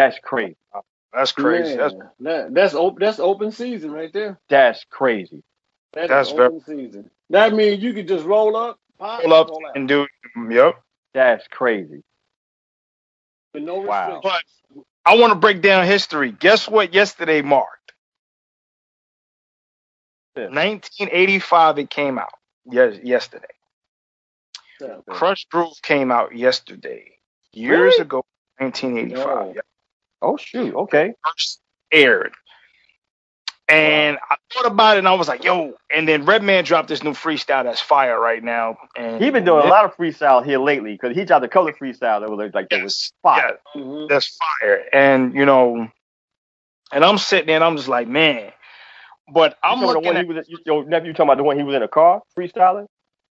[0.00, 0.56] That's crazy.
[1.12, 1.76] That's crazy.
[1.76, 3.00] That's that, that's open.
[3.00, 4.38] That's open season right there.
[4.48, 5.42] That's crazy.
[5.94, 7.10] That is That's very- open season.
[7.30, 10.06] That means you could just roll up, pop, pull up roll out and do.
[10.50, 10.76] Yep.
[11.14, 12.02] That's crazy.
[13.54, 14.20] with no Wow.
[14.22, 14.42] But
[15.06, 16.32] I want to break down history.
[16.32, 16.94] Guess what?
[16.94, 17.92] Yesterday marked
[20.36, 20.48] Yeah.
[20.48, 21.78] 1985.
[21.80, 22.32] It came out.
[22.70, 23.46] Yes, yesterday.
[24.80, 24.98] Yeah.
[25.10, 27.18] Krush Groove came out yesterday.
[27.52, 28.02] Years Really?
[28.02, 28.24] ago,
[28.58, 29.56] 1985.
[29.56, 29.62] No.
[30.22, 30.28] Yeah.
[30.28, 30.74] Oh shoot.
[30.74, 31.12] Okay.
[31.24, 31.60] First
[31.92, 32.32] aired.
[33.68, 35.74] And I thought about it and I was like, yo.
[35.94, 38.76] And then Redman dropped this new freestyle that's fire right now.
[38.96, 41.72] And He been doing a lot of freestyle here lately because he dropped a color
[41.72, 43.60] freestyle that was like that was fire.
[43.76, 44.08] Yeah, Mhm.
[44.08, 44.84] that's fire.
[44.92, 45.86] And you know,
[46.92, 48.52] and I'm sitting there and I'm just like, man.
[49.32, 50.48] But I'm you talking about the one at he was.
[50.48, 52.86] You, your nephew talking about the one he was in a car freestyling?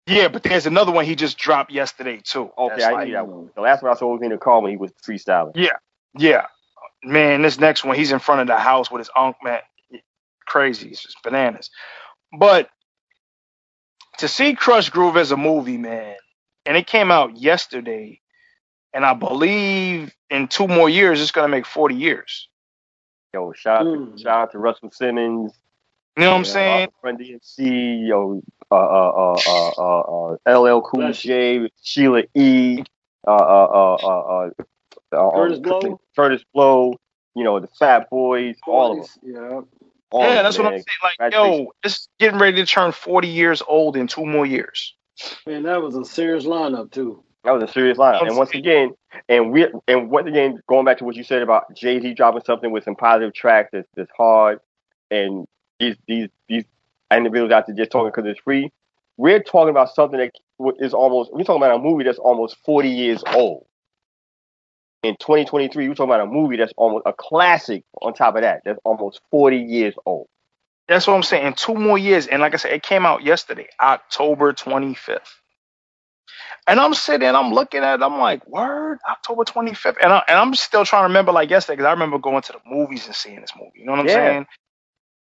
[0.08, 2.52] yeah, but there's another one he just dropped yesterday too.
[2.58, 3.50] Okay, That's I like- knew that one.
[3.56, 5.54] The last one I saw was in a car when he was freestyling.
[5.56, 5.70] Yeah,
[6.18, 6.48] yeah,
[7.06, 7.42] man.
[7.44, 9.40] This next one, he's in front of the house with his uncle.
[9.44, 9.60] Man,
[10.46, 10.90] crazy.
[10.90, 11.70] It's just bananas.
[12.38, 12.70] But
[14.18, 16.16] to see Krush Groove as a movie, man,
[16.66, 18.22] and it came out yesterday,
[18.94, 22.50] and I believe in two more years it's gonna make 40 years.
[23.34, 24.16] Yo, shout out, Mm.
[24.16, 25.54] to, shout out to Russell Simmons,
[26.18, 26.88] You know what I'm saying?
[26.88, 28.42] uh, Run DMC, yo,
[28.72, 32.84] uh, uh, uh, uh, uh, uh, LL Cool J, Sheila E,
[33.28, 34.50] uh, uh, uh, uh,
[35.16, 36.00] uh, Kurtis um, Blow.
[36.18, 36.96] Kurtis Blow,
[37.36, 39.08] you know, the Fat Boys, all of them.
[39.24, 39.62] Yeah.
[40.12, 40.68] All yeah, of them, that's what.
[40.68, 40.86] I'm saying.
[41.04, 41.68] Like, Congratulations.
[41.68, 44.94] yo, it's getting ready to turn 40 years old in two more years.
[45.48, 47.24] Man, that was a serious lineup too.
[47.44, 48.28] That was a serious lineup.
[48.28, 48.92] And once again,
[49.30, 52.44] and we and once again, going back to what you said about Jay Z dropping
[52.44, 54.60] something with some positive tracks that's, that's hard,
[55.12, 55.48] and
[55.80, 56.64] these these these
[57.14, 58.72] individuals out there just talking because it's free.
[59.18, 60.32] We're talking about something that
[60.80, 61.32] is almost.
[61.34, 63.66] We're talking about a movie that's almost 40 years old.
[65.06, 67.84] In 2023, you're talking about a movie that's almost a classic.
[68.02, 70.28] On top of that, that's almost 40 years old.
[70.88, 71.48] That's what I'm saying.
[71.48, 75.20] In two more years, and like I said, it came out yesterday, October 25th.
[76.68, 80.38] And I'm sitting, I'm looking at it, I'm like, word, October 25th, and I, and
[80.38, 83.16] I'm still trying to remember like yesterday because I remember going to the movies and
[83.16, 83.72] seeing this movie.
[83.80, 84.10] You know what I'm Yeah.
[84.10, 84.48] saying?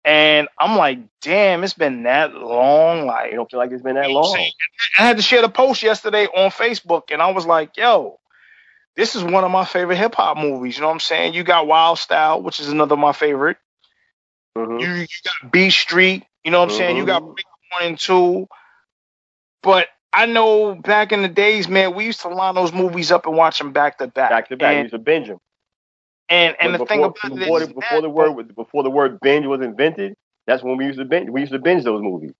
[0.03, 3.05] And I'm like, damn, it's been that long.
[3.05, 4.51] Like, You don't feel like it's been that long.
[4.97, 8.19] I had to share the post yesterday on Facebook, and I was like, yo,
[8.95, 10.75] this is one of my favorite hip hop movies.
[10.75, 11.33] You know what I'm saying?
[11.33, 13.57] You got Wild Style, which is another of my favorite.
[14.57, 14.81] Mhm.
[14.81, 16.25] You, you got Beat Street.
[16.43, 16.97] You know what I'm saying?
[16.97, 17.33] You got Mhm.
[17.35, 18.47] Break One and Two.
[19.63, 23.25] But I know back in the days, man, we used to line those movies up
[23.25, 24.29] and watch them back to back.
[24.29, 25.39] Back to back, And you used to binge them.
[26.29, 28.83] and, and the before, thing about before, it is the, before the word was- before
[28.83, 30.15] the word binge was invented,
[30.47, 31.29] that's when we used to binge.
[31.29, 32.33] We used to binge those movies.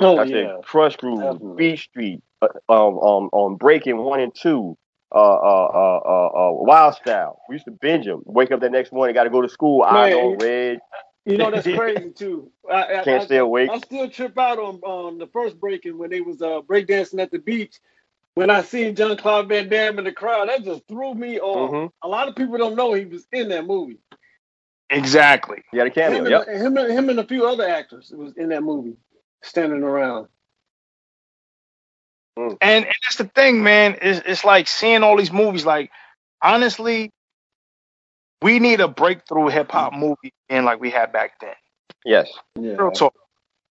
[0.00, 0.58] Oh I yeah.
[0.58, 4.76] said Krush Groove, Beat Street, uh, um, um, um, Breaking One and Two,
[5.14, 7.40] uh, uh, uh, uh, uh, Wild Style.
[7.48, 8.22] We used to binge them.
[8.26, 9.82] Wake up the next morning, got to go to school.
[9.82, 10.80] Eyes Man, on red,
[11.24, 12.50] You know that's crazy too.
[12.70, 13.70] I, I, can't I, stay awake.
[13.72, 17.30] I still trip out on on the first breaking when they was uh breakdancing at
[17.30, 17.76] the beach.
[18.34, 21.72] When I seen Jean-Claude Van Damme in the crowd, that just threw me off.
[21.72, 21.90] Mhm.
[22.02, 23.98] A lot of people don't know he was in that movie.
[24.90, 25.62] exactly.
[25.72, 26.18] Yeah, got a cameo.
[26.18, 26.48] Him and, Yep.
[26.48, 28.96] him, and, him and a few other actors was in that movie,
[29.42, 30.28] standing around.
[32.38, 32.56] And,
[32.86, 33.96] and that's the thing, man.
[34.00, 35.66] It's, it's like seeing all these movies.
[35.66, 35.90] Like,
[36.42, 37.10] honestly,
[38.42, 41.54] we need a breakthrough hip hop movie in like we had back then.
[42.04, 42.30] Yes.
[42.56, 42.74] Yeah.
[42.76, 43.14] Real talk.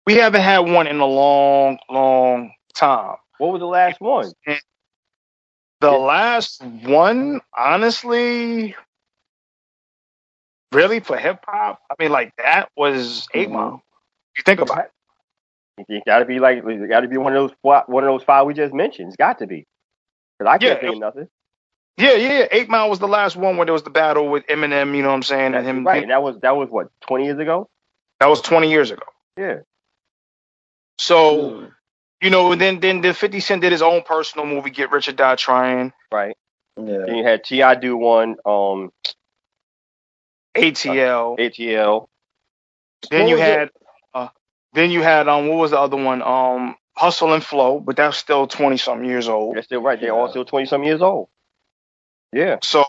[0.05, 3.17] We haven't had one in a long, long time.
[3.37, 4.31] What was the last one?
[4.45, 5.97] The Yeah.
[5.97, 8.75] last one, honestly,
[10.71, 13.53] really for hip hop, I mean, like that was 8 Mm-hmm.
[13.53, 13.83] Mile.
[14.37, 14.91] You think about it.
[15.77, 18.09] It got to be like it got to be one of those fi- one of
[18.09, 19.07] those five we just mentioned.
[19.09, 19.65] It's got to be.
[20.39, 21.27] Cause I can't Yeah, think of nothing.
[21.97, 22.47] Yeah, yeah, yeah.
[22.51, 24.95] Eight Mile was the last one where there was the battle with Eminem.
[24.95, 25.53] You know what I'm saying?
[25.55, 26.01] And him, right.
[26.03, 27.69] And that was that was what twenty years ago.
[28.19, 29.03] that was 20 years ago.
[29.37, 29.57] Yeah.
[30.99, 31.69] So
[32.21, 35.11] you know, then then the 50 Cent did his own personal movie, Get Rich or
[35.13, 35.91] Die Trying.
[36.11, 36.35] Right.
[36.77, 36.99] Yeah.
[37.05, 37.75] Then you had T.I.
[37.75, 38.35] do one.
[38.45, 38.91] Um.
[40.55, 41.37] ATL.
[41.39, 42.07] ATL.
[43.09, 43.67] then What you had.
[43.69, 43.73] it?
[44.73, 46.21] Had, uh, then you had um, what was the other one?
[46.21, 49.55] Um, Hustle and Flow, but that's still 20 something years old.
[49.55, 49.99] They're still right.
[49.99, 51.29] They're all still twenty some years old.
[52.31, 52.57] Yeah.
[52.63, 52.85] So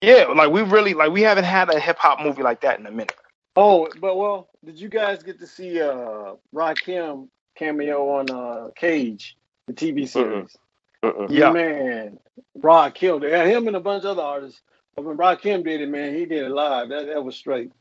[0.00, 2.86] yeah, like we really like we haven't had a hip hop movie like that in
[2.86, 3.14] a minute.
[3.56, 9.36] Oh, but well, did you guys get to see uh Rakim cameo on uh Cage,
[9.66, 10.56] the TV series?
[11.02, 11.28] Mm-mm.
[11.30, 11.52] Yeah.
[11.52, 12.18] Man,
[12.54, 13.32] Rod killed it.
[13.32, 14.60] And him and a bunch of other artists.
[14.96, 16.88] But when Rakim did it, man, he did it live.
[16.90, 17.72] That that was straight.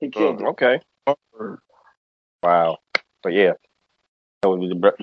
[0.00, 0.80] He killed Mm, okay.
[2.42, 2.78] Wow.
[3.22, 3.52] But yeah.
[4.44, 4.58] So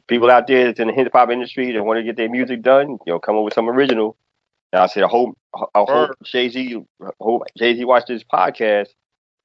[0.08, 2.62] people out there that's in the hip hop industry that want to get their music
[2.62, 4.16] done, you know, come up with some original.
[4.72, 6.84] And I said, I hope, I hope Jay Z,
[7.20, 8.88] hope Jay Z watch this podcast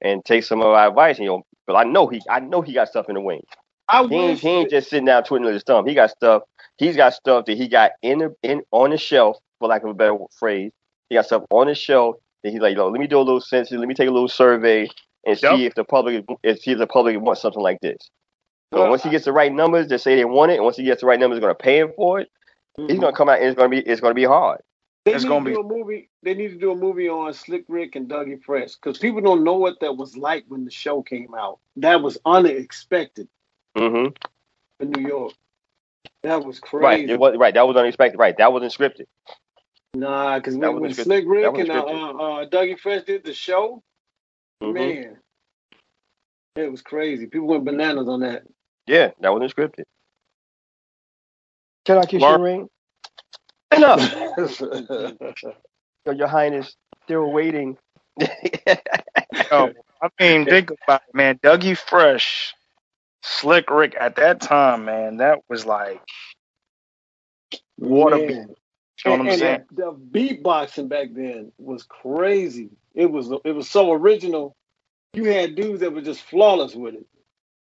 [0.00, 1.16] and take some of our advice.
[1.16, 3.42] And, you know, but I know he, I know he got stuff in the wing.
[3.88, 5.86] I He ain't, he ain't just sitting down twiddling his thumb.
[5.86, 6.42] He got stuff.
[6.76, 9.90] He's got stuff that he got in the, in on the shelf, for lack of
[9.90, 10.70] a better phrase.
[11.08, 13.40] He got stuff on the shelf that he's like, Yo, let me do a little
[13.40, 14.88] census, let me take a little survey
[15.28, 15.52] and Yep.
[15.52, 17.98] see if the public, if see if the public wants something like this.
[18.74, 20.56] So Well, once he gets the right numbers, they say they want it.
[20.56, 22.30] And once he gets the right numbers, they're gonna pay him for it.
[22.88, 24.60] He's gonna come out and it's gonna be it's gonna be hard.
[25.04, 26.10] They It's need gonna to do a movie.
[26.22, 29.44] They need to do a movie on Slick Rick and Dougie Fresh because people don't
[29.44, 31.58] know what that was like when the show came out.
[31.76, 33.28] That was unexpected
[33.76, 34.10] Mm-hmm.
[34.80, 35.34] in New York.
[36.24, 37.00] That was Right.
[37.00, 37.12] crazy.
[37.12, 37.54] It was right.
[37.54, 38.18] That was unexpected.
[38.18, 38.36] Right.
[38.38, 39.06] That wasn't scripted.
[39.94, 40.90] Nah, because when, when.
[40.92, 43.82] Slick Rick and uh, uh, Dougie Fresh did the show,
[44.62, 44.74] Mhm.
[44.74, 45.18] man,
[46.56, 47.26] it was crazy.
[47.26, 48.42] People went bananas on that.
[48.86, 49.84] Yeah, that wasn't scripted.
[51.84, 52.68] Can I kiss Mark- your ring?
[53.70, 54.12] Enough.
[56.06, 56.74] Your, Your Highness,
[57.04, 57.76] still waiting.
[58.20, 59.72] Yo,
[60.02, 61.38] I mean, think about it, man.
[61.38, 62.54] Dougie Fresh,
[63.22, 66.00] Slick Rick at that time, man, that was like,
[67.78, 68.26] Water Man.
[68.26, 68.34] beat.
[68.34, 69.64] you know what I'm and, saying?
[69.68, 72.70] and the beatboxing back then was crazy.
[72.98, 74.56] It was it was so original.
[75.14, 77.06] You had dudes that were just flawless with it.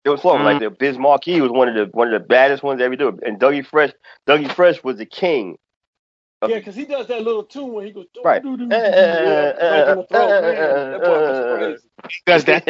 [0.03, 0.41] It was flowing.
[0.41, 0.45] Mm.
[0.45, 3.19] Like the Biz Markie was one of the one of the baddest ones ever do.
[3.23, 3.91] And Dougie Fresh,
[4.27, 5.59] Dougie Fresh was the king.
[6.47, 8.43] Yeah, because he does that little tune where he goes Right.
[8.43, 11.89] Man, that part was crazy.
[12.25, 12.67] Because that,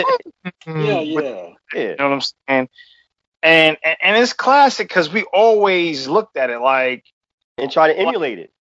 [0.67, 1.49] Yeah, yeah.
[1.73, 1.81] yeah.
[1.81, 2.69] You know what I'm saying?
[3.41, 7.05] And and, and it's classic because we always looked at it like
[7.57, 8.51] And try to emulate it.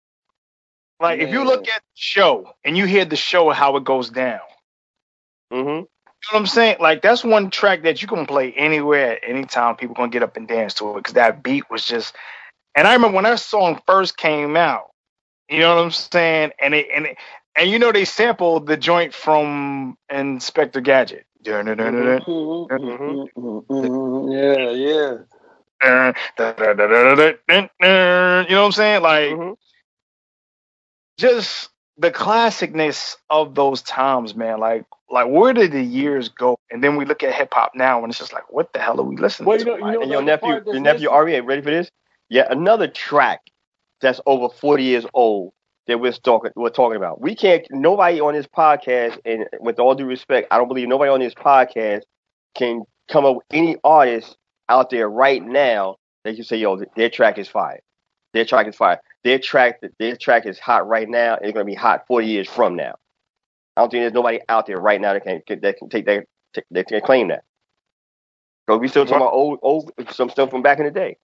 [1.01, 4.11] Like if you look at the show and you hear the show how it goes
[4.11, 4.41] down.
[5.53, 5.87] hmm You know
[6.33, 6.77] what I'm saying?
[6.81, 9.77] Like that's one track that you can play anywhere, at any time.
[9.77, 12.15] People gonna get up and dance to it because that beat was just.
[12.75, 14.91] And I remember when that song first came out.
[15.49, 16.53] You know what I'm saying?
[16.61, 17.16] And it and it,
[17.57, 21.27] and you know they sampled the joint from Inspector Gadget.
[21.81, 22.20] Mhm,
[22.79, 23.20] mhm,
[23.70, 24.33] mhm.
[24.33, 25.19] Yeah, yeah.
[28.49, 29.03] You know what I'm saying?
[29.03, 29.53] Like hmm
[31.19, 31.69] just
[31.99, 34.59] the classicness of those times, man.
[34.61, 36.59] Like like where did the years go?
[36.70, 39.01] And then we look at hip hop now, and it's just like, what the hell
[39.01, 39.65] are we listening Well, to?
[39.65, 41.70] you know, you know And your nephew, part that's your nephew missing- Ari, ready for
[41.70, 41.90] this?
[42.28, 43.40] Yeah, another track
[44.01, 45.53] that's over forty years old
[45.86, 47.20] that we're talking we're talking about.
[47.20, 47.66] We can't.
[47.70, 51.35] Nobody on this podcast, and with all due respect, I don't believe nobody on this
[51.35, 52.03] podcast
[52.55, 54.36] can come up with any artist
[54.69, 57.81] out there right now that just say, yo, their track is fire.
[58.32, 59.00] Their track is fire.
[59.24, 61.36] Their track, their track is hot right now.
[61.36, 62.96] And it's gonna be hot 40 years from now.
[63.76, 66.26] I don't think there's nobody out there right now that can that can take that
[66.70, 67.44] that can claim that.
[68.66, 71.16] Because we still talking about old old some stuff from back in the day.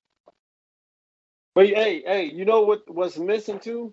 [1.55, 3.93] But hey, hey, you know what what's missing too?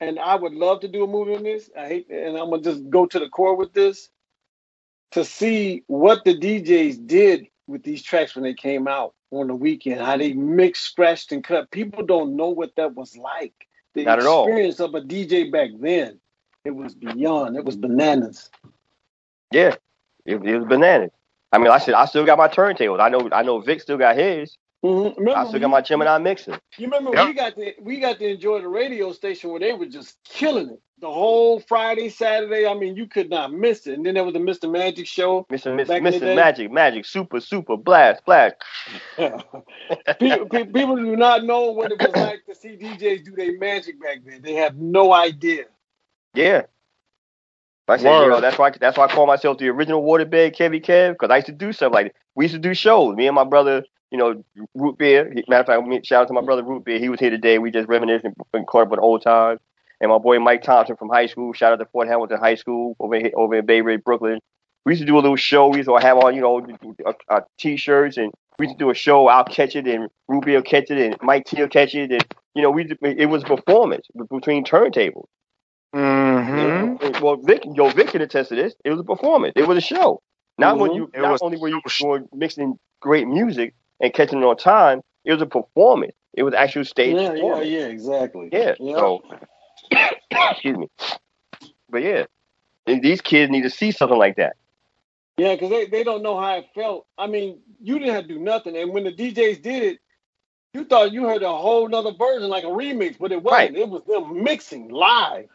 [0.00, 1.70] And I would love to do a movie on this.
[1.78, 4.10] I hate and I'm gonna just go to the core with this
[5.12, 9.54] to see what the DJs did with these tracks when they came out on the
[9.54, 11.70] weekend, how they mixed, scratched, and cut.
[11.70, 13.54] People don't know what that was like.
[13.94, 14.46] The Not at all.
[14.46, 16.18] experience of a DJ back then,
[16.64, 17.56] it was beyond.
[17.56, 18.50] It was bananas.
[19.52, 19.76] Yeah,
[20.26, 21.10] it, it was bananas.
[21.52, 23.00] I mean, I said I still got my turntables.
[23.00, 24.56] I know I know Vic still got his.
[24.84, 25.16] Mhm.
[25.16, 26.58] Remember I still got my Gemini mixer.
[26.76, 27.26] You remember Yep.
[27.26, 30.68] we got to we got to enjoy the radio station where they were just killing
[30.70, 32.66] it the whole Friday, Saturday.
[32.66, 33.94] I mean, you could not miss it.
[33.94, 34.70] And then there was the Mr.
[34.70, 35.46] Magic show.
[35.50, 35.74] Mr.
[35.74, 35.88] Mr.
[35.88, 36.36] Back in the Mr.
[36.36, 38.56] Magic, Magic, Super, Super, Blast, Blast.
[40.20, 44.00] people, people do not know what it was like to see DJs do their magic
[44.00, 44.42] back then.
[44.42, 45.64] They have no idea.
[46.34, 46.62] Yeah.
[47.88, 50.82] I said, you know, that's why that's why I call myself the original waterbed Kevy
[50.82, 52.14] Kev, because I used to do stuff like that.
[52.34, 53.14] We used to do shows.
[53.14, 53.84] Me and my brother,
[54.14, 54.44] you know,
[54.76, 55.34] Root Beer.
[55.48, 57.00] Matter of fact, me- shout out to my brother Root Beer.
[57.00, 57.58] He was here today.
[57.58, 59.58] We just reminiscing and caught up with old times.
[60.00, 61.52] And my boy Mike Thompson from high school.
[61.52, 64.38] Shout out to Fort Hamilton High School over here, over in Bay Ridge, Brooklyn.
[64.84, 65.66] We used to do a little show.
[65.66, 66.64] We used to have on, you know,
[67.04, 69.26] our, our t-shirts, and we used to do a show.
[69.26, 72.12] I'll catch it, and Root Beer will catch it, and Mike T will catch it,
[72.12, 72.24] and
[72.54, 75.26] you know, we it was a performance between turntables.
[75.92, 77.22] Mm-hmm.
[77.24, 78.74] Well, Vic, yo, Vic can attest to this.
[78.84, 79.54] It was a performance.
[79.56, 80.20] It was a show.
[80.58, 80.96] Not when Mhm.
[80.96, 81.80] you, It not only were you
[82.32, 83.74] mixing great music
[84.04, 85.00] and catching on time.
[85.24, 86.12] It was a performance.
[86.34, 88.50] It was actual stage Yeah, yeah, yeah, exactly.
[88.52, 88.74] Yeah.
[88.78, 88.96] Yeah.
[88.96, 89.22] So,
[90.50, 90.90] excuse me.
[91.88, 92.24] But yeah,
[92.86, 94.56] and these kids need to see something like that.
[95.36, 97.06] Yeah, because they, they don't know how it felt.
[97.18, 98.76] I mean, you didn't have to do nothing.
[98.76, 99.98] And when the DJs did it,
[100.74, 103.74] you thought you heard a whole nother version, like a remix, but it wasn't.
[103.74, 103.76] Right.
[103.76, 105.48] It was them mixing live.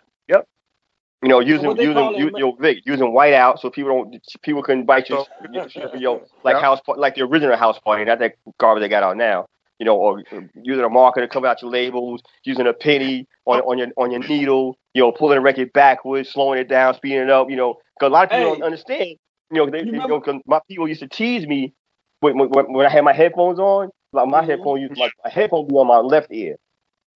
[1.21, 3.89] You know, using what using call it, you, ma- Vic, using white out so people
[3.91, 5.25] don't people couldn't bite you.
[5.51, 6.61] you know, like Yeah.
[6.61, 9.45] house like the original house party, not that garbage they got out now.
[9.79, 10.21] You know, or
[10.63, 14.11] using a marker to cover out your labels, using a penny on on your on
[14.11, 14.77] your needle.
[14.93, 17.49] You know, pulling the record backwards, slowing it down, speeding it up.
[17.49, 18.59] You know, because a lot of people Hey.
[18.59, 19.15] don't understand.
[19.51, 21.73] You know, they, You you remember- know, 'cause my people used to tease me
[22.21, 23.89] when, when, when I had my headphones on.
[24.13, 24.47] Like my Mhm.
[24.47, 26.55] headphone, used like my headphone be on my left ear,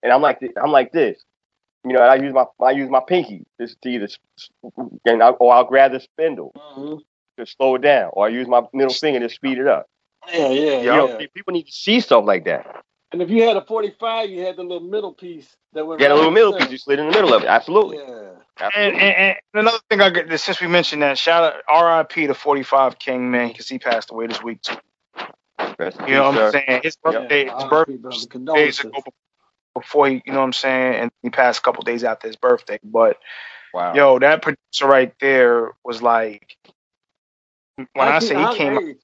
[0.03, 1.23] and I'm like, thi- I'm like this.
[1.85, 4.49] You know, and I use my I use my pinky just to either, s- s-
[5.05, 7.01] and I, or I'll grab the spindle Mhm.
[7.37, 9.87] to slow it down, or I use my middle finger to speed it up.
[10.33, 10.97] Yeah, yeah, You yeah.
[10.97, 12.83] know, pe- people need to see stuff like that.
[13.13, 16.07] And if you had a 45, you had the little middle piece that went You
[16.07, 17.47] got a little middle the piece, you slid in the middle of it.
[17.47, 17.97] Absolutely.
[17.97, 18.31] Yeah.
[18.75, 18.97] And, absolutely.
[18.97, 22.27] and, and another thing I get since we mentioned that, shout out R.I.P.
[22.27, 24.77] to 45 King man because he passed away this week too.
[25.79, 26.51] Rest You know peace, what I'm sir.
[26.67, 26.81] saying?
[26.83, 27.95] His birthday, Yeah, his R.I.P., birthday
[28.53, 29.03] days ago
[29.73, 32.35] before he, you know what I'm saying, and he passed a couple days after his
[32.37, 32.79] birthday.
[32.83, 33.17] But
[33.73, 33.93] Wow.
[33.95, 36.57] yo, that producer right there was like,
[37.93, 38.95] when I, can- say he came, hey,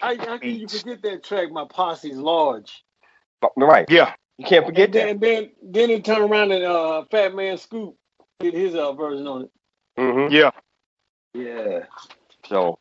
[0.00, 2.84] how, how can you forget that track, My Posse's Large?
[3.56, 3.88] right.
[3.90, 5.10] yeah, You can't forget And then, that.
[5.10, 7.96] and then, then it turned around and uh, Fat Man Scoop
[8.40, 9.50] did his uh, version on it.
[9.98, 10.50] hmm yeah,
[11.34, 11.80] Yeah.
[12.48, 12.78] So,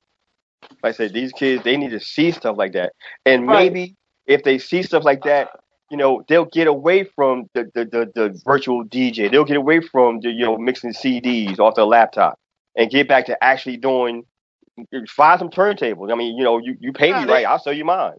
[0.84, 2.94] like I said, these kids they need to see stuff like that,
[3.26, 3.72] and Right.
[3.72, 3.96] maybe
[4.28, 5.52] if they see stuff like that,
[5.92, 9.30] you know, they'll get away from the the, the, the virtual DJ.
[9.32, 12.40] They'll get away from the you know mixing CDs off their laptop
[12.76, 14.24] and get back to actually doing.
[15.08, 16.12] Find some turntables.
[16.12, 18.16] I mean, you know, you, you pay Yeah, me they- right, I'll sell you mine.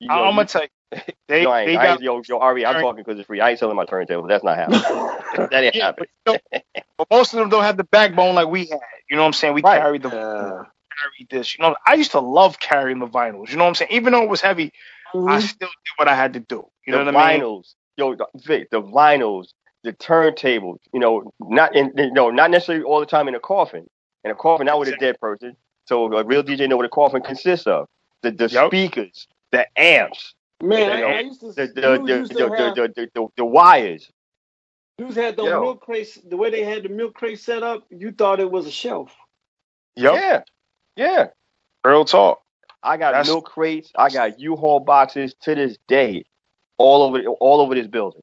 [0.00, 2.02] You know, I, am gonna tell you, they no, I ain't, they I got ain't,
[2.02, 3.40] yo, yo, Ari, I'm turn- talking because it's free.
[3.40, 4.26] I ain't selling my turntable.
[4.26, 4.80] That's not happening.
[5.50, 6.08] that ain't yeah, happening.
[6.24, 6.60] but, you know,
[6.96, 8.78] but most of them don't have the backbone like we had.
[9.10, 9.52] You know what I'm saying?
[9.54, 9.80] We Right.
[9.82, 10.62] carried the Yeah.
[10.98, 11.58] carried this.
[11.58, 13.50] You know, I used to love carrying the vinyls.
[13.50, 13.90] You know what I'm saying?
[13.92, 14.72] Even though it was heavy,
[15.14, 15.42] I Mhm.
[15.42, 16.66] still did what I had to do.
[16.88, 17.42] You know the what I mean?
[17.42, 19.48] vinyls, yo, the, Vic, the vinyls,
[19.84, 20.78] the turntables.
[20.92, 23.86] You know, not in, you know, not necessarily all the time in a coffin.
[24.24, 25.56] In a coffin, not with a dead person.
[25.86, 27.86] So a real DJ know what a coffin consists of.
[28.22, 28.66] The the Yep.
[28.70, 31.52] speakers, the amps, Man, You know, I used to.
[31.52, 34.10] the the the, used the, to have, the, the, the, the wires.
[34.98, 35.60] dudes had those Yo.
[35.60, 36.18] milk crates.
[36.28, 39.14] The way they had the milk crate set up, you thought it was a shelf.
[39.96, 40.14] Yep.
[40.14, 40.40] Yeah,
[40.96, 41.26] yeah.
[41.84, 42.42] Real talk.
[42.82, 43.92] I got That's- milk crates.
[43.96, 46.24] I got U-Haul boxes to this day,
[46.78, 48.22] all over all over this building.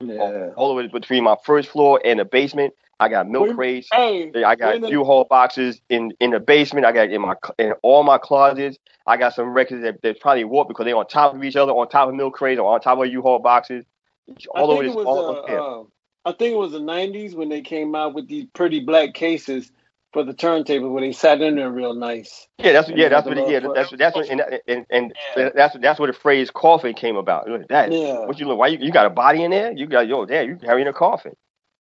[0.00, 0.50] Yeah.
[0.56, 2.74] All over between my first floor and the basement.
[2.98, 3.88] I got milk crates.
[3.92, 6.86] Hey, I got U-Haul boxes in, in the basement.
[6.86, 8.78] I got in my in all my closets.
[9.06, 11.72] I got some records that, that probably warped because they're on top of each other,
[11.72, 13.84] on top of milk crates, or on top of U-Haul boxes.
[14.28, 14.96] I All over it this.
[14.96, 15.84] was All uh, uh,
[16.24, 19.70] I think it was the '90s when they came out with these pretty black cases
[20.16, 22.48] for the turntable where they sat in there real nice.
[22.56, 25.50] Yeah, that's yeah, that's what yeah, that's foot- that's what and and, and Yeah.
[25.54, 27.46] that's that's where the phrase coffin came about.
[27.68, 27.92] That.
[27.92, 28.24] Yeah.
[28.24, 28.58] What you look?
[28.58, 29.72] Why you, you got a body in there?
[29.72, 31.34] You got yo, there you carrying a coffin.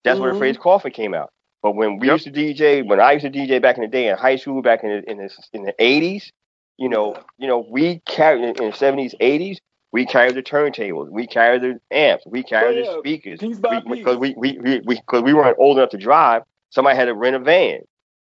[0.04, 0.38] That's where the Mhm.
[0.38, 1.30] phrase coffin came out.
[1.62, 2.12] But when we Yep.
[2.12, 4.60] used to DJ, when I used to DJ back in the day in high school,
[4.60, 6.30] back in the in the in the eighties,
[6.76, 9.60] you know, you know, we carried in the seventies, eighties,
[9.92, 13.40] we carried the turntables, we carried the amps, we carried Oh, the speakers.
[13.40, 16.42] Piece by We- because we we we we because we weren't old enough to drive.
[16.68, 17.80] Somebody had to rent a van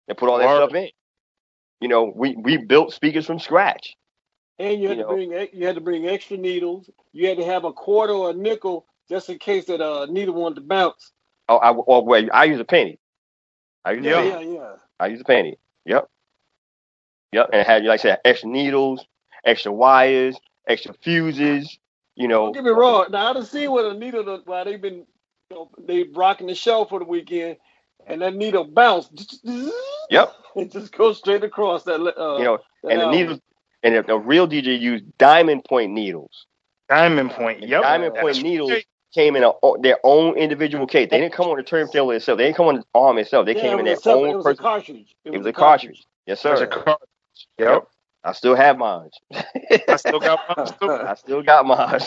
[0.08, 0.68] and put all that Word.
[0.68, 0.88] stuff in.
[1.80, 3.96] You know, we we built speakers from scratch.
[4.58, 5.14] And you had you to know.
[5.14, 6.90] bring you had to bring extra needles.
[7.12, 10.34] You had to have a quarter or a nickel just in case that uh needle
[10.34, 11.12] wanted to bounce.
[11.48, 12.98] Oh, I, oh wait, I use a penny.
[13.84, 14.30] I use a Yeah, penny.
[14.30, 14.72] yeah, yeah.
[15.00, 15.58] I use a penny.
[15.86, 16.08] Yep.
[17.32, 17.50] Yep.
[17.52, 19.04] And it had, like I said, extra needles,
[19.44, 20.36] extra wires,
[20.68, 21.78] extra fuses.
[22.16, 22.46] You know.
[22.46, 23.06] Don't get me wrong.
[23.10, 25.06] Now I done seen what a needle done- while they've been
[25.50, 27.56] you know, they rocking the show for the weekend,
[28.08, 29.40] and that needle bounced.
[30.10, 30.34] Yep.
[30.56, 32.00] It just goes straight across that.
[32.00, 33.20] Uh, You know, that and the album.
[33.20, 33.40] needles,
[33.84, 36.46] and a, a real DJ used diamond point needles.
[36.88, 37.62] Diamond Point.
[37.64, 37.82] Yep.
[37.82, 38.86] Diamond point That's needles right.
[39.14, 41.08] came in a, their own individual case.
[41.10, 42.38] They didn't come on the turntable itself.
[42.38, 43.46] They didn't come on the arm itself.
[43.46, 44.56] They Yeah, came it in their was a own It was a person.
[44.56, 45.16] cartridge.
[45.24, 46.04] It was a cartridge.
[46.26, 46.64] Yes, There's sir.
[46.64, 46.98] a car.
[47.58, 47.68] Yep.
[47.68, 47.88] Yep.
[48.24, 49.10] I still have mine.
[49.88, 50.66] I still got mine.
[50.66, 50.90] Still.
[51.04, 52.00] I still got mine.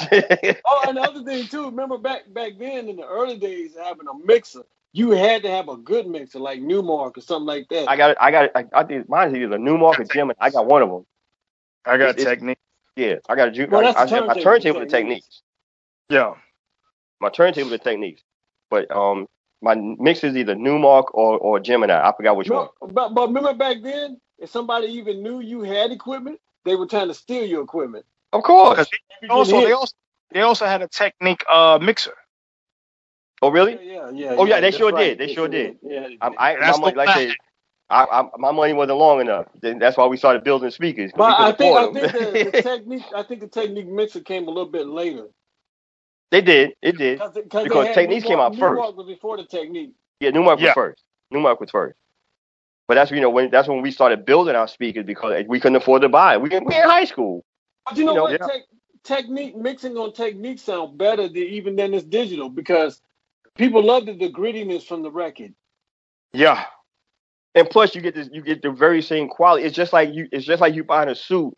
[0.66, 1.66] Oh, and the other thing too.
[1.66, 5.70] Remember back back then in the early days, having a mixer, you had to have
[5.70, 7.90] a good mixer like Numark or something like that.
[7.90, 8.18] I got it.
[8.20, 8.52] I got it.
[8.56, 10.34] I, I think mine is either a Numark or Gemini.
[10.40, 11.06] I got one of them.
[11.86, 12.58] I got It's- it's- technique.
[12.98, 14.86] Yeah, I got a ju- Well, I, that's I, the have my turntable turntable to
[14.86, 15.26] Technics.
[15.26, 15.42] Technics.
[16.10, 16.34] Yeah.
[17.22, 18.22] My turntable to Technics.
[18.70, 19.28] But um,
[19.62, 21.94] my mix is either Numark or or Gemini.
[21.98, 22.68] I forgot which one.
[22.82, 26.86] No, but, but remember back then, if somebody even knew you had equipment, they were
[26.86, 28.06] trying to steal your equipment.
[28.34, 28.88] Of course.
[29.30, 29.94] Also, they also
[30.32, 32.14] they also had a technique uh mixer.
[33.42, 33.80] Oh really?
[33.82, 34.36] Yeah, yeah, yeah.
[34.38, 35.18] Oh, yeah, they sure right.
[35.18, 35.20] did.
[35.20, 35.78] They sure did.
[35.84, 36.28] Yeah, I.
[36.38, 37.36] I That's my money, the like I said,
[37.90, 39.48] I, I, my money wasn't long enough.
[39.62, 41.12] Then That's why we started building speakers.
[41.12, 43.88] 'cause but we I couldn't think I think the, the technique I think the technique
[43.88, 45.28] mixer came a little bit later.
[46.32, 46.74] they did.
[46.82, 47.20] It did.
[47.20, 48.80] Cause, they- cause Because they had Technics came out first.
[48.82, 49.94] Numark was before the technique.
[50.20, 51.04] Yeah, Numark was first.
[51.34, 51.98] Numark was first.
[52.88, 55.78] But that's you know when that's when we started building our speakers because we couldn't
[55.78, 56.36] afford to buy.
[56.36, 56.42] it.
[56.42, 57.44] We we in high school.
[57.86, 58.32] But you know You know, what?
[58.42, 58.48] yeah.
[58.48, 58.62] Tech,
[59.04, 63.02] technique mixing on technique sound better than even than this digital because
[63.58, 65.54] people loved the, the grittiness from the record.
[66.34, 66.66] Yeah.
[67.54, 69.66] And plus, you get this, you get the very same quality.
[69.66, 71.56] It's just like you, it's just like you buying a suit,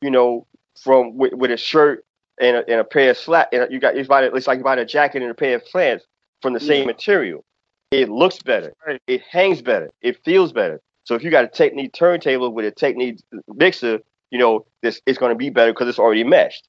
[0.00, 0.46] you know,
[0.82, 2.04] from with, with a shirt
[2.40, 3.50] and a, and a pair of slacks.
[3.52, 5.62] And you got it's, buying, it's like you buying a jacket and a pair of
[5.68, 6.04] flats
[6.40, 7.44] from the same material.
[7.90, 8.72] It looks better.
[8.86, 9.00] Right.
[9.06, 9.90] It hangs better.
[10.00, 10.80] It feels better.
[11.04, 14.00] So if you got a Technique turntable with a Technique mixer,
[14.30, 16.66] you know, this it's going to be better because it's already meshed.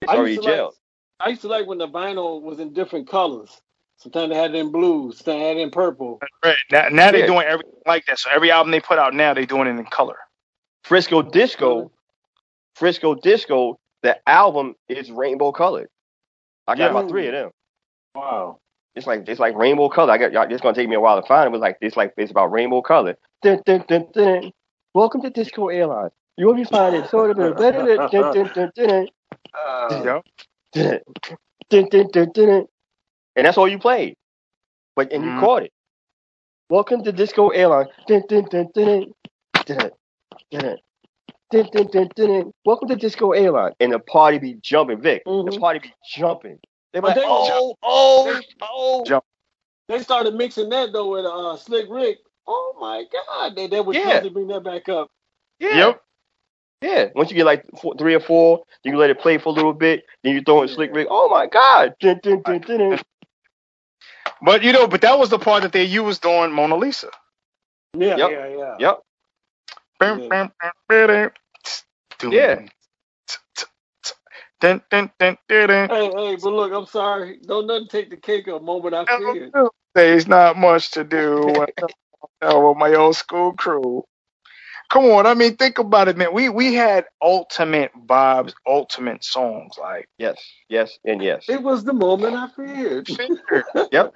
[0.00, 0.72] It's already to like, gelled.
[1.20, 3.60] I used to like when the vinyl was in different colors.
[4.04, 6.20] Sometimes they had it in blue, sometimes they had it in purple.
[6.44, 6.56] Right.
[6.70, 8.18] Now, now they're doing everything like that.
[8.18, 10.18] So every album they put out now, they're doing it in color.
[10.82, 11.88] Frisco Disco, Really?
[12.76, 15.88] Frisco Disco, the album is rainbow colored.
[16.68, 16.90] I got Yeah.
[16.90, 17.50] about three of them.
[18.14, 18.58] Wow.
[18.94, 20.12] It's like it's like rainbow color.
[20.12, 21.96] I got y'all- it's gonna take me a while to find it, but like it's
[21.96, 23.16] like it's about rainbow color.
[23.40, 24.52] Dun, dun, dun, dun.
[24.92, 26.12] Welcome to Disco Airlines.
[26.36, 29.08] You will be finding sort of a dun, dun, dun, dun, dun, dun,
[29.54, 30.20] Uh, Yeah.
[30.72, 31.00] dun,
[31.70, 32.68] dun, dun, dun, dun.
[33.36, 34.14] And that's all you played.
[34.96, 35.40] But and you Mhm.
[35.40, 35.72] caught it.
[36.70, 37.90] Welcome to Disco Airlines.
[38.06, 39.12] Dun, dun, dun, dun,
[39.66, 39.90] dun,
[40.50, 40.78] dun,
[41.50, 42.52] dun, dun, dun, dun.
[42.64, 43.74] Welcome to Disco Airlines.
[43.80, 45.22] And the party be jumping, Vic.
[45.24, 45.60] The Mhm.
[45.60, 46.58] party be jumping.
[46.92, 49.04] They be like, they- oh, oh, oh.
[49.04, 49.24] Jump.
[49.88, 52.18] They started mixing that though with uh, Slick Rick.
[52.46, 54.20] Oh my God, they, they would Yeah.
[54.20, 55.10] to bring that back up.
[55.58, 55.76] Yeah.
[55.76, 56.02] Yep.
[56.82, 57.08] Yeah.
[57.14, 59.52] Once you get like four, three or four, you can let it play for a
[59.52, 60.04] little bit.
[60.22, 61.08] Then you throw in Slick Rick.
[61.10, 61.94] Oh my God.
[62.00, 63.00] Dun, dun, dun, dun, dun.
[64.42, 67.10] But you know, but that was the part that they used on Mona Lisa.
[67.94, 68.30] Yeah, Yep.
[68.30, 68.76] yeah, yeah.
[68.78, 69.00] Yep.
[72.30, 72.60] Yeah.
[74.60, 75.38] Dun, dun, dun.
[75.88, 77.40] Hey, hey, but look, I'm sorry.
[77.46, 79.54] Don't nothing take the cake a moment I feared.
[79.94, 81.70] There's not much to do with,
[82.42, 84.04] with my old school crew.
[84.90, 86.32] Come on, I mean, think about it, man.
[86.32, 89.74] We we had ultimate vibes, ultimate songs.
[89.80, 90.36] Like, Yes.
[90.68, 90.98] Yes.
[91.04, 91.46] And yes.
[91.48, 93.08] It was the moment I feared.
[93.92, 94.14] Yep.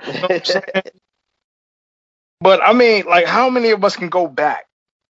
[2.41, 4.67] but I mean, like, how many of us can go back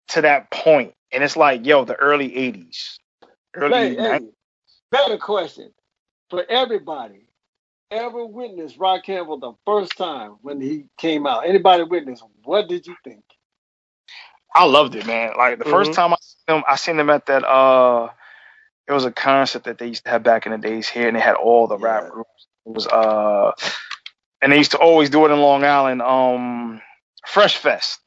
[0.10, 0.94] to that point?
[1.12, 3.00] And it's like, yo, the early '80s,
[3.56, 4.20] early Hey, hey,
[4.92, 5.72] better question
[6.30, 7.26] for everybody.
[7.92, 11.48] Ever witnessed Rock Campbell the first time when he came out?
[11.48, 12.22] Anybody witness?
[12.44, 13.24] What did you think?
[14.56, 15.34] I loved it, man.
[15.38, 15.96] Like the first Mhm.
[15.96, 17.46] time I seen them, I seen them at that.
[17.46, 18.10] uh
[18.88, 21.18] It was a concert that they used to have back in the days here, and
[21.18, 22.48] they had all the rap groups.
[22.66, 23.54] It was uh,
[24.42, 26.02] and they used to always do it in Long Island.
[26.02, 26.82] Um,
[27.28, 28.00] Fresh Fest.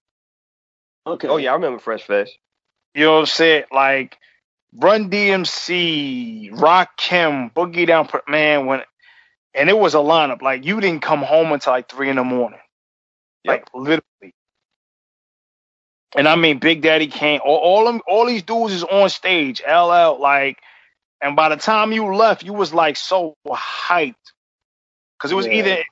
[1.06, 1.28] Okay.
[1.28, 2.32] Oh yeah, I remember Fresh Fest.
[2.94, 3.64] You know what I'm saying?
[3.72, 4.18] Like
[4.74, 8.66] Run DMC, Rakim, Boogie Down, man.
[8.66, 8.82] When
[9.54, 10.42] and it was a lineup.
[10.42, 12.60] Like you didn't come home until like three in the morning.
[13.46, 14.02] Like literally.
[16.16, 17.40] And I mean, Big Daddy Kane.
[17.40, 19.62] All, all them, all these dudes is on stage.
[19.66, 20.58] LL, like,
[21.22, 24.14] and by the time you left, you was like so hyped
[25.18, 25.52] because it was Yeah.
[25.54, 25.84] either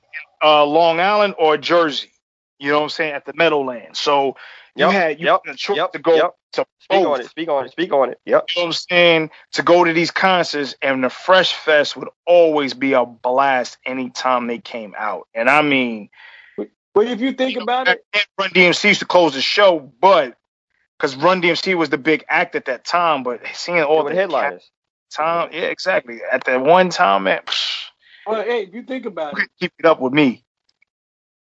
[0.43, 2.11] uh, Long Island or Jersey.
[2.59, 3.13] You know what I'm saying?
[3.13, 3.99] At the Meadowlands.
[3.99, 4.37] So
[4.75, 6.35] you Yep, had you yep, had a choice yep, to go yep.
[6.53, 7.29] to Speak on it.
[7.29, 7.71] Speak on it.
[7.71, 8.19] Speak on it.
[8.25, 8.45] Yep.
[8.55, 9.31] You know what I'm saying?
[9.53, 14.47] To go to these concerts and the Fresh Fest would always be a blast anytime
[14.47, 15.27] they came out.
[15.33, 16.09] And I mean,
[16.93, 18.05] But if you think about it,
[18.39, 20.37] Run DMC used to close the show, but
[20.97, 24.11] because Run DMC was the big act at that time, but seeing all All the
[24.11, 24.71] the headliners.
[25.11, 26.19] time, yeah, exactly.
[26.31, 27.85] At that one time, man, psh,
[28.25, 30.43] well, hey, if you think about you it, keep it up with me.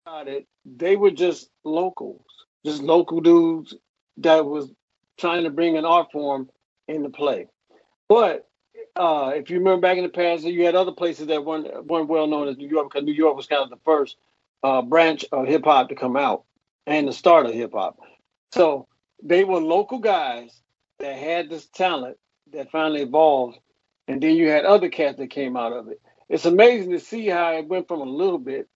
[0.06, 2.26] about it, they were just locals,
[2.66, 3.76] just local dudes
[4.18, 4.72] that was
[5.20, 6.50] trying to bring an art form
[6.88, 7.48] into play.
[8.10, 8.48] But
[8.96, 12.10] uh, if you remember back in the past, you had other places that weren't, weren't
[12.10, 14.18] well known as New York because New York was kind of the first
[14.64, 16.44] uh, branch of hip hop to come out
[16.88, 17.98] and the start of hip hop.
[18.54, 18.88] So
[19.24, 20.62] they were local guys
[21.00, 22.18] that had this talent
[22.54, 23.60] that finally evolved,
[24.08, 26.02] and then you had other cats that came out of it.
[26.30, 28.68] It's amazing to see how it went from a little bit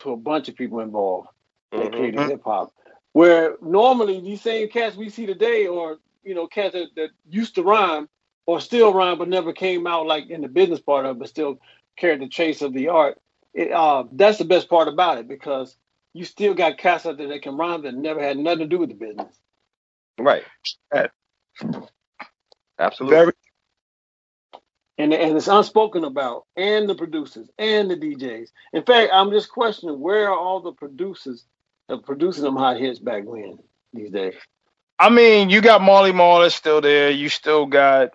[0.00, 1.28] to a bunch of people involved
[1.72, 1.92] that Mhm.
[1.94, 2.72] created hip hop.
[3.12, 7.54] Where normally these same cats we see today, or you know, cats that, that used
[7.56, 8.08] to rhyme
[8.46, 11.28] or still rhyme but never came out like in the business part of it, but
[11.28, 11.58] still
[11.96, 13.18] carried the trace of the art.
[13.54, 15.76] It, uh, that's the best part about it because
[16.12, 18.78] you still got cats out there that can rhyme that never had nothing to do
[18.78, 19.34] with the business.
[20.18, 20.44] Right.
[20.92, 21.10] Right.
[22.78, 23.16] Absolutely.
[23.16, 23.32] Very
[25.00, 28.48] and and it's unspoken about, and the producers and the DJs.
[28.72, 31.44] In fact, I'm just questioning where are all the producers
[31.88, 33.58] of producing them hot hits back when
[33.92, 34.34] these days.
[34.98, 37.10] I mean, you got Marley Marl that's still there.
[37.10, 38.10] You still got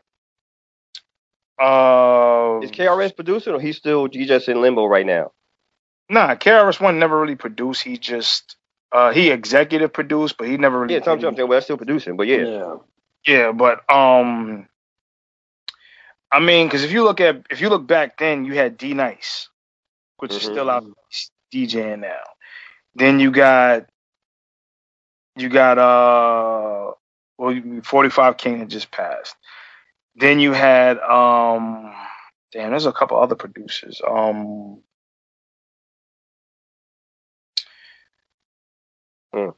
[1.60, 5.32] uh Is KRS producing or he's still he's just in limbo right now?
[6.10, 7.84] nah, KRS One never really produced.
[7.84, 8.57] He just
[8.91, 12.18] uh he executive produced, but he never really Yeah, Tom did Tom, well, still producing,
[12.18, 12.45] but yeah.
[12.45, 12.76] yeah.
[13.26, 14.68] Yeah, but um,
[16.32, 18.94] I mean, because if you look at if you look back then, you had D
[18.94, 19.49] Nice,
[20.18, 20.45] which is Mhm.
[20.45, 20.86] still out
[21.53, 22.22] DJing now.
[22.95, 23.88] Then you got
[25.36, 26.91] you got uh,
[27.38, 29.36] well, Forty Five King had just passed.
[30.16, 31.94] Then you had um,
[32.54, 34.02] damn, there's a couple other producers.
[34.08, 34.82] Um.
[39.34, 39.50] Hmm.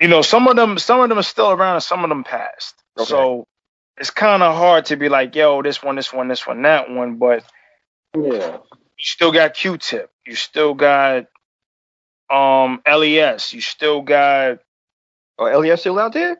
[0.00, 2.24] You know, some of them, some of them are still around, and some of them
[2.24, 2.74] passed.
[2.98, 3.08] Okay.
[3.08, 3.46] So
[3.98, 6.90] it's kind of hard to be like, yo, this one, this one, this one, that
[6.90, 7.16] one.
[7.16, 7.44] But
[8.16, 8.58] Yeah.
[8.98, 10.10] you still got Q-Tip.
[10.26, 11.26] You still got
[12.30, 13.52] um LES.
[13.54, 14.58] You still got
[15.38, 16.36] Oh, LES still out there?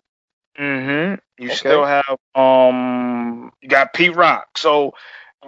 [0.61, 1.17] Mm-hmm.
[1.43, 1.57] You Okay.
[1.57, 3.12] still have um
[3.61, 4.57] you got Pete Rock.
[4.59, 4.95] So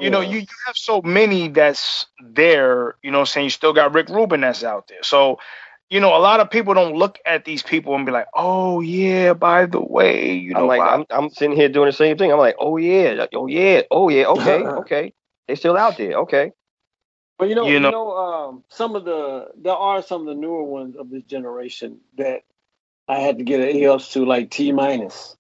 [0.00, 2.96] you know you, you have so many that's there.
[3.02, 5.02] You know, what I'm saying you still got Rick Rubin that's out there.
[5.02, 5.38] So
[5.90, 8.80] you know, a lot of people don't look at these people and be like, "Oh
[8.80, 11.92] yeah, by the way, you know." I'm like, I- I'm, I'm sitting here doing the
[11.92, 12.32] same thing.
[12.32, 15.12] I'm like, oh yeah, oh yeah, oh yeah, okay, okay.
[15.46, 16.52] They still out there, okay.
[17.38, 20.26] But you know, You you know- know, um, some of the there are some of
[20.28, 22.42] the newer ones of this generation that
[23.08, 25.36] I had to get an ears to, like T minus,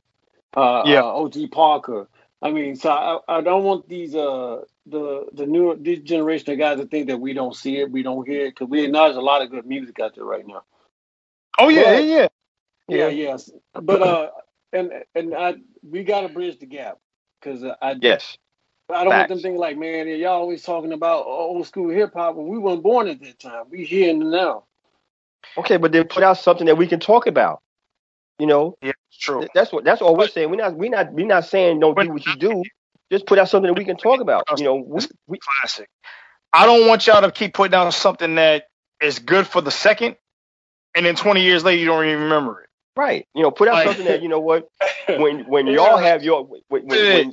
[0.56, 1.00] uh, Yeah.
[1.02, 2.08] uh, OG Parker.
[2.44, 6.58] I mean, so I, I don't want these uh the the newer this generation of
[6.60, 9.16] guys to think that we don't see it, we don't hear it, because we acknowledge
[9.16, 10.62] a lot of good music out there right now.
[11.58, 12.28] oh yeah, But- yeah,
[12.86, 12.96] yeah.
[12.96, 14.30] Yeah, yes, but uh,
[14.74, 16.98] and and I we got to bridge the gap
[17.40, 18.36] because I Yes.
[18.90, 19.42] I don't want them Facts.
[19.44, 23.08] thinking like, man, y'all always talking about old school hip hop when we weren't born
[23.08, 23.64] at that time.
[23.70, 24.64] We here and now.
[25.56, 27.62] Okay, but then put out something that we can talk about.
[28.38, 29.40] You know, Yeah, it's true.
[29.40, 30.50] Th- that's what that's all we're saying.
[30.50, 32.62] We're not we're not we're not saying don't do what you do.
[33.12, 34.44] Just put out something that we can talk about.
[34.58, 35.88] You know, we, we Classic.
[36.52, 38.64] I don't want y'all to keep putting out something that
[39.00, 40.16] is good for the second,
[40.94, 42.68] and then 20 years later you don't even remember it.
[42.96, 43.26] right.
[43.34, 44.68] You know, put out Like- something that you know what
[45.08, 47.32] when when y'all have your when when, when,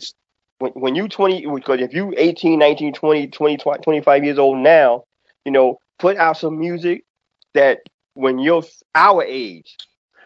[0.60, 5.04] when, when you 20 because if you 18 19 20 20 25 years old now
[5.46, 7.04] you know put out some music
[7.56, 7.80] that
[8.14, 8.64] when you're
[8.94, 9.78] our age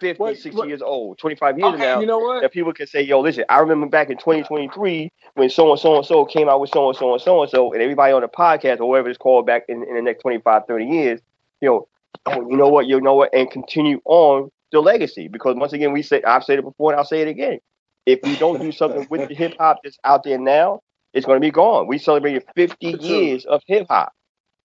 [0.05, 2.41] 50 What- 60 what- years old 25 years Okay, now you know what?
[2.41, 5.97] that people can say yo listen i remember back in 2023 when so and so
[5.97, 8.21] and so came out with so and so and so and so and everybody on
[8.21, 11.21] the podcast or whatever it's called back in, in the next 25 30 years
[11.61, 11.87] you know
[12.27, 15.91] oh, you know what you know what and continue on the legacy because once again
[15.93, 17.59] we say i've said it before and i'll say it again
[18.05, 20.81] if we don't do something with the hip hop that's out there now,
[21.13, 21.87] it's going to be gone.
[21.87, 24.13] We celebrated 50 years of hip hop.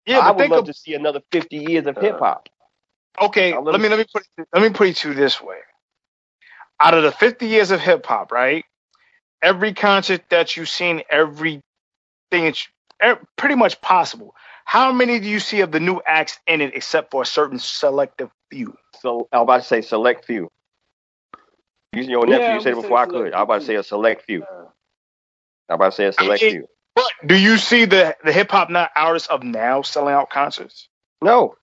[0.06, 2.48] yeah, I would love of, to see another 50 years of uh, hip hop.
[3.20, 3.54] Okay.
[3.54, 5.58] Let Let me let me put it, let me put it to you this way.
[6.80, 8.64] out of the 50 years of hip hop, right?
[9.42, 11.62] Every concert that you've seen, everything
[12.32, 12.68] it's
[13.36, 14.34] pretty much possible.
[14.64, 17.58] How many do you see of the new acts in it, except for a certain
[17.58, 18.76] selective few?
[19.00, 20.50] So I was about to say select few.
[21.92, 23.32] You, your nephew, Yeah, you said it before I could.
[23.32, 24.42] I was about to say a select few.
[24.42, 24.46] Uh,
[25.68, 26.66] I was about to say a select mean- few.
[26.94, 30.88] But do you see the the hip hop not artists of now selling out concerts?
[31.22, 31.56] No.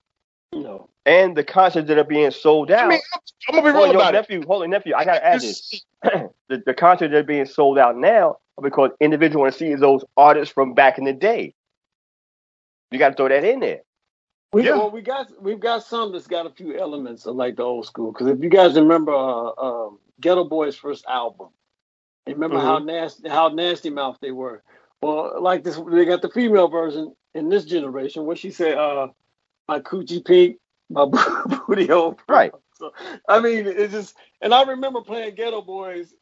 [0.53, 0.89] no.
[1.05, 2.85] And the concerts that are being sold out.
[2.85, 2.99] I mean,
[3.49, 4.17] I'm gonna be hold real on, your about it.
[4.17, 4.93] nephew, hold on, nephew.
[4.95, 5.85] I gotta add this.
[6.03, 9.75] the, the concerts that are being sold out now are because individuals want to see
[9.75, 11.53] those artists from back in the day.
[12.91, 13.81] You got to throw that in there.
[14.53, 14.77] We, Yeah.
[14.77, 17.85] well, we got we've got some that's got a few elements of like the old
[17.87, 18.11] school.
[18.11, 21.49] Because if you guys remember uh, um Geto Boys' first album,
[22.27, 24.63] you remember how nasty how nasty mouth they were.
[25.01, 29.07] Well, like this, they got the female version in this generation where she said, uh,
[29.67, 30.57] "My coochie pink,
[30.89, 31.05] my
[31.67, 32.53] booty hole." Right.
[32.75, 32.91] So,
[33.27, 36.13] I mean, it's just, and I remember playing Geto Boys.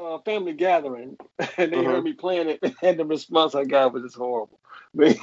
[0.00, 1.16] Uh, family gathering,
[1.56, 4.60] and they heard me playing it, and the response I got was just horrible.
[4.94, 5.16] But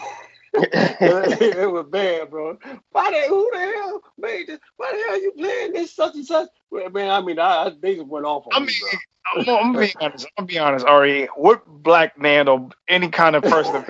[1.42, 2.58] it was bad, bro.
[2.92, 4.60] Why the who the hell made this?
[4.78, 6.50] Why the hell are you playing this such and such?
[6.72, 8.90] Well, man, I mean, I, I they just went off on I me, mean, bro.
[9.36, 10.26] I'm, gonna- I'm gonna be honest.
[10.38, 11.26] I'm gonna be honest, Ari.
[11.36, 13.84] What black man or any kind of person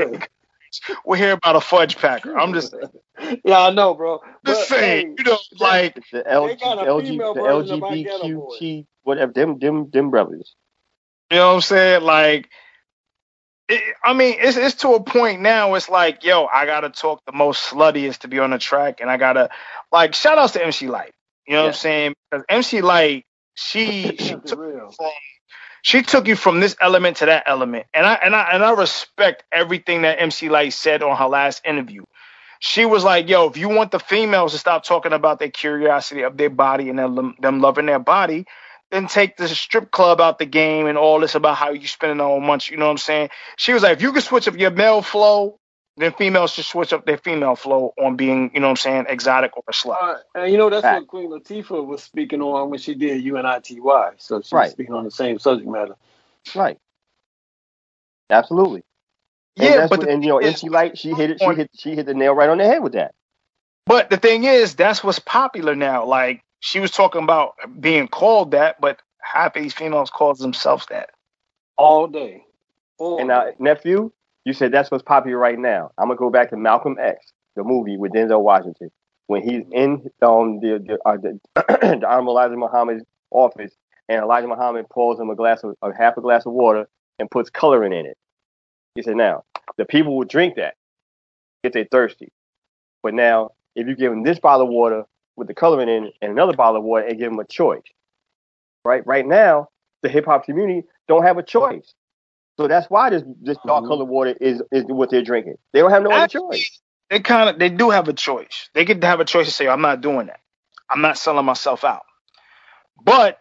[1.06, 2.38] will hear about a fudge packer?
[2.38, 2.74] I'm just,
[3.46, 4.20] yeah, I know, bro.
[4.46, 5.16] just But, saying.
[5.18, 8.60] hey, You know, like the LG, got LG, the version of my Geto Boys.
[8.60, 10.56] LGBTQ, whatever, them, them, them brothers.
[11.32, 12.02] you know what I'm saying.
[12.04, 12.50] Like,
[13.68, 15.74] it, I mean, it's it's to a point now.
[15.74, 19.10] It's like, yo, I gotta talk the most sluttiest to be on the track, and
[19.10, 19.50] I gotta
[19.92, 21.14] like shout outs to MC Lyte.
[21.48, 22.14] You know what I'm saying?
[22.30, 23.26] Because MC Lyte,
[23.56, 24.92] she she took real.
[24.96, 25.10] from
[25.86, 28.72] she took you from this element to that element, and I and I and I
[28.72, 32.06] respect everything that MC Lyte said on her last interview.
[32.60, 36.24] She was like, "Yo, if you want the females to stop talking about their curiosity
[36.24, 38.48] of their body and them, them loving their body,
[38.90, 42.20] then take the strip club out the game and all this about how you spending
[42.20, 43.30] all money." You know what I'm saying?
[43.58, 45.60] She was like, "If you can switch up your male flow,
[45.98, 49.06] then females should switch up their female flow on being, you know what I'm saying,
[49.10, 51.02] exotic or a slut." Uh, and you know that's Fact.
[51.02, 53.80] what Queen Latifah was speaking on when she did UNITY.
[54.18, 54.64] So she Right.
[54.64, 55.96] was speaking on the same subject matter.
[56.56, 56.78] Right.
[58.30, 58.84] Absolutely.
[59.58, 61.40] And yeah, but what, the and you know, thing is- MC Lyte, she hit it,
[61.40, 63.14] she hit, she hit the nail right on the head with that.
[63.86, 66.06] But the thing is, that's what's popular now.
[66.06, 70.88] Like she was talking about being called that, but half of these females calls themselves
[70.88, 71.12] that.
[71.78, 72.44] all day.
[72.98, 74.12] All And now, nephew,
[74.46, 75.92] you said that's what's popular right now.
[75.98, 78.92] I'm gonna go back to Malcolm X, the movie with Denzel Washington,
[79.28, 83.74] when he's in um, the the, uh, the, the Honorable Elijah Muhammad's office,
[84.08, 86.88] and Elijah Muhammad pours him a glass of a half a glass of water
[87.20, 88.18] and puts coloring in it.
[88.94, 89.44] He said, now
[89.78, 90.76] the people will drink that
[91.64, 92.32] if they're thirsty,
[93.02, 95.04] but now if you give them this bottle of water
[95.36, 97.84] with the coloring in it and another bottle of water and give them a choice,
[98.86, 99.06] right?
[99.06, 99.70] Right now,
[100.02, 101.94] the hip hop community don't have a choice.
[102.60, 103.88] So that's why this this dark Mhm.
[103.88, 105.56] colored water is is what they're drinking.
[105.74, 106.82] They don't have no other choice.
[107.10, 108.70] They kind of they do have a choice.
[108.74, 110.40] They could have a choice to say, I'm not doing that.
[110.90, 112.04] I'm not selling myself out.
[113.04, 113.40] But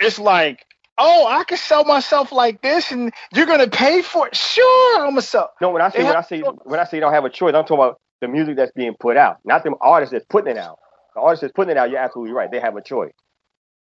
[0.00, 0.64] it's like,
[0.98, 4.36] oh, I can sell myself like this, and you're gonna pay for it.
[4.36, 5.52] Sure, I'm gonna sell.
[5.60, 7.30] No, when I say They when I say when I say you don't have a
[7.30, 10.56] choice, I'm talking about the music that's being put out, not the artist that's putting
[10.56, 10.78] it out.
[11.14, 12.50] The artist that's putting it out, you're absolutely right.
[12.50, 13.12] They have a choice.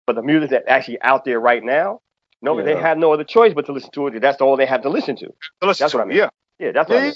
[0.05, 2.01] But the music that's actually out there right now,
[2.43, 2.81] no, they Yeah.
[2.81, 4.19] have no other choice but to listen to it.
[4.21, 5.27] That's all they had to listen to.
[5.61, 6.17] So listen That's to what I mean.
[6.19, 6.29] Yeah,
[6.59, 7.13] Yeah, that's what I mean.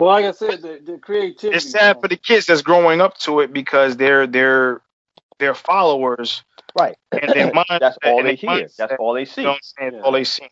[0.00, 1.56] Well, like I said, the, the creativity.
[1.56, 4.82] It's sad for the kids that's growing up to it because they're they're
[5.38, 6.44] they're followers
[6.78, 6.96] Right.
[7.12, 7.66] and their mind.
[7.80, 8.68] That's all and they their hear.
[8.78, 9.42] That's all they You see.
[9.44, 9.94] know what I'm?
[9.94, 10.02] Yeah.
[10.02, 10.48] All they see.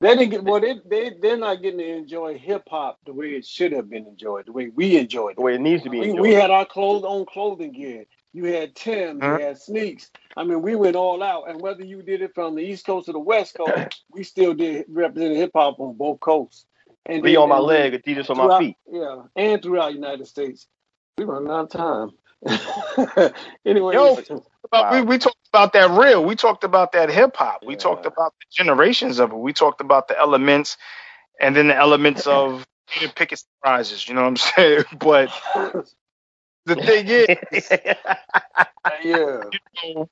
[0.00, 0.60] They didn't get well.
[0.60, 4.06] They they they're not getting to enjoy hip hop the way it should have been
[4.06, 6.22] enjoyed, the way we enjoyed it, The way it needs to be We, enjoyed.
[6.22, 8.04] we had our clothes on clothing gear.
[8.38, 10.12] You had Tim, you had sneaks.
[10.36, 13.08] I mean, we went all out, and whether you did it from the East Coast
[13.08, 16.64] or the West Coast, we still did represent hip hop on both coasts.
[17.06, 18.76] And be on my leg, Adidas on my feet.
[18.88, 20.68] Yeah, and throughout the United States,
[21.18, 22.12] we run out of
[22.46, 23.32] time.
[23.66, 24.14] anyway, Yo,
[24.70, 25.02] But we, Wow.
[25.02, 26.24] we talked about that real.
[26.24, 27.64] We talked about that hip hop.
[27.66, 27.80] We Yeah.
[27.80, 29.36] talked about the generations of it.
[29.36, 30.76] We talked about the elements
[31.40, 34.08] and then the elements of Peter Pickett surprises.
[34.08, 34.84] You know what I'm saying?
[35.00, 35.30] But
[36.68, 37.68] the thing is,
[39.04, 39.42] yeah,
[39.84, 40.08] you know,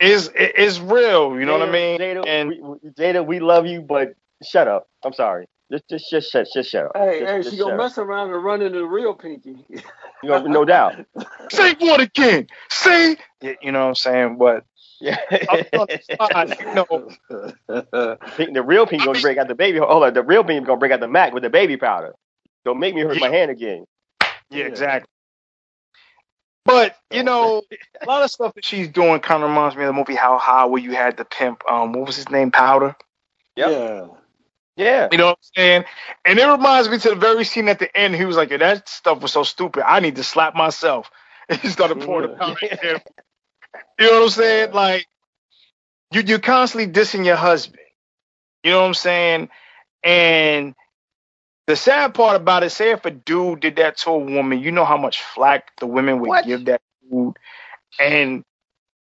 [0.00, 1.38] is is real.
[1.38, 2.00] You know what I mean?
[2.00, 4.88] Jada, And we, we- Jada, we love you, but shut up.
[5.04, 5.46] I'm sorry.
[5.72, 6.92] Just, just, just, just, just shut up.
[6.96, 7.86] hey, Just- hey, just she gonna shut up.
[7.86, 9.66] mess around and run into the real Pinky.
[10.22, 10.96] You know, no doubt.
[11.50, 12.46] say what again?
[12.70, 14.38] Say, Yeah, you know what I'm saying?
[14.38, 14.64] But
[15.00, 15.18] Yeah.
[15.30, 19.78] I'm the you know, the real pink gonna break out the baby.
[19.78, 22.14] Hold on, the real pink gonna break out the Mac with the baby powder.
[22.64, 23.84] Don't make me hurt my hand again.
[24.50, 24.64] yeah, Yeah.
[24.66, 25.08] exactly.
[26.64, 27.62] But you know,
[28.02, 30.38] a lot of stuff that she's doing kind of reminds me of the movie How
[30.38, 31.62] High, where you had the pimp.
[31.70, 32.50] Um, what was his name?
[32.52, 32.96] Powder.
[33.56, 33.70] Yep.
[33.70, 34.06] Yeah.
[34.76, 35.08] Yeah.
[35.12, 35.84] You know what I'm saying?
[36.24, 38.14] And it reminds me to the very scene at the end.
[38.16, 39.84] He was like, yeah, "That stuff was so stupid.
[39.86, 41.10] I need to slap myself."
[41.48, 42.56] And he started pouring the powder.
[42.70, 43.00] in him.
[44.00, 44.72] You know what I'm saying?
[44.72, 45.06] Like,
[46.12, 47.80] you you're constantly dissing your husband.
[48.64, 49.48] You know what I'm saying?
[50.02, 50.74] And
[51.66, 54.70] the sad part about it, say if a dude did that to a woman, you
[54.70, 56.44] know how much flack the women would What?
[56.46, 57.36] give that dude.
[58.00, 58.44] And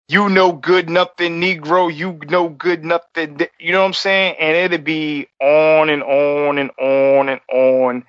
[0.08, 3.40] you know good nothing, Negro, you know good nothing.
[3.60, 4.36] You know what I'm saying?
[4.40, 8.04] And it'd be on and on and on and on.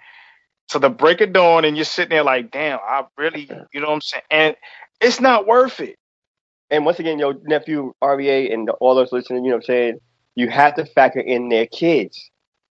[0.68, 3.88] So the break of dawn, and you're sitting there like, damn, I really, you know
[3.88, 4.22] what I'm saying?
[4.30, 4.56] And
[5.00, 5.96] it's not worth it.
[6.70, 10.00] And once again, your nephew RBA and all those listening, you know what I'm saying?
[10.34, 12.30] You have to factor in their kids.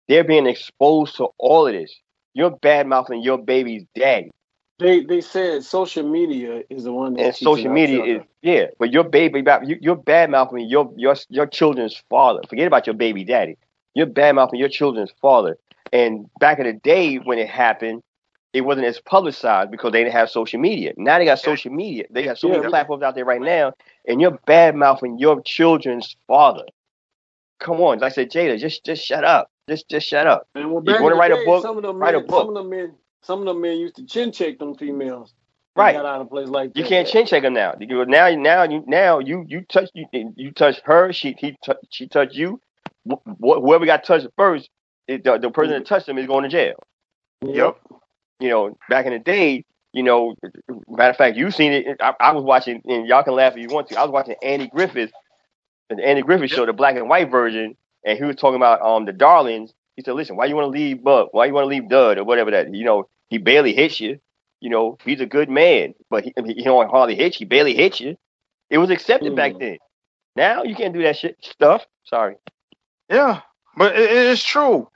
[0.07, 1.93] They're being exposed to all of this.
[2.33, 4.31] You're bad mouthing your baby's daddy.
[4.79, 8.91] They they said social media is the one that And social media is yeah, but
[8.91, 12.41] your baby you, you're bad mouthing your your your children's father.
[12.49, 13.57] Forget about your baby daddy.
[13.93, 15.57] You're bad mouthing your children's father.
[15.91, 18.01] And back in the day when it happened,
[18.51, 20.93] it wasn't as publicized because they didn't have social media.
[20.97, 22.05] Now they got social media.
[22.09, 22.69] They got so many Yeah.
[22.69, 23.73] platforms out there right now,
[24.07, 26.65] and you're bad mouthing your children's father.
[27.59, 29.49] Come on, like I said, Jada, just just shut up.
[29.69, 30.47] Just just shut up.
[30.55, 31.61] And well, You in the write a book?
[31.63, 32.41] Some of them Write a men, book.
[32.41, 35.33] Some of them men, some of them men used to chin check them females.
[35.75, 35.93] Right.
[35.95, 36.89] Got out of place like You that.
[36.89, 37.73] can't chin check them now.
[37.79, 41.13] You Now, now, you now you you touch you you touch her.
[41.13, 42.59] She he tou- she touched you.
[43.09, 44.69] Wh- wh- Whoever got touched first,
[45.07, 46.75] it, the, the person that touched them is going to jail.
[47.41, 47.77] Yep.
[48.39, 50.35] You know, back in the day, you know,
[50.89, 51.97] matter of fact, you've seen it.
[52.01, 53.97] I, I was watching, and y'all can laugh if you want to.
[53.99, 55.11] I was watching Andy Griffith,
[55.89, 59.05] the Andy Griffith show, the black and white version, and he was talking about um
[59.05, 59.73] the Darlings.
[59.95, 61.29] He said, "Listen, why you want to leave Bub?
[61.31, 62.73] Why you want to leave Dud or whatever that?
[62.73, 64.19] You know, he barely hits you.
[64.59, 67.39] You know, he's a good man, but he, he don't hardly hit you.
[67.39, 68.17] He barely hits you.
[68.69, 69.59] It was accepted back Mm.
[69.59, 69.77] then.
[70.35, 71.85] Now you can't do that shit stuff.
[72.05, 72.35] Sorry.
[73.09, 73.41] Yeah,
[73.77, 74.87] but it, it is true.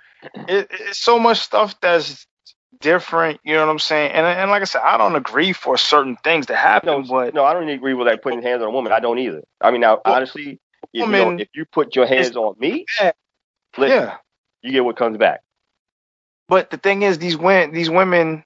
[0.48, 2.26] It, it's so much stuff that's
[2.80, 3.40] different.
[3.44, 4.12] You know what I'm saying?
[4.14, 7.34] And and like I said, I don't agree for certain things to happen, No, but
[7.34, 8.92] no, I don't agree with like putting hands on a woman.
[8.92, 9.44] I don't either.
[9.62, 10.60] I mean, now Well, honestly,
[11.02, 13.12] if you, know, if you put your hands on me, Yeah.
[13.78, 14.18] listen, yeah.
[14.62, 15.42] you get what comes back.
[16.48, 18.44] But the thing is, these women, these women,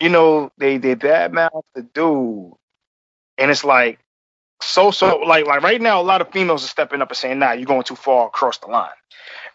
[0.00, 2.52] you know, they they badmouth the dude,
[3.38, 3.98] and it's like
[4.62, 7.38] so so like like right now, a lot of females are stepping up and saying,
[7.38, 8.90] "Nah, you're going too far across the line,"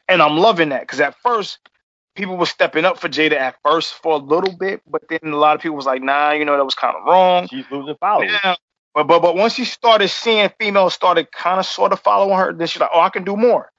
[0.10, 1.60] and I'm loving that because at first
[2.16, 5.38] people were stepping up for Jada at first for a little bit, but then a
[5.38, 7.96] lot of people was like, "Nah, you know, that was kind of wrong." She's losing
[8.00, 8.32] followers.
[8.44, 8.56] Yeah.
[8.94, 12.54] But but but once she started seeing females started kind of sort of following her,
[12.54, 13.72] then she's like, "Oh, I can do more."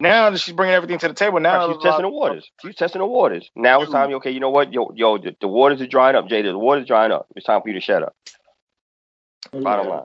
[0.00, 2.50] Now that she's bringing everything to the table, now Right, she's testing the waters.
[2.62, 3.50] She's testing the waters.
[3.56, 4.12] Now it's time.
[4.14, 4.72] Okay, you know what?
[4.72, 6.52] Yo, yo, the, the waters are drying up, Jada.
[6.52, 7.26] The waters drying up.
[7.34, 8.14] It's time for you to shut up.
[9.52, 10.04] Bottom line.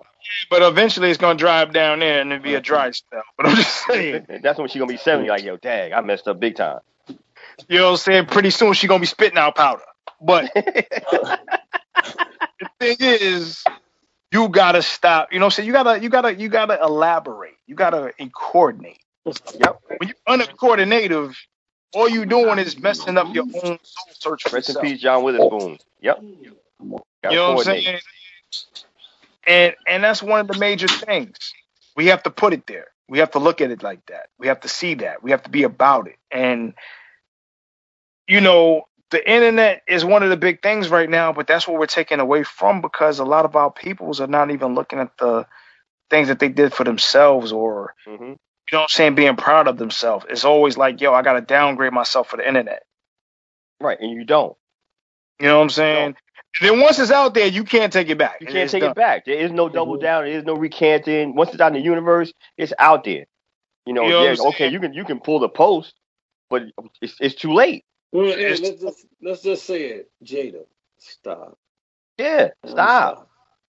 [0.49, 2.63] But eventually, it's gonna drive down there and it'll be a mm-hmm.
[2.63, 3.23] dry spell.
[3.37, 5.29] But I'm just saying, That's when she's gonna be seventy.
[5.29, 6.79] Like, yo, dang, I messed up big time.
[7.07, 8.25] you know what I'm saying?
[8.27, 9.83] Pretty soon, she's gonna be spitting out powder.
[10.21, 11.39] But the
[12.79, 13.63] thing is,
[14.33, 15.31] you gotta stop.
[15.31, 15.67] You know what I'm saying?
[15.67, 17.55] You gotta, you gotta, you gotta elaborate.
[17.67, 18.99] You gotta coordinate.
[19.25, 19.79] yep.
[19.97, 21.37] When you're uncoordinative,
[21.93, 25.77] all you doing is messing up your own soul search Rest in peace, John Witherspoon.
[26.01, 26.23] Yep.
[26.23, 26.57] You
[27.23, 27.99] know what I'm saying?
[29.45, 31.37] And and that's one of the major things.
[31.95, 32.87] We have to put it there.
[33.07, 34.29] We have to look at it like that.
[34.39, 35.21] We have to see that.
[35.21, 36.17] We have to be about it.
[36.31, 36.73] And
[38.27, 38.83] you know,
[39.13, 42.19] the internet is one of the big things right now, but that's what we're taking
[42.19, 45.47] away from because a lot of our peoples are not even looking at the
[46.09, 48.33] things that they did for themselves or hmm
[48.71, 50.25] you know what I'm saying, being proud of themselves.
[50.29, 52.83] It's always like, yo, I gotta downgrade myself for the internet.
[53.81, 54.57] Right, and you don't.
[55.39, 56.15] You know what I'm saying?
[56.61, 58.41] Then once it's out there, you can't take it back.
[58.41, 58.91] You can't take done.
[58.91, 59.25] it back.
[59.25, 60.23] There is no double down.
[60.23, 61.35] There is no recanting.
[61.35, 63.25] Once it's out in the universe, it's out there.
[63.85, 65.93] You know, You know yeah, okay, you can you can pull the post,
[66.49, 66.63] but
[67.01, 67.83] it's it's too late.
[68.13, 70.65] Well, hey, let's just let's just say it, Jada.
[70.99, 71.57] Stop.
[72.17, 73.25] Yeah, stop, You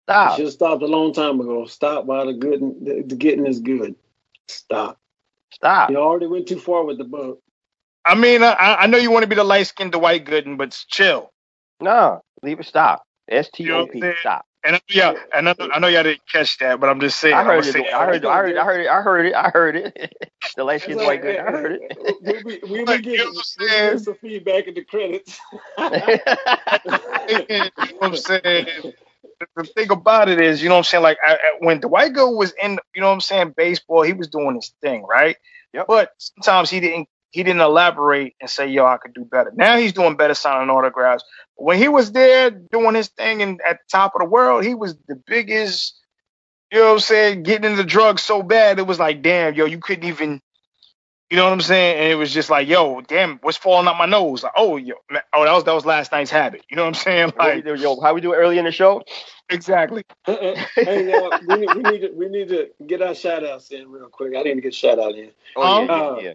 [0.05, 0.37] stop.
[0.37, 1.65] should have stopped a long time ago.
[1.67, 3.95] Stop while the good the, the getting is good.
[4.49, 4.99] Stop.
[5.53, 5.91] Stop.
[5.91, 7.41] You already went too far with the book.
[8.05, 10.73] I mean, I, I know you want to be the light skinned Dwight Gooden, but
[10.89, 11.31] chill.
[11.81, 12.67] No, leave it.
[12.67, 13.05] Stop.
[13.29, 14.01] S T You know O what I'm P.
[14.01, 14.15] saying?
[14.21, 14.45] Stop.
[14.65, 17.19] And I- yeah, and I know, I know y'all didn't catch that, but I'm just
[17.21, 17.35] saying.
[17.35, 17.73] I heard gonna it.
[17.73, 18.25] say- I heard.
[18.27, 18.57] I heard.
[18.57, 18.89] I heard it.
[18.89, 19.35] I heard it.
[19.35, 20.15] I heard it.
[20.57, 21.37] the light skin It's white like, good.
[21.39, 21.99] I heard it.
[21.99, 25.41] Uh, we'll be, we'll Like, be you getting, we'll getting some feedback in the credits.
[25.79, 27.69] you know
[27.99, 28.67] what I'm saying?
[29.57, 31.03] The thing about it is, you know what I'm saying?
[31.03, 34.13] Like, I, I- when Dwight Gooden was in, you know what I'm saying, baseball, he
[34.13, 35.37] was doing his thing, right?
[35.75, 35.87] Yep.
[35.89, 39.77] But sometimes he didn't he didn't elaborate and say, "Yo, I could do better." Now
[39.79, 41.25] he's doing better signing autographs.
[41.57, 44.75] When he was there doing his thing and at the top of the world, he
[44.75, 45.99] was the biggest.
[46.71, 47.43] You know what I'm saying?
[47.43, 50.41] Getting into drugs so bad, it was like, damn, yo, you couldn't even.
[51.31, 51.99] You know what I'm saying?
[51.99, 54.43] And it was just like, yo, damn, what's falling out my nose?
[54.43, 56.63] Like, oh, yo, man, oh, that was that was last night's habit.
[56.69, 57.33] You know what I'm saying?
[57.39, 59.03] Like, yo, how we do it early in the show?
[59.49, 60.05] Exactly.
[60.27, 60.55] Uh-uh.
[60.77, 63.91] hey, yo, we, need, we need to we need to get our shout outs in
[63.91, 64.35] real quick.
[64.37, 65.31] I need to get shout out in.
[65.57, 66.33] Oh, yeah, Uh, yeah,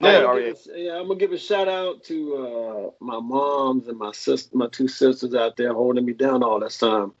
[0.00, 0.18] yeah.
[0.18, 3.88] I'm gonna give a- yeah, I'm gonna give a shout out to uh, my moms
[3.88, 7.12] and my sis, my two sisters out there holding me down all this time.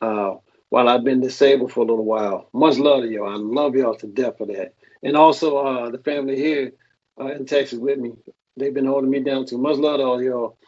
[0.00, 0.36] Uh,
[0.70, 2.48] while I've been disabled for a little while.
[2.52, 3.28] Much love to y'all.
[3.28, 4.74] I love y'all to death for that.
[5.02, 6.72] And also uh, the family here
[7.20, 8.12] uh, in Texas with me.
[8.56, 9.58] They've been holding me down too.
[9.58, 10.58] Much love to all y'all.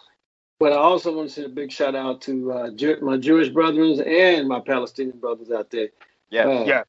[0.59, 3.49] But I also want to send a big shout out to uh, Jew- my Jewish
[3.51, 5.89] brothers and my Palestinian brothers out there.
[6.31, 6.83] Yes, Uh, yeah.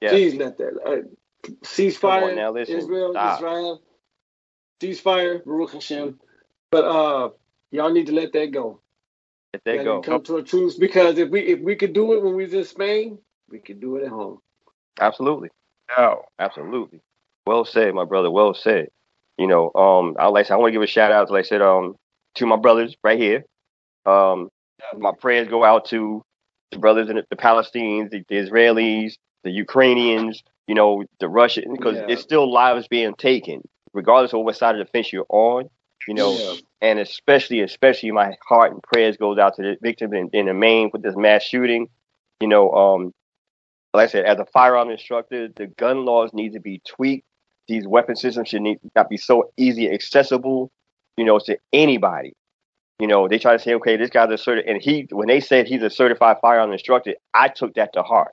[0.00, 0.12] yes.
[0.12, 2.30] Please let that uh, ceasefire.
[2.30, 2.78] on now, listen.
[2.78, 3.38] Israel, Stop.
[3.38, 3.82] Israel,
[4.80, 6.18] ceasefire, Baruch Hashem.
[6.70, 7.30] But uh,
[7.70, 8.80] y'all need to let that go.
[9.54, 9.98] Let that Let go.
[9.98, 12.44] it come to a truce because if we if we could do it when we
[12.44, 14.38] was in Spain, we could do it at home.
[15.00, 15.48] Absolutely.
[15.96, 16.22] No.
[16.38, 17.00] Absolutely.
[17.46, 18.30] Well said, my brother.
[18.30, 18.88] Well said.
[19.38, 21.62] You know, um, I like I want to give a shout out, like I said,
[21.62, 21.94] um,
[22.36, 23.44] to my brothers right here.
[24.06, 24.48] Um,
[24.96, 26.22] my prayers go out to
[26.72, 31.66] the brothers in the, the Palestinians, the, the Israelis, the Ukrainians, you know, the Russians,
[31.76, 32.06] because Yeah.
[32.08, 33.62] it's still lives being taken,
[33.96, 35.68] regardless of what side of the fence you're on.
[36.06, 36.54] You know, Yeah.
[36.82, 40.54] and especially, especially my heart and prayers goes out to the victims in, in the
[40.54, 41.88] Maine with this mass shooting.
[42.38, 43.12] You know, um,
[43.94, 47.24] like I said, as a firearm instructor, the gun laws need to be tweaked.
[47.66, 50.70] These weapon systems should need, not be so easy accessible,
[51.16, 52.34] you know, to anybody.
[53.00, 55.40] You know, they try to say, okay, this guy's a certi and he, when they
[55.40, 58.32] said he's a certified firearm instructor, I took that to heart.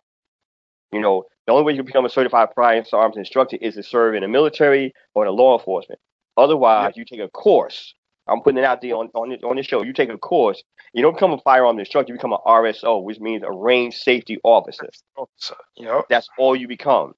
[0.94, 4.16] You know, the only way you can become a certified firearms instructor is to serve
[4.16, 6.00] in the military or in law enforcement.
[6.38, 7.94] Otherwise, you take a course.
[8.28, 9.84] I'm putting it out there on on this, on this show.
[9.84, 10.64] You take a course.
[10.94, 12.14] You don't become a firearm instructor.
[12.14, 14.90] You become an RSO, which means a range safety officer.
[15.38, 17.14] So, you know, That's all you become.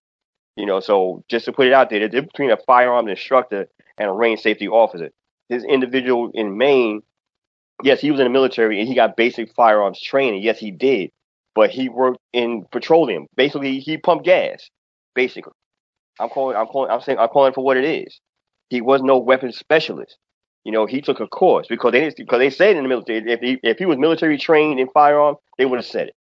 [0.55, 3.67] You know, so just to put it out there, the difference between a firearm instructor
[3.97, 5.11] and a range safety officer.
[5.49, 7.01] This individual in Maine,
[7.83, 10.41] yes, he was in the military and he got basic firearms training.
[10.41, 11.11] Yes, he did.
[11.55, 13.27] But he worked in petroleum.
[13.35, 14.69] Basically, he pumped gas.
[15.15, 15.53] Basically.
[16.19, 18.19] I'm calling I'm calling I'm saying I'm calling for what it is.
[18.69, 20.17] He was no weapons specialist.
[20.63, 23.39] You know, he took a course because they because they said in the military if
[23.39, 26.15] he if he was military trained in firearm, they would have said it.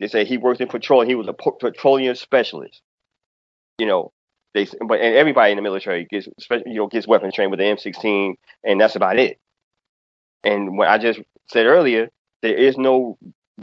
[0.00, 1.08] They said he worked in petroleum.
[1.08, 2.80] He was a petroleum specialist.
[3.78, 4.12] You know,
[4.54, 7.64] they but and everybody in the military gets you know gets weapons trained with the
[7.64, 8.34] M16,
[8.64, 9.38] and that's about it.
[10.44, 12.08] And what I just said earlier,
[12.42, 13.18] there is no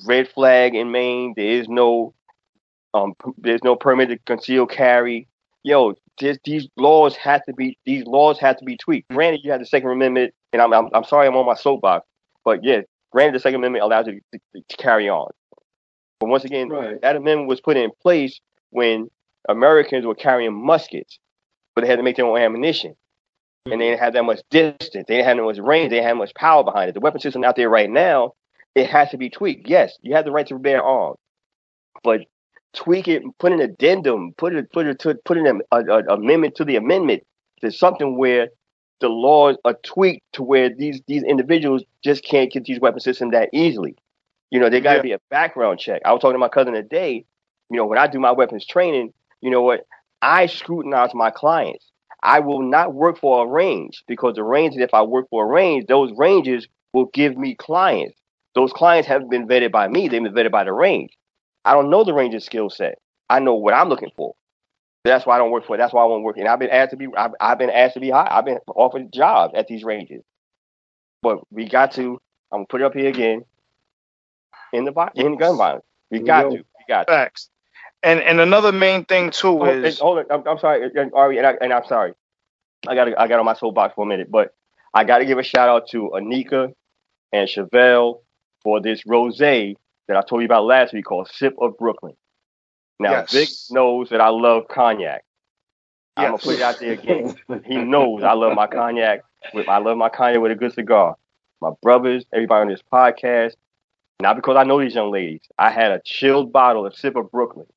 [0.06, 1.34] red flag in Maine.
[1.36, 2.14] There is no
[2.94, 5.28] um there's no permit to conceal carry.
[5.64, 9.10] Yo, this, these laws have to be these laws have to be tweaked.
[9.10, 12.06] Granted, you have the Second Amendment, and I'm I'm, I'm sorry I'm on my soapbox,
[12.44, 12.82] but yeah,
[13.12, 15.30] granted the Second Amendment allows you to, to, to carry on.
[16.20, 17.02] But once again, Right.
[17.02, 18.40] that amendment was put in place
[18.70, 19.10] when
[19.50, 21.20] Americans were carrying muskets,
[21.76, 22.96] but they had to make their own ammunition.
[23.66, 24.94] And they didn't have that much distance.
[24.94, 25.90] They didn't have that much range.
[25.90, 26.94] They didn't have much power behind it.
[26.94, 28.34] The weapon system out there right now,
[28.76, 29.68] it has to be tweaked.
[29.70, 31.18] Yes, you have the right to bear arms,
[32.04, 32.22] but
[32.74, 36.56] tweak it, put an addendum, put it, put it, to, put an a, a, amendment
[36.56, 37.24] to the amendment
[37.62, 38.50] to something where
[39.00, 43.32] the laws are tweaked to where these these individuals just can't get these weapon systems
[43.32, 43.96] that easily.
[44.52, 45.02] You know, there got to Yeah.
[45.04, 46.02] be a background check.
[46.06, 47.26] I was talking to my cousin today.
[47.70, 49.86] You know, when I do my weapons training, you know what?
[50.22, 51.92] I scrutinize my clients.
[52.24, 55.48] I will not work for a range because the range, if I work for a
[55.48, 58.18] range, those ranges will give me clients.
[58.56, 61.12] Those clients haven't been vetted by me; they've been vetted by the range.
[61.66, 63.00] I don't know the ranger's skill set.
[63.30, 64.34] I know what I'm looking for.
[65.04, 65.76] That's why I don't work for.
[65.76, 65.78] it.
[65.80, 66.38] That's why I won't work.
[66.38, 67.08] And I've been asked to be.
[67.18, 68.28] I've, I've been asked to be high.
[68.30, 70.24] I've been offered jobs at these ranges.
[71.22, 72.20] But we got to.
[72.52, 73.44] I'm gonna put it up here again.
[74.74, 76.50] In the vi- in gun violence, we got go.
[76.52, 76.56] to.
[76.58, 77.14] We got to.
[77.14, 77.50] facts.
[78.04, 80.26] And and another main thing too Oh, is hold on.
[80.30, 82.14] I'm, I'm sorry, and- Ari, and, I, and I'm sorry.
[82.88, 84.54] I got I got on my soapbox for a minute, but
[84.94, 86.74] I got to give a shout out to Anika
[87.34, 88.22] and Chevelle
[88.66, 89.76] for this rosé
[90.08, 92.16] that I told you about last week called Sip of Brooklyn.
[93.00, 93.32] Now Yes.
[93.32, 95.24] Vic knows that I love cognac.
[96.18, 97.36] I'm gonna put it out there again.
[97.66, 99.22] He knows I love my cognac.
[99.54, 101.16] With I love my cognac with a good cigar.
[101.62, 103.54] My brothers, everybody on this podcast,
[104.20, 105.42] not because I know these young ladies.
[105.60, 107.68] I had a chilled bottle of Sip of Brooklyn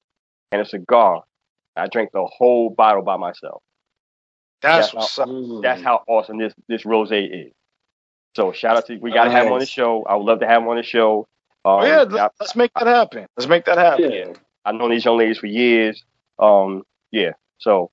[0.53, 1.23] and a cigar.
[1.77, 3.63] I drank the whole bottle by myself.
[4.63, 5.29] that's that's what's up.
[5.29, 5.63] Mm.
[5.63, 7.53] That's how awesome this this rosé is.
[8.37, 10.05] So shout out to we got to have him on the show.
[10.05, 11.27] I would love to have him on the show.
[11.65, 13.27] Um, Oh, yeah, let's, let's make that happen.
[13.37, 14.11] Let's make that happen.
[14.11, 14.33] Yeah.
[14.65, 16.03] I've known these young ladies for years.
[16.39, 17.33] Um, yeah.
[17.59, 17.91] So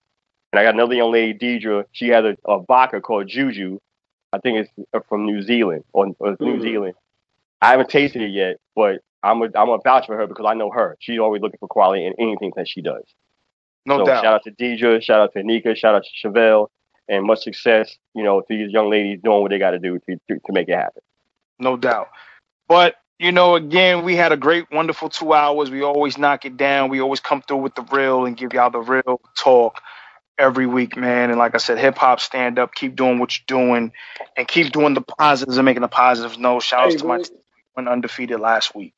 [0.51, 1.85] And I got another young lady, Deidre.
[1.91, 3.79] She has a, a vodka called Juju.
[4.31, 6.43] I think it's from New Zealand or, or mm-hmm.
[6.43, 6.93] New Zealand.
[7.61, 10.53] I haven't tasted it yet, but I'm a, I'm a vouch for her because I
[10.53, 10.97] know her.
[10.99, 13.03] She's always looking for quality in anything that she does.
[13.85, 14.23] No so doubt.
[14.23, 15.01] Shout out to Deidre.
[15.01, 15.75] Shout out to Anika.
[15.75, 16.67] Shout out to Chevelle.
[17.07, 19.99] And much success, you know, to these young ladies doing what they got to do
[19.99, 21.03] to, to make it happen.
[21.59, 22.09] No doubt.
[22.67, 25.71] But you know, again, we had a great, wonderful two hours.
[25.71, 26.89] We always knock it down.
[26.89, 29.81] We always come through with the real and give y'all the real talk
[30.37, 31.29] every week, man.
[31.29, 33.93] And like I said, hip hop stand up, keep doing what you're doing,
[34.35, 36.37] and keep doing the positives and making the positives.
[36.37, 37.37] No, shout hey, to my team
[37.75, 38.93] went undefeated last week.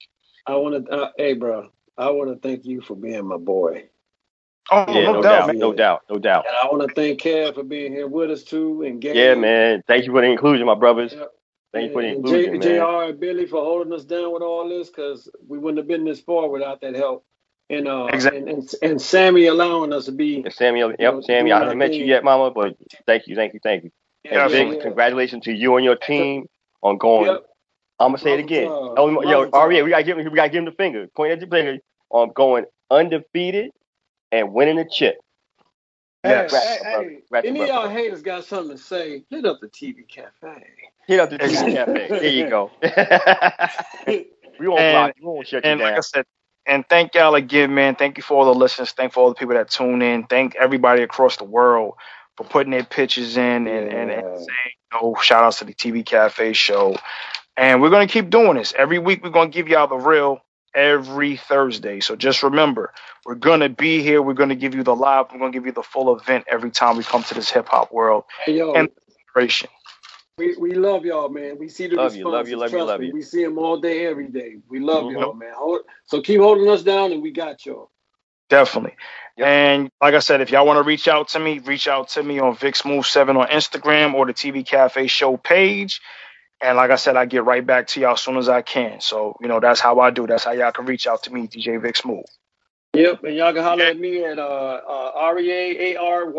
[0.45, 3.85] I want to, uh, hey, bro, I want to thank you for being my boy.
[4.69, 6.45] Oh, yeah, no, no doubt, doubt no doubt, no doubt.
[6.47, 9.17] And I want to thank Kev for being here with us too, and Gary.
[9.17, 9.81] Yeah, man.
[9.87, 11.13] Thank you for the inclusion, my brothers.
[11.13, 11.31] Yep.
[11.73, 14.67] Thank you for the inclusion, J- JR and Billy for holding us down with all
[14.67, 17.25] this because we wouldn't have been this far without that help.
[17.69, 18.39] And uh, exactly.
[18.39, 20.41] and, and, and Sammy allowing us to be.
[20.43, 21.51] And Sammy, yep, know, Sammy.
[21.51, 23.91] I haven't met you yet, Mama, but thank you, thank you, thank you.
[24.23, 24.81] Yeah, and big yeah.
[24.81, 26.47] congratulations to you and your team
[26.81, 27.27] on going.
[27.27, 27.45] Yep.
[27.99, 28.67] I'm gonna say it again.
[28.67, 31.07] Uh, oh, yo, Aria, we gotta give him, we gotta give him the finger.
[31.15, 31.77] Point at your finger
[32.09, 33.71] on going undefeated
[34.31, 35.17] and winning the chip.
[36.23, 39.23] Hey, hey, hey, any of y'all haters got something to say?
[39.29, 40.65] Hit up the TV cafe.
[41.07, 42.07] Hit up the TV cafe.
[42.09, 42.71] There you go.
[44.59, 45.15] we won't and, block.
[45.19, 45.89] We won't shut you and down.
[45.89, 46.25] like I said,
[46.65, 47.95] and thank y'all again, man.
[47.95, 48.91] Thank you for all the listeners.
[48.91, 50.25] Thank for all the people that tune in.
[50.25, 51.93] Thank everybody across the world
[52.35, 53.97] for putting their pitches in and, yeah.
[53.97, 54.47] and, and saying,
[54.93, 56.97] you know, shout outs to the TV Cafe show.
[57.55, 58.73] And we're gonna keep doing this.
[58.77, 60.41] Every week we're gonna give y'all the real
[60.77, 61.99] every Thursday.
[61.99, 62.93] So just remember,
[63.25, 64.21] we're gonna be here.
[64.21, 65.25] We're gonna give you the live.
[65.33, 67.91] We're gonna give you the full event every time we come to this hip hop
[67.91, 68.89] world hey, yo, and
[69.35, 69.69] celebration.
[70.37, 71.57] We, we love y'all, man.
[71.57, 72.17] We see the love response.
[72.17, 73.13] You, love you, love you, love me, you.
[73.13, 74.57] We see them all day, every day.
[74.69, 75.17] We love mm-hmm.
[75.17, 75.53] y'all, man.
[76.05, 77.89] So keep holding us down, and we got y'all.
[78.47, 78.95] Definitely.
[79.37, 79.47] Yep.
[79.47, 82.23] And like I said, if y'all want to reach out to me, reach out to
[82.23, 86.01] me on Vic Smooth Seven on Instagram or the TV Cafe Show page.
[86.61, 88.99] And like I said, I get right back to y'all as soon as I can.
[89.01, 90.25] So, you know, that's how I do.
[90.25, 92.25] That's how y'all can reach out to me, DJ Vic Smooth.
[92.93, 96.33] Yep, and y'all can holler at me at uh, uh, R-E-A-A-R-Y-E-H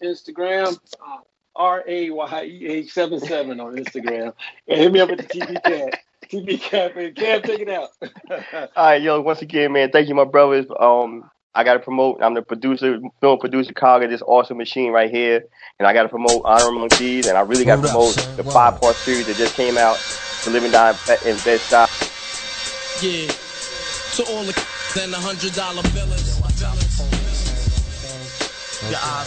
[0.00, 1.16] Instagram, uh,
[1.56, 4.32] R-A-Y-E-H 77 on Instagram.
[4.68, 5.98] and hit me up at the TV Cat.
[6.30, 7.10] TV Cafe.
[7.12, 7.88] Cam, take it out.
[8.76, 10.66] All right, yo, once again, man, thank you, my brothers.
[10.78, 12.22] Um, I got to promote.
[12.22, 15.44] I'm the producer, film producer, cog of this awesome machine right here,
[15.78, 18.36] and I got to promote Honor Among Thieves, and I really got to promote up,
[18.36, 19.98] the five part series that just came out,
[20.44, 20.90] The Living Die
[21.26, 21.90] in Bed Stop.
[23.02, 24.54] Yeah, to all the
[25.02, 26.38] and the hundred dollar billers.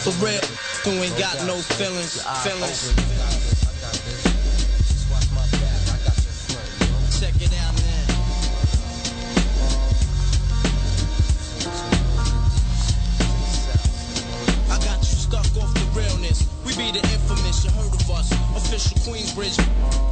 [0.02, 0.40] For real,
[0.84, 3.14] who ain't got no feelings, feelings.
[16.76, 18.32] Be the infamous, you heard of us.
[18.58, 19.54] Official Queensbridge.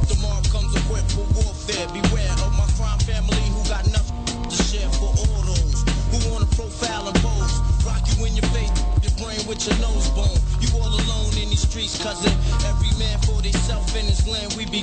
[0.07, 1.87] Tomorrow comes equipped for warfare.
[1.91, 4.15] Beware of my crime family who got nothing
[4.47, 7.59] to share for all those who wanna profile and pose.
[7.83, 8.71] Rock you in your face,
[9.03, 10.39] your brain with your nose bone.
[10.63, 12.31] You all alone in these streets, cousin.
[12.63, 14.55] Every man for theyself in his land.
[14.55, 14.79] We be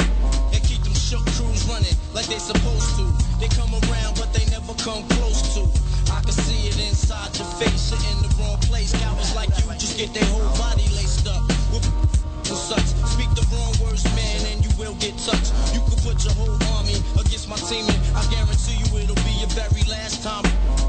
[0.53, 3.09] and keep them shook crews running like they supposed to.
[3.41, 5.65] They come around, but they never come close to.
[6.13, 7.89] I can see it inside your face.
[7.89, 8.93] You're in the wrong place.
[9.01, 12.89] Cowards like you just get their whole body laced up and such.
[13.07, 15.55] Speak the wrong words, man, and you will get touched.
[15.71, 19.35] You could put your whole army against my team, and I guarantee you it'll be
[19.39, 20.45] your very last time.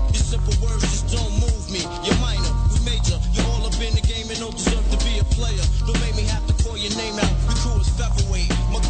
[0.10, 1.86] Your simple words just don't move me.
[2.02, 3.18] You're minor, we major.
[3.34, 5.62] You're all up in the game and don't deserve to be a player.
[5.86, 7.34] Don't make me have to call your name out.
[7.46, 8.50] Your crew is featherweight.
[8.74, 8.82] My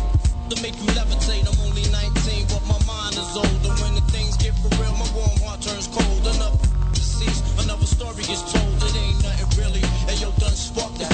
[0.51, 1.47] to make you levitate.
[1.47, 3.71] I'm only 19, but my mind is older.
[3.79, 6.27] When the things get for real, my warm heart turns cold.
[6.27, 6.59] Another
[6.91, 8.75] deceased, another story gets told.
[8.83, 9.83] It ain't nothing really.
[10.11, 11.07] And yo, done sparked the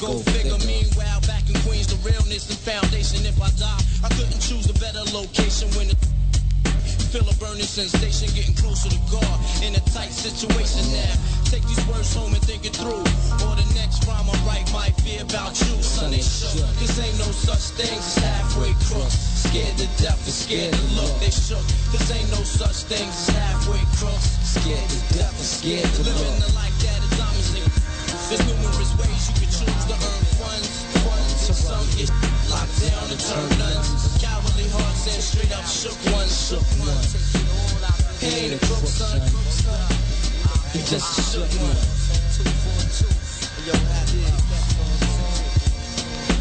[0.00, 0.58] Go, figure.
[0.66, 3.24] Meanwhile, back in Queens, the realness and foundation.
[3.24, 5.96] If I die, I couldn't choose a better location when the
[7.16, 11.14] feel a burning sensation, getting closer to God in a tight situation now.
[11.48, 13.08] Take these words home and think it through.
[13.40, 16.10] Or the next rhyme I write might be about you, son.
[16.10, 16.68] They shook.
[16.76, 19.16] This ain't no such thing as halfway crooks.
[19.48, 21.14] Scared to death and scared to look.
[21.24, 21.64] They shook.
[21.88, 24.28] This ain't no such thing as halfway crooks.
[24.44, 26.20] Scared to death and scared to look.
[26.20, 27.75] Living the life that is
[28.28, 30.68] there's numerous ways you can choose to earn funds.
[31.06, 31.46] funds.
[31.54, 32.10] Some get
[32.50, 34.18] locked down and turn nuns.
[34.18, 36.34] Cowardly hearts and straight up shook ones.
[36.34, 37.14] Shook ones.
[38.20, 39.20] He ain't a crook, son.
[40.74, 41.78] He just a shook one.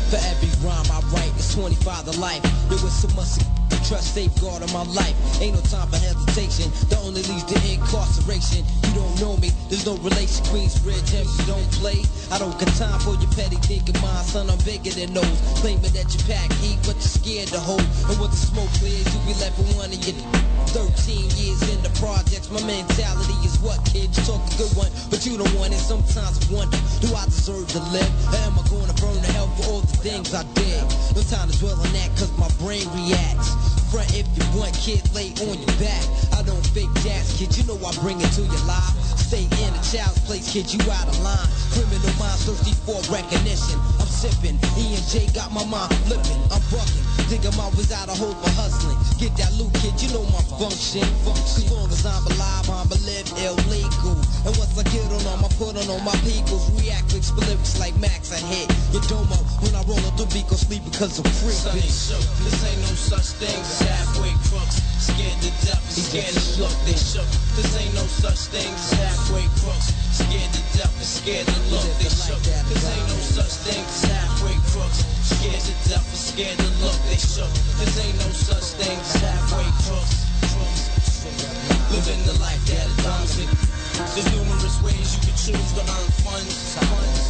[0.09, 2.41] For every rhyme I write, it's 25 to life.
[2.69, 5.13] There was so much trust safeguard of my life.
[5.41, 6.71] Ain't no time for hesitation.
[6.89, 8.65] The only leads to incarceration.
[8.89, 10.43] You don't know me, there's no relation.
[10.49, 12.01] Queensbridge, you don't play.
[12.31, 14.49] I don't got time for your petty thinking, my son.
[14.49, 15.37] I'm bigger than those.
[15.61, 17.85] Claiming that you pack heat, but you're scared to hold.
[18.09, 20.17] And what the smoke clears, you be left with one of your
[20.73, 22.49] 13 years in the projects.
[22.51, 24.09] My mentality is what, kid?
[24.11, 25.79] You talk a good one, but you don't want it.
[25.79, 28.11] Sometimes I wonder, do I deserve to live?
[28.33, 30.83] Or am I going to burn to hell for all the things I did?
[31.15, 33.54] No time to dwell on that, cause my brain reacts.
[33.91, 36.03] Front if you want, kid, lay on your back.
[36.33, 38.93] I don't fake jazz, kid, you know I bring it to your life.
[39.17, 41.49] Stay in a child's place, kid, you out of line.
[41.73, 43.79] Criminal minds thirsty for recognition.
[43.99, 46.39] I'm sipping, E and J got my mind flipping.
[46.47, 48.95] I'm bucking, digging my ways out of hope for hustling.
[49.19, 51.03] Get that loot, kid, you know my function.
[51.27, 54.15] As long as I'm alive, I'm a live illegal.
[54.47, 56.71] And once I get on them, I put on all my peoples.
[56.79, 59.35] React with lyrics like Max, I hit your domo.
[59.59, 61.55] When I roll up the beat, go sleep because I'm free.
[61.55, 62.23] Shook.
[62.47, 64.79] This ain't no such thing as halfway crooks.
[65.03, 66.75] Scared to death scared to look.
[66.85, 67.27] They shook.
[67.55, 70.04] This ain't no such thing as halfway crooks.
[70.15, 71.83] Scared to death and scared to look.
[71.99, 72.39] They shook.
[72.71, 75.03] This ain't no such thing as halfway crooks.
[75.27, 76.95] Scared to death and scared to look.
[77.11, 77.51] They shook.
[77.83, 80.23] This ain't no such thing as halfway crooks.
[81.91, 82.87] Living the life that
[83.43, 83.51] it.
[84.15, 86.55] There's numerous ways you can choose to earn funds.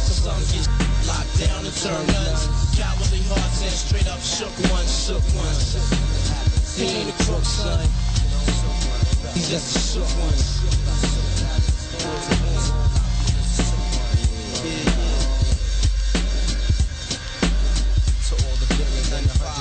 [0.06, 0.70] So some get
[1.10, 2.46] locked down and turn guns.
[2.78, 5.74] Cowardly hearts and straight up shook ones, shook ones.
[6.78, 7.82] He ain't a crook, son.
[9.34, 11.25] He's just a shook one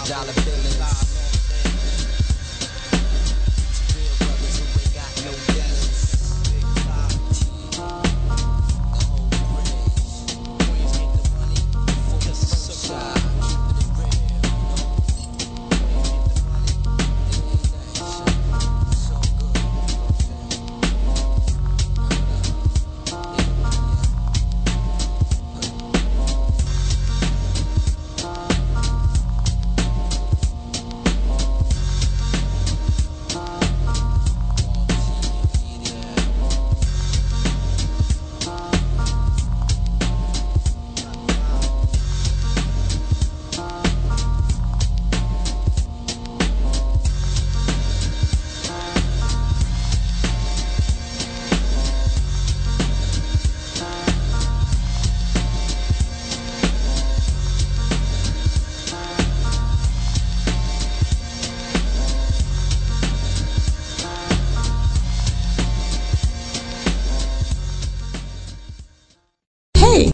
[0.07, 0.74] dollar billing